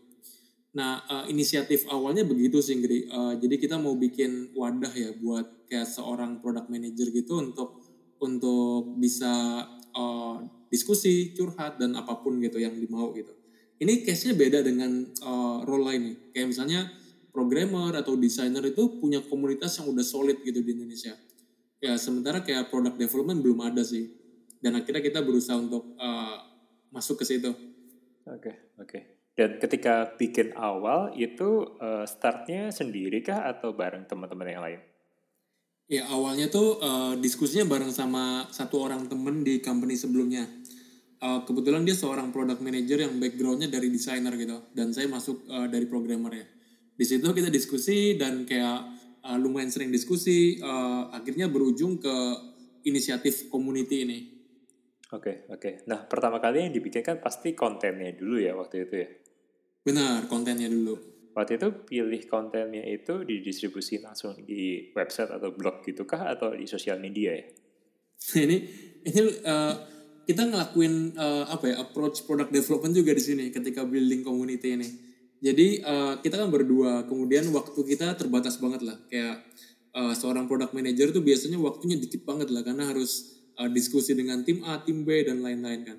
Nah, 0.78 1.02
uh, 1.10 1.26
inisiatif 1.26 1.90
awalnya 1.90 2.22
begitu 2.22 2.62
sih, 2.62 2.78
Gri. 2.78 3.10
Uh, 3.10 3.34
jadi 3.42 3.58
kita 3.58 3.76
mau 3.82 3.98
bikin 3.98 4.54
wadah 4.54 4.94
ya 4.94 5.10
buat 5.18 5.68
kayak 5.68 5.90
seorang 5.90 6.40
product 6.40 6.70
manager 6.70 7.10
gitu 7.10 7.42
untuk 7.42 7.82
untuk 8.22 8.98
bisa 9.02 9.66
uh, 9.98 10.38
diskusi, 10.68 11.34
curhat 11.34 11.80
dan 11.80 11.96
apa 11.96 12.20
pun 12.20 12.40
gitu 12.40 12.60
yang 12.60 12.76
dimau 12.76 13.12
gitu. 13.16 13.32
Ini 13.78 14.02
case-nya 14.02 14.34
beda 14.34 14.60
dengan 14.66 15.06
uh, 15.22 15.62
role 15.64 15.86
lain 15.86 16.02
nih. 16.12 16.18
Kayak 16.34 16.48
misalnya 16.50 16.80
programmer 17.30 17.94
atau 17.94 18.18
designer 18.18 18.66
itu 18.66 18.98
punya 18.98 19.22
komunitas 19.22 19.78
yang 19.78 19.94
udah 19.94 20.02
solid 20.02 20.42
gitu 20.42 20.66
di 20.66 20.74
Indonesia. 20.74 21.14
Ya 21.78 21.94
sementara 22.02 22.42
kayak 22.42 22.74
product 22.74 22.98
development 22.98 23.46
belum 23.46 23.62
ada 23.62 23.86
sih. 23.86 24.10
Dan 24.58 24.74
akhirnya 24.74 25.06
kita 25.06 25.22
berusaha 25.22 25.54
untuk 25.54 25.94
uh, 26.02 26.42
masuk 26.90 27.22
ke 27.22 27.26
situ. 27.30 27.54
Oke, 27.54 27.62
okay, 28.26 28.56
oke. 28.82 28.90
Okay. 28.90 29.02
Dan 29.38 29.62
ketika 29.62 30.18
bikin 30.18 30.58
awal 30.58 31.14
itu 31.14 31.78
uh, 31.78 32.10
startnya 32.10 32.74
sendiri 32.74 33.22
kah 33.22 33.46
atau 33.46 33.78
bareng 33.78 34.10
teman-teman 34.10 34.50
yang 34.50 34.64
lain? 34.66 34.82
Ya 35.86 36.10
awalnya 36.10 36.50
tuh 36.50 36.82
uh, 36.82 37.14
diskusinya 37.22 37.70
bareng 37.70 37.94
sama 37.94 38.50
satu 38.50 38.82
orang 38.82 39.06
temen 39.06 39.46
di 39.46 39.62
company 39.62 39.94
sebelumnya. 39.94 40.50
Uh, 41.18 41.42
kebetulan 41.50 41.82
dia 41.82 41.98
seorang 41.98 42.30
product 42.30 42.62
manager 42.62 43.02
yang 43.02 43.18
backgroundnya 43.18 43.74
dari 43.74 43.90
designer 43.90 44.38
gitu, 44.38 44.70
dan 44.78 44.94
saya 44.94 45.10
masuk 45.10 45.50
uh, 45.50 45.66
dari 45.66 45.90
programmer 45.90 46.30
ya. 46.30 46.46
Di 46.98 47.06
situ 47.06 47.26
kita 47.26 47.50
diskusi 47.50 48.14
dan 48.18 48.46
kayak 48.46 48.80
uh, 49.26 49.38
lumayan 49.38 49.74
sering 49.74 49.90
diskusi, 49.90 50.62
uh, 50.62 51.10
akhirnya 51.10 51.50
berujung 51.50 51.98
ke 51.98 52.16
inisiatif 52.86 53.50
community 53.50 54.06
ini. 54.06 54.20
Oke, 55.16 55.24
okay, 55.24 55.36
oke. 55.50 55.60
Okay. 55.62 55.74
Nah, 55.90 56.06
pertama 56.06 56.38
kali 56.38 56.68
yang 56.68 56.74
dibikin 56.76 57.02
kan 57.02 57.18
pasti 57.18 57.56
kontennya 57.56 58.12
dulu 58.14 58.38
ya 58.38 58.54
waktu 58.54 58.86
itu 58.86 58.96
ya? 59.02 59.10
Benar, 59.88 60.28
kontennya 60.28 60.68
dulu. 60.68 61.18
Waktu 61.32 61.62
itu 61.62 61.70
pilih 61.86 62.22
kontennya 62.28 62.84
itu 62.84 63.24
didistribusi 63.24 64.02
langsung 64.04 64.36
di 64.44 64.92
website 64.92 65.32
atau 65.32 65.54
blog 65.54 65.86
gitu 65.86 66.04
kah 66.04 66.28
atau 66.28 66.52
di 66.52 66.68
sosial 66.68 67.00
media 67.00 67.38
ya? 67.38 67.46
ini 68.44 68.58
ini 69.06 69.20
uh, 69.46 69.97
kita 70.28 70.44
ngelakuin 70.44 71.16
uh, 71.16 71.48
apa 71.48 71.72
ya 71.72 71.76
approach 71.80 72.28
product 72.28 72.52
development 72.52 72.92
juga 72.92 73.16
di 73.16 73.24
sini 73.24 73.46
ketika 73.48 73.88
building 73.88 74.28
community 74.28 74.76
ini. 74.76 74.90
Jadi 75.40 75.80
uh, 75.86 76.20
kita 76.20 76.36
kan 76.44 76.50
berdua, 76.52 77.06
kemudian 77.08 77.48
waktu 77.56 77.78
kita 77.78 78.18
terbatas 78.20 78.60
banget 78.60 78.84
lah. 78.84 78.98
Kayak 79.08 79.48
uh, 79.96 80.12
seorang 80.12 80.52
product 80.52 80.76
manager 80.76 81.16
tuh 81.16 81.24
biasanya 81.24 81.56
waktunya 81.62 81.96
dikit 81.96 82.28
banget 82.28 82.52
lah 82.52 82.66
karena 82.66 82.92
harus 82.92 83.40
uh, 83.56 83.72
diskusi 83.72 84.12
dengan 84.18 84.44
tim 84.44 84.66
A, 84.68 84.84
tim 84.84 85.08
B 85.08 85.24
dan 85.24 85.40
lain-lain 85.40 85.82
kan. 85.88 85.98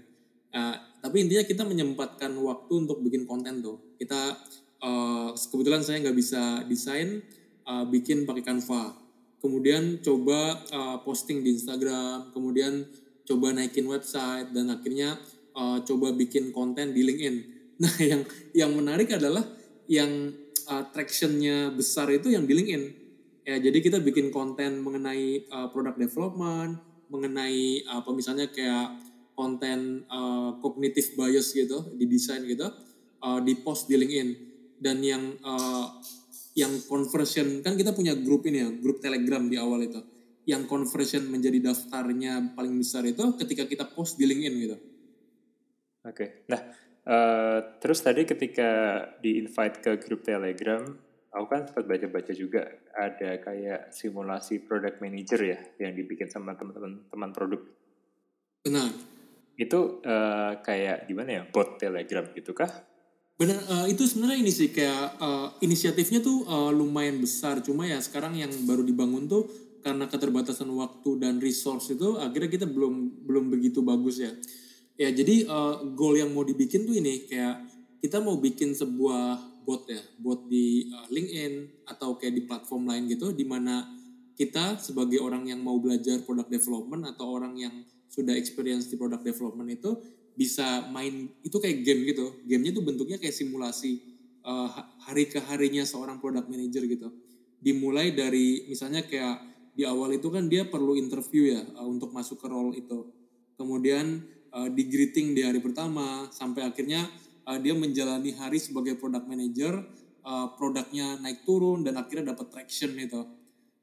Uh, 0.53 0.77
tapi 0.99 1.25
intinya 1.25 1.45
kita 1.47 1.63
menyempatkan 1.63 2.35
waktu 2.41 2.73
untuk 2.85 2.99
bikin 3.05 3.29
konten 3.29 3.63
tuh 3.63 3.95
kita 4.01 4.35
uh, 4.83 5.31
kebetulan 5.35 5.83
saya 5.85 6.03
nggak 6.03 6.17
bisa 6.19 6.65
desain 6.67 7.23
uh, 7.69 7.85
bikin 7.87 8.27
pakai 8.27 8.43
Canva 8.43 8.97
kemudian 9.39 10.03
coba 10.03 10.59
uh, 10.73 10.97
posting 11.07 11.45
di 11.47 11.55
Instagram 11.55 12.35
kemudian 12.35 12.83
coba 13.29 13.53
naikin 13.53 13.85
website 13.85 14.49
dan 14.57 14.73
akhirnya 14.73 15.21
uh, 15.53 15.85
coba 15.85 16.17
bikin 16.17 16.49
konten 16.57 16.97
di 16.97 17.05
LinkedIn. 17.05 17.37
Nah 17.79 17.95
yang 18.03 18.27
yang 18.59 18.75
menarik 18.75 19.07
adalah 19.15 19.47
yang 19.87 20.35
uh, 20.67 20.85
tractionnya 20.91 21.71
besar 21.71 22.11
itu 22.11 22.27
yang 22.35 22.43
di 22.43 22.59
LinkedIn. 22.59 22.85
Ya 23.47 23.57
jadi 23.63 23.79
kita 23.79 24.03
bikin 24.03 24.35
konten 24.35 24.83
mengenai 24.83 25.47
uh, 25.47 25.71
product 25.71 26.03
development 26.03 26.83
mengenai 27.07 27.87
apa 27.87 28.11
misalnya 28.11 28.51
kayak 28.51 28.99
konten 29.39 30.03
uh, 30.11 30.59
bias 30.59 31.55
gitu 31.55 31.95
di 31.95 32.11
desain 32.11 32.43
gitu 32.43 32.67
uh, 33.23 33.39
di 33.47 33.55
post 33.63 33.87
di 33.87 33.95
LinkedIn. 33.95 34.31
Dan 34.83 34.99
yang 35.07 35.39
uh, 35.47 36.03
yang 36.59 36.75
conversion 36.91 37.63
kan 37.63 37.79
kita 37.79 37.95
punya 37.95 38.19
grup 38.19 38.43
ini 38.51 38.59
ya 38.59 38.69
grup 38.75 38.99
Telegram 38.99 39.47
di 39.47 39.55
awal 39.55 39.87
itu 39.87 40.18
yang 40.49 40.65
conversion 40.65 41.29
menjadi 41.29 41.61
daftarnya 41.61 42.57
paling 42.57 42.81
besar 42.81 43.05
itu 43.05 43.37
ketika 43.37 43.69
kita 43.69 43.85
post 43.93 44.17
di 44.17 44.25
LinkedIn 44.25 44.55
gitu. 44.65 44.77
Oke, 46.09 46.09
okay. 46.09 46.29
nah 46.49 46.61
uh, 47.05 47.59
terus 47.77 48.01
tadi 48.01 48.25
ketika 48.25 49.05
di 49.21 49.45
invite 49.45 49.85
ke 49.85 49.93
grup 50.01 50.25
Telegram, 50.25 50.89
aku 51.37 51.47
kan 51.53 51.69
sempat 51.69 51.85
baca-baca 51.85 52.33
juga 52.33 52.65
ada 52.97 53.37
kayak 53.45 53.93
simulasi 53.93 54.65
product 54.65 55.05
manager 55.05 55.41
ya 55.45 55.61
yang 55.77 55.93
dibikin 55.93 56.33
sama 56.33 56.57
teman-teman 56.57 57.05
teman 57.13 57.31
produk. 57.37 57.61
Benar 58.65 59.19
itu 59.59 59.99
uh, 60.07 60.63
kayak 60.63 61.11
gimana 61.11 61.31
ya 61.35 61.45
bot 61.51 61.83
telegram 61.83 62.31
gitu 62.31 62.55
kah 62.55 62.71
benar 63.35 63.59
uh, 63.67 63.87
itu 63.91 64.07
sebenarnya 64.07 64.39
ini 64.39 64.53
sih 64.55 64.71
kayak 64.71 65.19
uh, 65.19 65.51
inisiatifnya 65.59 66.23
tuh 66.23 66.47
uh, 66.47 66.71
lumayan 66.71 67.19
besar 67.19 67.59
cuma 67.59 67.83
ya 67.83 67.99
sekarang 67.99 68.39
yang 68.39 68.51
baru 68.71 68.87
dibangun 68.87 69.27
tuh 69.27 69.51
karena 69.83 70.11
keterbatasan 70.11 70.69
waktu 70.75 71.23
dan 71.23 71.39
resource 71.39 71.95
itu 71.95 72.19
akhirnya 72.19 72.51
kita 72.51 72.67
belum 72.67 73.25
belum 73.25 73.45
begitu 73.53 73.81
bagus 73.81 74.21
ya 74.23 74.33
ya 74.99 75.09
jadi 75.15 75.47
uh, 75.47 75.95
goal 75.95 76.19
yang 76.19 76.35
mau 76.35 76.43
dibikin 76.43 76.83
tuh 76.85 76.99
ini 76.99 77.31
kayak 77.31 77.63
kita 78.03 78.19
mau 78.19 78.39
bikin 78.39 78.75
sebuah 78.75 79.39
bot 79.63 79.87
ya 79.87 80.03
bot 80.19 80.51
di 80.51 80.91
uh, 80.91 81.07
LinkedIn 81.13 81.87
atau 81.87 82.19
kayak 82.19 82.35
di 82.35 82.43
platform 82.49 82.91
lain 82.91 83.07
gitu 83.07 83.31
di 83.31 83.47
mana 83.47 83.87
kita 84.39 84.79
sebagai 84.79 85.19
orang 85.19 85.51
yang 85.51 85.59
mau 85.59 85.83
belajar 85.83 86.23
product 86.23 86.47
development 86.47 87.11
atau 87.11 87.27
orang 87.27 87.59
yang 87.59 87.75
sudah 88.07 88.39
experience 88.39 88.87
di 88.87 88.95
product 88.95 89.27
development 89.27 89.67
itu 89.67 89.91
bisa 90.39 90.87
main 90.95 91.27
itu 91.43 91.59
kayak 91.59 91.83
game 91.83 92.07
gitu. 92.07 92.39
Gamenya 92.47 92.79
tuh 92.79 92.87
bentuknya 92.87 93.19
kayak 93.19 93.35
simulasi 93.35 93.99
uh, 94.47 94.71
hari 95.03 95.27
ke 95.27 95.43
harinya 95.43 95.83
seorang 95.83 96.23
product 96.23 96.47
manager 96.47 96.87
gitu. 96.87 97.11
Dimulai 97.59 98.15
dari 98.15 98.71
misalnya 98.71 99.03
kayak 99.03 99.43
di 99.79 99.87
awal 99.87 100.19
itu 100.19 100.27
kan 100.27 100.51
dia 100.51 100.67
perlu 100.67 100.99
interview 100.99 101.55
ya 101.55 101.63
uh, 101.79 101.87
untuk 101.87 102.11
masuk 102.11 102.43
ke 102.43 102.51
role 102.51 102.75
itu. 102.75 103.07
Kemudian 103.55 104.27
uh, 104.51 104.67
di 104.67 104.91
greeting 104.91 105.39
di 105.39 105.47
hari 105.47 105.63
pertama 105.63 106.27
sampai 106.35 106.67
akhirnya 106.67 107.07
uh, 107.47 107.63
dia 107.63 107.79
menjalani 107.79 108.35
hari 108.35 108.59
sebagai 108.59 108.99
product 108.99 109.31
manager, 109.31 109.87
uh, 110.27 110.51
produknya 110.59 111.23
naik 111.23 111.47
turun 111.47 111.87
dan 111.87 111.95
akhirnya 111.95 112.35
dapat 112.35 112.51
traction 112.51 112.99
itu 112.99 113.23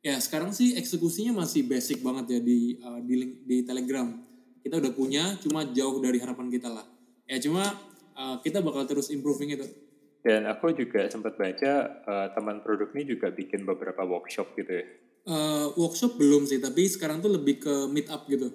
Ya 0.06 0.22
sekarang 0.22 0.54
sih 0.54 0.78
eksekusinya 0.78 1.42
masih 1.42 1.66
basic 1.66 2.06
banget 2.06 2.38
ya 2.38 2.40
di 2.46 2.78
uh, 2.78 3.02
di, 3.02 3.26
link, 3.26 3.34
di 3.42 3.66
Telegram. 3.66 4.06
Kita 4.62 4.78
udah 4.78 4.94
punya, 4.94 5.34
cuma 5.42 5.66
jauh 5.74 5.98
dari 5.98 6.22
harapan 6.22 6.46
kita 6.54 6.70
lah. 6.70 6.86
Ya 7.26 7.42
cuma 7.42 7.74
uh, 8.14 8.38
kita 8.46 8.62
bakal 8.62 8.86
terus 8.86 9.10
improving 9.10 9.58
itu. 9.58 9.66
Dan 10.22 10.46
aku 10.46 10.78
juga 10.78 11.10
sempat 11.10 11.34
baca 11.42 12.06
uh, 12.06 12.28
teman 12.38 12.62
produk 12.62 12.94
ini 12.94 13.18
juga 13.18 13.34
bikin 13.34 13.66
beberapa 13.66 14.06
workshop 14.06 14.54
gitu 14.54 14.78
ya. 14.78 14.86
Uh, 15.26 15.74
workshop 15.74 16.22
belum 16.22 16.46
sih, 16.46 16.62
tapi 16.62 16.86
sekarang 16.86 17.18
tuh 17.18 17.34
lebih 17.34 17.58
ke 17.58 17.90
meet 17.90 18.06
up 18.14 18.30
gitu. 18.30 18.54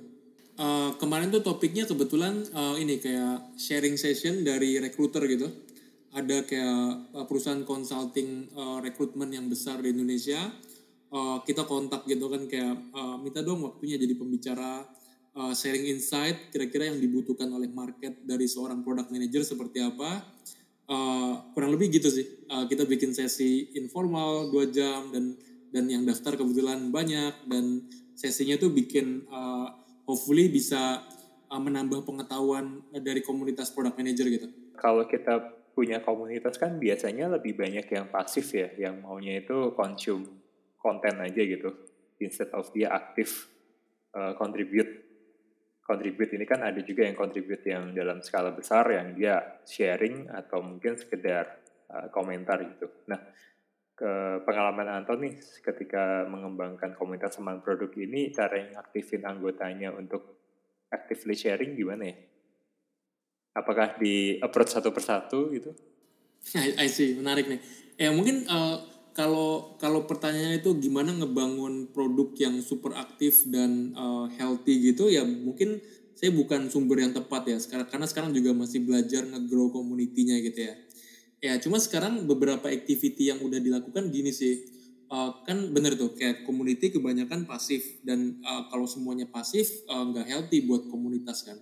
Uh, 0.55 0.95
kemarin 1.03 1.35
tuh 1.35 1.43
topiknya 1.43 1.83
kebetulan 1.83 2.47
uh, 2.55 2.79
ini 2.79 3.03
kayak 3.03 3.59
sharing 3.59 3.99
session 3.99 4.47
dari 4.47 4.79
recruiter 4.79 5.27
gitu. 5.27 5.51
Ada 6.15 6.47
kayak 6.47 7.11
uh, 7.11 7.27
perusahaan 7.27 7.67
consulting 7.67 8.55
uh, 8.55 8.79
rekrutmen 8.79 9.35
yang 9.35 9.51
besar 9.51 9.83
di 9.83 9.91
Indonesia 9.91 10.39
uh, 11.11 11.39
kita 11.43 11.67
kontak 11.67 12.07
gitu 12.07 12.31
kan 12.31 12.47
kayak 12.47 12.75
uh, 12.95 13.17
minta 13.21 13.43
dong 13.43 13.63
waktunya 13.67 13.99
jadi 13.99 14.15
pembicara 14.17 14.87
uh, 15.37 15.53
sharing 15.53 15.91
insight 15.91 16.51
kira-kira 16.55 16.91
yang 16.91 16.99
dibutuhkan 17.03 17.51
oleh 17.51 17.71
market 17.71 18.23
dari 18.23 18.47
seorang 18.47 18.83
product 18.87 19.11
manager 19.11 19.43
seperti 19.43 19.83
apa 19.83 20.23
uh, 20.91 21.33
kurang 21.53 21.75
lebih 21.75 22.01
gitu 22.01 22.09
sih 22.09 22.47
uh, 22.51 22.65
kita 22.71 22.87
bikin 22.87 23.13
sesi 23.13 23.75
informal 23.77 24.49
dua 24.51 24.71
jam 24.71 25.11
dan 25.11 25.35
dan 25.71 25.87
yang 25.87 26.03
daftar 26.03 26.35
kebetulan 26.35 26.91
banyak 26.91 27.47
dan 27.47 27.87
sesinya 28.19 28.59
tuh 28.59 28.75
bikin 28.75 29.27
uh, 29.31 29.71
hopefully 30.05 30.51
bisa 30.51 31.07
uh, 31.51 31.61
menambah 31.63 32.03
pengetahuan 32.03 32.83
dari 32.91 33.23
komunitas 33.23 33.71
product 33.71 33.97
manager 33.99 34.27
gitu. 34.27 34.47
Kalau 34.75 35.07
kita 35.07 35.61
punya 35.71 36.03
komunitas 36.03 36.59
kan 36.59 36.77
biasanya 36.77 37.31
lebih 37.31 37.55
banyak 37.55 37.87
yang 37.87 38.11
pasif 38.11 38.51
ya 38.53 38.69
yang 38.77 39.01
maunya 39.01 39.39
itu 39.41 39.73
consume 39.79 40.27
konten 40.77 41.17
aja 41.23 41.43
gitu. 41.43 41.71
Instead 42.21 42.53
of 42.53 42.69
dia 42.75 42.93
aktif 42.93 43.49
uh, 44.13 44.35
contribute 44.37 45.11
contribute. 45.91 46.31
Ini 46.39 46.47
kan 46.47 46.63
ada 46.63 46.79
juga 46.87 47.03
yang 47.03 47.19
contribute 47.19 47.67
yang 47.67 47.91
dalam 47.91 48.23
skala 48.23 48.55
besar 48.55 48.87
yang 48.95 49.19
dia 49.19 49.63
sharing 49.67 50.31
atau 50.31 50.63
mungkin 50.63 50.95
sekedar 50.95 51.59
uh, 51.91 52.07
komentar 52.15 52.63
gitu. 52.63 52.87
Nah, 53.11 53.19
ke 54.01 54.41
pengalaman 54.49 54.89
Anton 54.89 55.21
nih 55.21 55.37
ketika 55.61 56.25
mengembangkan 56.25 56.97
komunitas 56.97 57.37
teman 57.37 57.61
produk 57.61 57.93
ini 58.01 58.33
cara 58.33 58.57
yang 58.57 58.73
aktifin 58.81 59.29
anggotanya 59.29 59.93
untuk 59.93 60.41
actively 60.89 61.37
sharing 61.37 61.77
gimana 61.77 62.09
ya? 62.09 62.17
Apakah 63.61 64.01
di 64.01 64.41
approach 64.41 64.73
satu 64.73 64.89
persatu 64.89 65.53
gitu? 65.53 65.77
I, 66.57 66.81
I 66.81 66.89
see, 66.89 67.13
menarik 67.13 67.45
nih. 67.45 67.61
Ya 68.01 68.09
mungkin 68.09 68.49
uh, 68.49 68.81
kalau 69.13 69.77
kalau 69.77 70.09
pertanyaannya 70.09 70.65
itu 70.65 70.73
gimana 70.81 71.13
ngebangun 71.13 71.93
produk 71.93 72.33
yang 72.41 72.57
super 72.65 72.97
aktif 72.97 73.45
dan 73.53 73.93
uh, 73.93 74.33
healthy 74.41 74.81
gitu 74.81 75.13
ya 75.13 75.27
mungkin 75.29 75.83
saya 76.17 76.33
bukan 76.33 76.73
sumber 76.73 77.05
yang 77.05 77.13
tepat 77.13 77.53
ya 77.53 77.57
sekarang 77.61 77.89
karena 77.93 78.07
sekarang 78.09 78.31
juga 78.33 78.57
masih 78.57 78.81
belajar 78.85 79.29
nge-grow 79.29 79.73
community-nya 79.73 80.41
gitu 80.41 80.73
ya 80.73 80.75
ya 81.41 81.57
cuma 81.59 81.81
sekarang 81.81 82.29
beberapa 82.29 82.69
activity 82.69 83.33
yang 83.33 83.41
udah 83.41 83.59
dilakukan 83.59 84.13
gini 84.13 84.31
sih. 84.31 84.79
Uh, 85.11 85.43
kan 85.43 85.75
bener 85.75 85.99
tuh 85.99 86.15
kayak 86.15 86.47
community 86.47 86.95
kebanyakan 86.95 87.43
pasif. 87.49 87.99
Dan 88.07 88.39
uh, 88.47 88.71
kalau 88.71 88.87
semuanya 88.87 89.27
pasif 89.27 89.83
uh, 89.91 90.07
nggak 90.07 90.27
uh, 90.27 90.31
healthy 90.31 90.63
buat 90.63 90.87
komunitas 90.87 91.43
kan. 91.43 91.59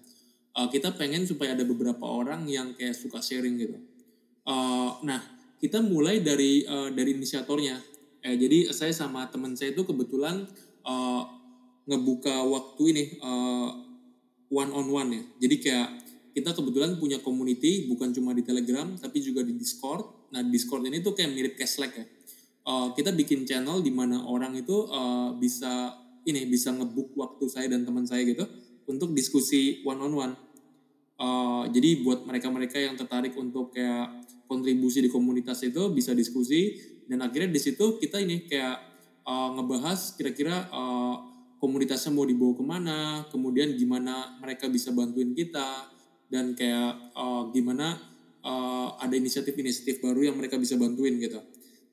Uh, 0.53 0.69
kita 0.69 0.93
pengen 0.99 1.25
supaya 1.25 1.57
ada 1.57 1.65
beberapa 1.65 2.05
orang 2.05 2.45
yang 2.51 2.77
kayak 2.77 2.93
suka 2.93 3.25
sharing 3.25 3.57
gitu. 3.57 3.79
Uh, 4.45 5.01
nah 5.07 5.21
kita 5.59 5.83
mulai 5.83 6.23
dari 6.23 6.63
uh, 6.67 6.91
dari 6.95 7.19
inisiatornya. 7.19 7.79
Eh, 8.23 8.37
jadi 8.39 8.71
saya 8.75 8.91
sama 8.91 9.27
teman 9.31 9.55
saya 9.55 9.75
itu 9.75 9.87
kebetulan 9.87 10.47
uh, 10.83 11.23
ngebuka 11.87 12.45
waktu 12.47 12.83
ini 12.95 13.05
uh, 13.23 13.71
one 14.51 14.71
on 14.75 14.87
one 14.91 15.11
ya. 15.15 15.23
Jadi 15.47 15.57
kayak 15.63 15.89
kita 16.35 16.55
kebetulan 16.55 16.97
punya 16.97 17.19
community 17.21 17.89
bukan 17.89 18.13
cuma 18.15 18.33
di 18.33 18.45
Telegram 18.45 18.87
tapi 18.97 19.21
juga 19.21 19.45
di 19.45 19.57
Discord. 19.57 20.31
Nah 20.35 20.45
Discord 20.45 20.85
ini 20.87 21.01
tuh 21.01 21.17
kayak 21.17 21.31
mirip 21.33 21.55
Slack 21.61 21.93
ya. 21.97 22.07
Uh, 22.69 22.93
kita 22.93 23.17
bikin 23.17 23.49
channel 23.49 23.81
di 23.81 23.89
mana 23.89 24.29
orang 24.29 24.53
itu 24.53 24.85
uh, 24.93 25.33
bisa 25.41 25.97
ini 26.29 26.45
bisa 26.45 26.69
ngebuk 26.77 27.17
waktu 27.17 27.49
saya 27.49 27.67
dan 27.73 27.89
teman 27.89 28.05
saya 28.05 28.29
gitu 28.29 28.45
untuk 28.85 29.17
diskusi 29.17 29.81
one 29.85 30.01
on 30.05 30.13
one. 30.13 30.35
Uh, 31.19 31.65
jadi 31.73 32.05
buat 32.05 32.29
mereka-mereka 32.29 32.79
yang 32.79 32.95
tertarik 32.95 33.35
untuk 33.35 33.75
kayak 33.75 34.23
kontribusi 34.47 35.03
di 35.03 35.11
komunitas 35.11 35.65
itu 35.65 35.91
bisa 35.91 36.13
diskusi 36.13 36.77
dan 37.09 37.25
akhirnya 37.25 37.51
di 37.51 37.61
situ 37.61 37.97
kita 37.97 38.21
ini 38.21 38.45
kayak 38.45 38.77
uh, 39.25 39.51
ngebahas 39.57 40.15
kira-kira 40.15 40.69
uh, 40.71 41.17
komunitasnya 41.59 42.15
mau 42.15 42.23
dibawa 42.23 42.55
ke 42.55 42.65
mana, 42.65 42.99
kemudian 43.35 43.75
gimana 43.75 44.39
mereka 44.39 44.71
bisa 44.71 44.95
bantuin 44.95 45.35
kita, 45.35 45.91
dan 46.29 46.53
kayak 46.53 47.13
uh, 47.17 47.49
gimana 47.51 47.97
uh, 48.45 48.97
ada 49.01 49.15
inisiatif-inisiatif 49.17 50.05
baru 50.05 50.33
yang 50.33 50.37
mereka 50.37 50.61
bisa 50.61 50.77
bantuin 50.77 51.17
gitu. 51.17 51.41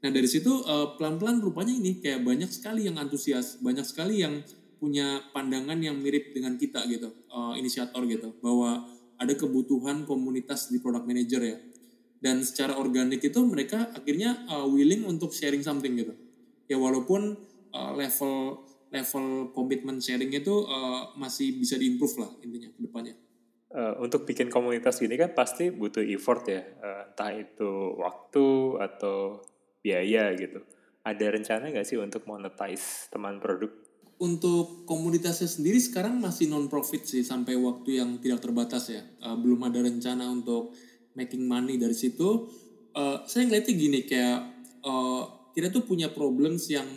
Nah 0.04 0.10
dari 0.12 0.28
situ 0.28 0.52
uh, 0.52 1.00
pelan-pelan 1.00 1.42
rupanya 1.42 1.74
ini 1.74 2.04
kayak 2.04 2.22
banyak 2.22 2.52
sekali 2.52 2.86
yang 2.86 3.00
antusias, 3.00 3.58
banyak 3.64 3.88
sekali 3.88 4.22
yang 4.22 4.44
punya 4.78 5.24
pandangan 5.32 5.80
yang 5.80 5.98
mirip 5.98 6.36
dengan 6.36 6.60
kita 6.60 6.84
gitu, 6.92 7.10
uh, 7.32 7.56
inisiator 7.56 8.04
gitu, 8.06 8.36
bahwa 8.44 8.86
ada 9.16 9.34
kebutuhan 9.34 10.04
komunitas 10.04 10.68
di 10.70 10.84
product 10.84 11.08
manager 11.08 11.42
ya. 11.42 11.58
Dan 12.20 12.44
secara 12.44 12.76
organik 12.76 13.24
itu 13.24 13.40
mereka 13.48 13.92
akhirnya 13.96 14.46
uh, 14.52 14.68
willing 14.68 15.08
untuk 15.08 15.32
sharing 15.32 15.64
something 15.64 15.96
gitu. 15.96 16.14
Ya 16.68 16.76
walaupun 16.76 17.40
uh, 17.72 17.92
level 17.96 18.66
level 18.92 19.52
komitmen 19.52 20.00
sharing 20.00 20.32
itu 20.32 20.54
uh, 20.66 21.16
masih 21.20 21.56
bisa 21.58 21.76
diimprove 21.76 22.16
lah 22.22 22.32
intinya 22.42 22.72
ke 22.72 22.80
depannya 22.80 23.25
uh, 23.76 24.00
untuk 24.00 24.24
bikin 24.24 24.48
komunitas 24.48 25.04
ini 25.04 25.20
kan 25.20 25.36
pasti 25.36 25.70
butuh 25.70 26.02
effort 26.02 26.48
ya, 26.48 26.64
uh, 26.64 27.12
entah 27.12 27.32
itu 27.36 28.00
waktu 28.00 28.80
atau 28.80 29.44
biaya 29.84 30.32
gitu. 30.40 30.64
Ada 31.06 31.36
rencana 31.36 31.70
nggak 31.70 31.86
sih 31.86 32.00
untuk 32.00 32.26
monetize 32.26 33.12
teman 33.14 33.38
produk? 33.38 33.70
Untuk 34.16 34.88
komunitasnya 34.88 35.52
sendiri 35.52 35.78
sekarang 35.78 36.18
masih 36.24 36.48
non 36.48 36.72
profit 36.72 37.04
sih 37.04 37.22
sampai 37.22 37.60
waktu 37.60 38.00
yang 38.00 38.18
tidak 38.24 38.42
terbatas 38.42 38.90
ya. 38.90 39.04
Uh, 39.22 39.36
belum 39.36 39.68
ada 39.68 39.84
rencana 39.84 40.26
untuk 40.32 40.74
making 41.14 41.46
money 41.46 41.76
dari 41.76 41.94
situ. 41.94 42.50
Uh, 42.96 43.22
saya 43.28 43.46
ngeliatnya 43.46 43.74
gini 43.76 44.00
kayak 44.08 44.40
uh, 44.88 45.52
kita 45.52 45.70
tuh 45.70 45.84
punya 45.84 46.10
problems 46.10 46.72
yang 46.72 46.88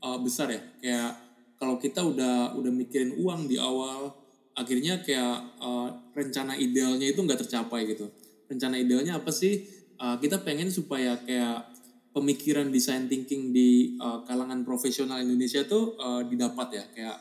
uh, 0.00 0.18
besar 0.18 0.50
ya. 0.50 0.62
Kayak 0.80 1.12
kalau 1.60 1.78
kita 1.78 2.02
udah 2.02 2.58
udah 2.58 2.72
mikirin 2.74 3.14
uang 3.20 3.46
di 3.46 3.60
awal, 3.60 4.16
akhirnya 4.58 4.98
kayak 5.06 5.62
uh, 5.62 6.01
rencana 6.12 6.56
idealnya 6.56 7.08
itu 7.08 7.20
nggak 7.20 7.44
tercapai 7.44 7.88
gitu. 7.88 8.08
Rencana 8.48 8.76
idealnya 8.76 9.18
apa 9.20 9.32
sih? 9.32 9.64
Uh, 9.96 10.16
kita 10.20 10.40
pengen 10.44 10.68
supaya 10.68 11.16
kayak 11.24 11.72
pemikiran 12.12 12.68
design 12.68 13.08
thinking 13.08 13.50
di 13.50 13.96
uh, 13.96 14.20
kalangan 14.28 14.62
profesional 14.62 15.20
Indonesia 15.20 15.64
itu 15.64 15.96
uh, 15.96 16.22
didapat 16.28 16.68
ya. 16.76 16.84
Kayak 16.92 17.18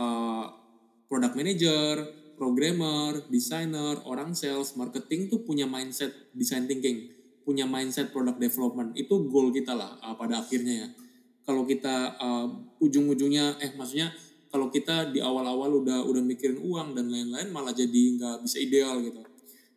uh, 0.00 0.44
product 1.10 1.34
manager, 1.36 1.94
programmer, 2.40 3.20
designer, 3.28 4.00
orang 4.08 4.32
sales, 4.32 4.72
marketing 4.80 5.28
tuh 5.28 5.44
punya 5.44 5.68
mindset 5.68 6.32
design 6.32 6.64
thinking, 6.64 7.12
punya 7.44 7.68
mindset 7.68 8.08
product 8.08 8.40
development. 8.40 8.96
Itu 8.96 9.28
goal 9.28 9.52
kita 9.52 9.76
lah 9.76 10.00
uh, 10.00 10.16
pada 10.16 10.40
akhirnya 10.40 10.86
ya. 10.86 10.88
Kalau 11.44 11.68
kita 11.68 12.16
uh, 12.16 12.46
ujung-ujungnya 12.80 13.60
eh 13.60 13.76
maksudnya 13.76 14.14
kalau 14.50 14.68
kita 14.68 15.14
di 15.14 15.22
awal-awal 15.22 15.80
udah 15.80 16.02
udah 16.02 16.22
mikirin 16.22 16.58
uang 16.58 16.98
dan 16.98 17.06
lain-lain 17.06 17.48
malah 17.54 17.70
jadi 17.70 18.18
nggak 18.18 18.36
bisa 18.42 18.58
ideal 18.58 18.98
gitu 19.00 19.22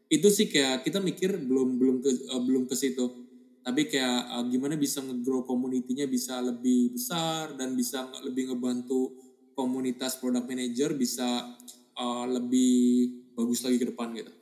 itu 0.09 0.27
sih 0.29 0.49
kayak 0.49 0.85
kita 0.85 1.01
mikir 1.01 1.37
belum 1.37 1.77
belum 1.77 1.95
ke 2.01 2.09
uh, 2.33 2.41
belum 2.41 2.65
ke 2.65 2.75
situ 2.77 3.23
tapi 3.63 3.87
kayak 3.87 4.19
uh, 4.27 4.43
gimana 4.51 4.75
bisa 4.75 4.99
nge-grow 4.99 5.47
community-nya 5.47 6.03
bisa 6.11 6.43
lebih 6.43 6.91
besar 6.91 7.55
dan 7.55 7.79
bisa 7.79 8.11
lebih 8.27 8.51
ngebantu 8.51 9.15
komunitas 9.55 10.19
product 10.19 10.49
manager 10.51 10.91
bisa 10.99 11.55
uh, 11.95 12.25
lebih 12.27 13.07
bagus 13.39 13.63
lagi 13.63 13.79
ke 13.79 13.87
depan 13.87 14.11
gitu. 14.19 14.35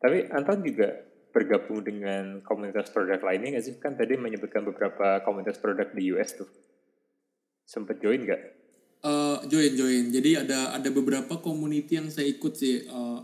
Tapi 0.00 0.26
Anton 0.32 0.64
juga 0.64 0.88
bergabung 1.32 1.84
dengan 1.84 2.40
komunitas 2.40 2.88
produk 2.88 3.20
lainnya 3.20 3.60
nggak 3.60 3.64
sih? 3.64 3.74
Kan 3.76 3.94
tadi 3.94 4.16
menyebutkan 4.16 4.64
beberapa 4.64 5.20
komunitas 5.22 5.60
produk 5.60 5.92
di 5.92 6.08
US 6.16 6.40
tuh. 6.40 6.48
Sempet 7.68 8.00
join 8.00 8.24
nggak? 8.24 8.61
Uh, 9.02 9.42
join 9.50 9.74
join. 9.74 10.14
Jadi 10.14 10.38
ada 10.38 10.78
ada 10.78 10.88
beberapa 10.94 11.42
community 11.42 11.98
yang 11.98 12.06
saya 12.06 12.30
ikut 12.30 12.54
sih. 12.54 12.86
Uh, 12.86 13.18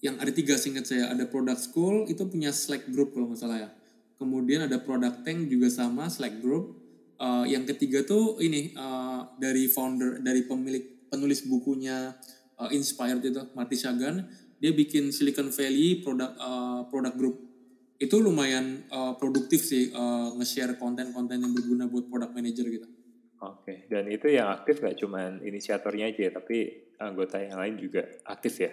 yang 0.00 0.16
ada 0.16 0.32
tiga 0.32 0.56
singkat 0.56 0.88
saya. 0.88 1.12
Ada 1.12 1.28
product 1.28 1.60
school 1.60 2.08
itu 2.08 2.24
punya 2.24 2.48
Slack 2.56 2.88
group 2.88 3.12
kalau 3.12 3.28
nggak 3.28 3.40
salah 3.40 3.58
ya. 3.60 3.70
Kemudian 4.16 4.64
ada 4.64 4.80
product 4.80 5.24
tank 5.28 5.52
juga 5.52 5.68
sama 5.68 6.08
Slack 6.08 6.40
group. 6.40 6.80
Uh, 7.20 7.44
yang 7.44 7.68
ketiga 7.68 8.00
tuh 8.00 8.40
ini 8.40 8.72
uh, 8.80 9.28
dari 9.36 9.68
founder 9.68 10.24
dari 10.24 10.48
pemilik 10.48 11.04
penulis 11.12 11.44
bukunya 11.44 12.16
uh, 12.56 12.72
Inspired 12.72 13.20
itu 13.20 13.44
Marty 13.52 13.76
Shagan. 13.76 14.24
Dia 14.56 14.72
bikin 14.72 15.12
Silicon 15.12 15.52
Valley 15.52 16.00
product 16.00 16.34
uh, 16.40 16.88
product 16.88 17.16
group. 17.20 17.36
Itu 18.00 18.24
lumayan 18.24 18.88
uh, 18.88 19.20
produktif 19.20 19.60
sih 19.60 19.92
uh, 19.92 20.32
nge-share 20.40 20.80
konten-konten 20.80 21.44
yang 21.44 21.52
berguna 21.52 21.84
buat 21.92 22.08
product 22.08 22.32
manager 22.32 22.64
gitu. 22.72 22.88
Oke, 23.40 23.88
dan 23.88 24.04
itu 24.12 24.28
yang 24.28 24.52
aktif 24.52 24.84
nggak 24.84 25.00
cuma 25.00 25.40
inisiatornya 25.40 26.12
aja, 26.12 26.28
tapi 26.28 26.84
anggota 27.00 27.40
yang 27.40 27.56
lain 27.56 27.80
juga 27.80 28.04
aktif 28.28 28.60
ya? 28.60 28.68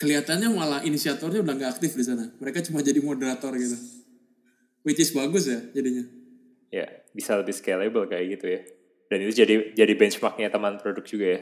Kelihatannya 0.00 0.48
malah 0.48 0.80
inisiatornya 0.80 1.44
udah 1.44 1.54
nggak 1.60 1.72
aktif 1.76 1.92
di 1.92 2.00
sana. 2.00 2.32
Mereka 2.40 2.64
cuma 2.64 2.80
jadi 2.80 3.04
moderator 3.04 3.52
gitu. 3.52 3.76
Which 4.80 4.96
is 4.96 5.12
bagus 5.12 5.44
ya 5.44 5.60
jadinya. 5.76 6.08
Ya, 6.72 6.88
bisa 7.12 7.36
lebih 7.36 7.52
scalable 7.52 8.08
kayak 8.08 8.40
gitu 8.40 8.46
ya. 8.48 8.60
Dan 9.12 9.28
itu 9.28 9.44
jadi 9.44 9.54
jadi 9.76 9.92
benchmarknya 9.92 10.48
teman 10.48 10.80
produk 10.80 11.04
juga 11.04 11.26
ya. 11.36 11.40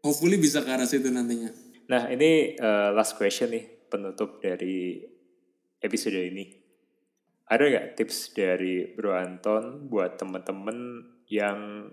Hopefully 0.00 0.40
bisa 0.40 0.64
ke 0.64 0.70
arah 0.72 0.88
situ 0.88 1.12
nantinya. 1.12 1.52
Nah, 1.92 2.08
ini 2.08 2.56
uh, 2.56 2.96
last 2.96 3.20
question 3.20 3.52
nih, 3.52 3.84
penutup 3.92 4.40
dari 4.40 5.04
episode 5.84 6.16
ini. 6.16 6.48
Ada 7.44 7.68
nggak 7.68 7.86
tips 8.00 8.32
dari 8.32 8.88
Bro 8.96 9.12
Anton 9.12 9.92
buat 9.92 10.16
temen-temen 10.16 11.12
yang 11.28 11.88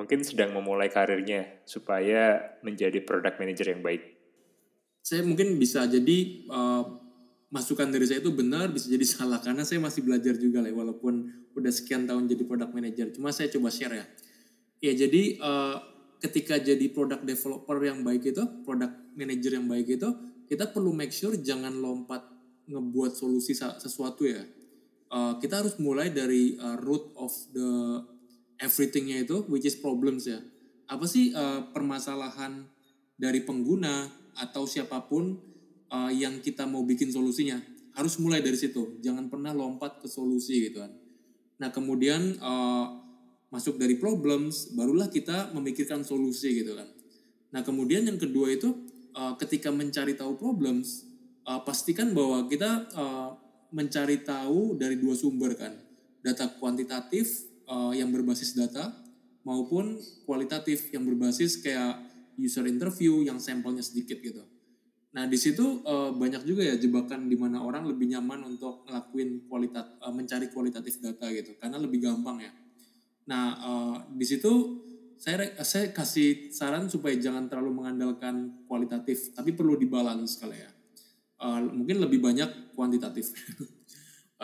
mungkin 0.00 0.24
sedang 0.24 0.56
memulai 0.56 0.88
karirnya 0.88 1.60
supaya 1.68 2.56
menjadi 2.64 3.04
product 3.04 3.36
manager 3.36 3.66
yang 3.70 3.82
baik? 3.84 4.02
Saya 5.00 5.24
mungkin 5.24 5.60
bisa 5.60 5.84
jadi 5.84 6.48
uh, 6.48 6.84
masukan 7.52 7.88
dari 7.92 8.08
saya 8.08 8.24
itu 8.24 8.32
benar, 8.32 8.72
bisa 8.72 8.88
jadi 8.88 9.04
salah 9.18 9.40
karena 9.44 9.66
saya 9.66 9.82
masih 9.82 10.04
belajar 10.06 10.36
juga 10.40 10.64
lah 10.64 10.72
walaupun 10.72 11.28
udah 11.52 11.72
sekian 11.72 12.08
tahun 12.08 12.30
jadi 12.30 12.42
product 12.48 12.72
manager. 12.72 13.06
Cuma 13.12 13.34
saya 13.34 13.52
coba 13.52 13.68
share 13.68 13.94
ya. 13.94 14.06
Ya 14.80 14.92
jadi 14.96 15.36
uh, 15.40 15.76
ketika 16.24 16.56
jadi 16.56 16.88
product 16.88 17.28
developer 17.28 17.76
yang 17.84 18.00
baik 18.00 18.32
itu, 18.32 18.44
product 18.64 19.12
manager 19.12 19.52
yang 19.60 19.68
baik 19.68 20.00
itu, 20.00 20.08
kita 20.48 20.72
perlu 20.72 20.96
make 20.96 21.12
sure 21.12 21.36
jangan 21.36 21.76
lompat 21.76 22.24
ngebuat 22.70 23.18
solusi 23.18 23.52
sesuatu 23.52 24.24
ya 24.24 24.46
uh, 25.10 25.36
kita 25.42 25.60
harus 25.60 25.76
mulai 25.82 26.14
dari 26.14 26.56
uh, 26.56 26.78
root 26.80 27.12
of 27.18 27.34
the 27.52 28.00
everythingnya 28.62 29.26
itu 29.26 29.42
which 29.50 29.66
is 29.66 29.76
problems 29.76 30.30
ya. 30.30 30.38
Apa 30.90 31.06
sih 31.06 31.34
uh, 31.34 31.70
permasalahan 31.70 32.66
dari 33.18 33.44
pengguna 33.44 34.10
atau 34.38 34.64
siapa 34.64 35.04
pun 35.06 35.38
uh, 35.90 36.10
yang 36.10 36.38
kita 36.40 36.66
mau 36.66 36.86
bikin 36.86 37.10
solusinya? 37.10 37.58
Harus 37.94 38.16
mulai 38.22 38.40
dari 38.40 38.56
situ. 38.56 38.98
Jangan 39.02 39.28
pernah 39.28 39.50
lompat 39.50 39.98
ke 40.00 40.06
solusi 40.06 40.70
gitu 40.70 40.82
kan. 40.82 40.92
Nah 41.60 41.68
kemudian 41.74 42.38
uh, 42.40 42.86
masuk 43.50 43.76
dari 43.76 43.98
problems 43.98 44.70
barulah 44.78 45.10
kita 45.10 45.50
memikirkan 45.52 46.06
solusi 46.06 46.62
gitu 46.62 46.78
kan. 46.78 46.86
Nah 47.50 47.66
kemudian 47.66 48.06
yang 48.06 48.18
kedua 48.18 48.50
itu 48.54 48.70
uh, 49.14 49.34
ketika 49.36 49.74
mencari 49.74 50.14
tahu 50.14 50.38
problems 50.38 51.06
uh, 51.44 51.60
pastikan 51.66 52.14
bahwa 52.14 52.46
kita 52.46 52.86
uh, 52.94 53.30
mencari 53.70 54.22
tahu 54.22 54.76
dari 54.76 54.98
dua 54.98 55.14
sumber 55.14 55.54
kan 55.54 55.72
data 56.20 56.50
kuantitatif 56.60 57.48
uh, 57.70 57.94
yang 57.96 58.12
berbasis 58.12 58.52
data 58.52 58.92
maupun 59.46 59.96
kualitatif 60.28 60.92
yang 60.92 61.08
berbasis 61.08 61.64
kayak 61.64 61.96
user 62.36 62.64
interview 62.68 63.24
yang 63.24 63.40
sampelnya 63.40 63.80
sedikit 63.80 64.20
gitu. 64.20 64.44
Nah 65.10 65.26
di 65.26 65.34
situ 65.34 65.82
uh, 65.82 66.14
banyak 66.14 66.46
juga 66.46 66.62
ya 66.62 66.78
jebakan 66.78 67.26
di 67.26 67.34
mana 67.34 67.64
orang 67.64 67.88
lebih 67.88 68.14
nyaman 68.14 68.46
untuk 68.46 68.86
ngelakuin 68.86 69.50
kualitas 69.50 69.98
uh, 69.98 70.12
mencari 70.12 70.52
kualitatif 70.52 71.02
data 71.02 71.26
gitu 71.32 71.56
karena 71.58 71.80
lebih 71.80 72.04
gampang 72.04 72.38
ya. 72.44 72.52
Nah 73.26 73.44
uh, 73.58 73.96
di 74.14 74.26
situ 74.28 74.52
saya 75.20 75.52
saya 75.66 75.92
kasih 75.92 76.48
saran 76.54 76.88
supaya 76.88 77.12
jangan 77.18 77.50
terlalu 77.50 77.84
mengandalkan 77.84 78.64
kualitatif 78.64 79.34
tapi 79.34 79.52
perlu 79.52 79.76
dibalance 79.76 80.38
kali 80.38 80.56
ya. 80.56 80.70
Uh, 81.40 81.64
mungkin 81.72 82.04
lebih 82.04 82.20
banyak 82.20 82.76
kuantitatif. 82.76 83.32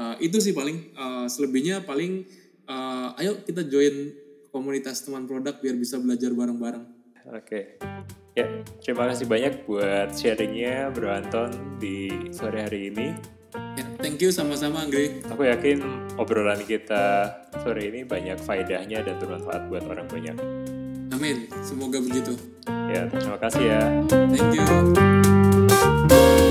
uh, 0.00 0.16
itu 0.26 0.40
sih 0.40 0.56
paling 0.56 0.96
uh, 0.96 1.28
selebihnya 1.28 1.84
paling 1.84 2.24
uh, 2.64 3.12
ayo 3.20 3.36
kita 3.44 3.68
join 3.68 4.16
komunitas 4.48 5.04
teman 5.04 5.28
produk 5.28 5.60
biar 5.60 5.76
bisa 5.76 6.00
belajar 6.00 6.32
bareng-bareng. 6.32 6.84
Oke. 7.36 7.44
Okay. 7.44 7.64
Ya, 8.36 8.44
terima 8.84 9.08
kasih 9.08 9.24
banyak 9.24 9.64
buat 9.64 10.12
sharingnya 10.12 10.92
Bro 10.92 11.08
Anton 11.08 11.80
di 11.80 12.12
sore 12.28 12.68
hari 12.68 12.92
ini. 12.92 13.16
Ya, 13.80 13.84
thank 13.96 14.20
you 14.20 14.28
sama-sama 14.28 14.84
Anggri. 14.84 15.24
Aku 15.32 15.48
yakin 15.48 15.80
obrolan 16.20 16.60
kita 16.68 17.32
sore 17.64 17.88
ini 17.88 18.04
banyak 18.04 18.36
faedahnya 18.36 19.00
dan 19.00 19.16
bermanfaat 19.16 19.72
buat 19.72 19.88
orang 19.88 20.04
banyak. 20.12 20.36
Amin, 21.16 21.48
semoga 21.64 21.96
begitu. 21.96 22.36
Ya, 22.68 23.08
terima 23.08 23.40
kasih 23.40 23.64
ya. 23.72 23.80
Thank 24.12 24.52
you. 24.52 26.45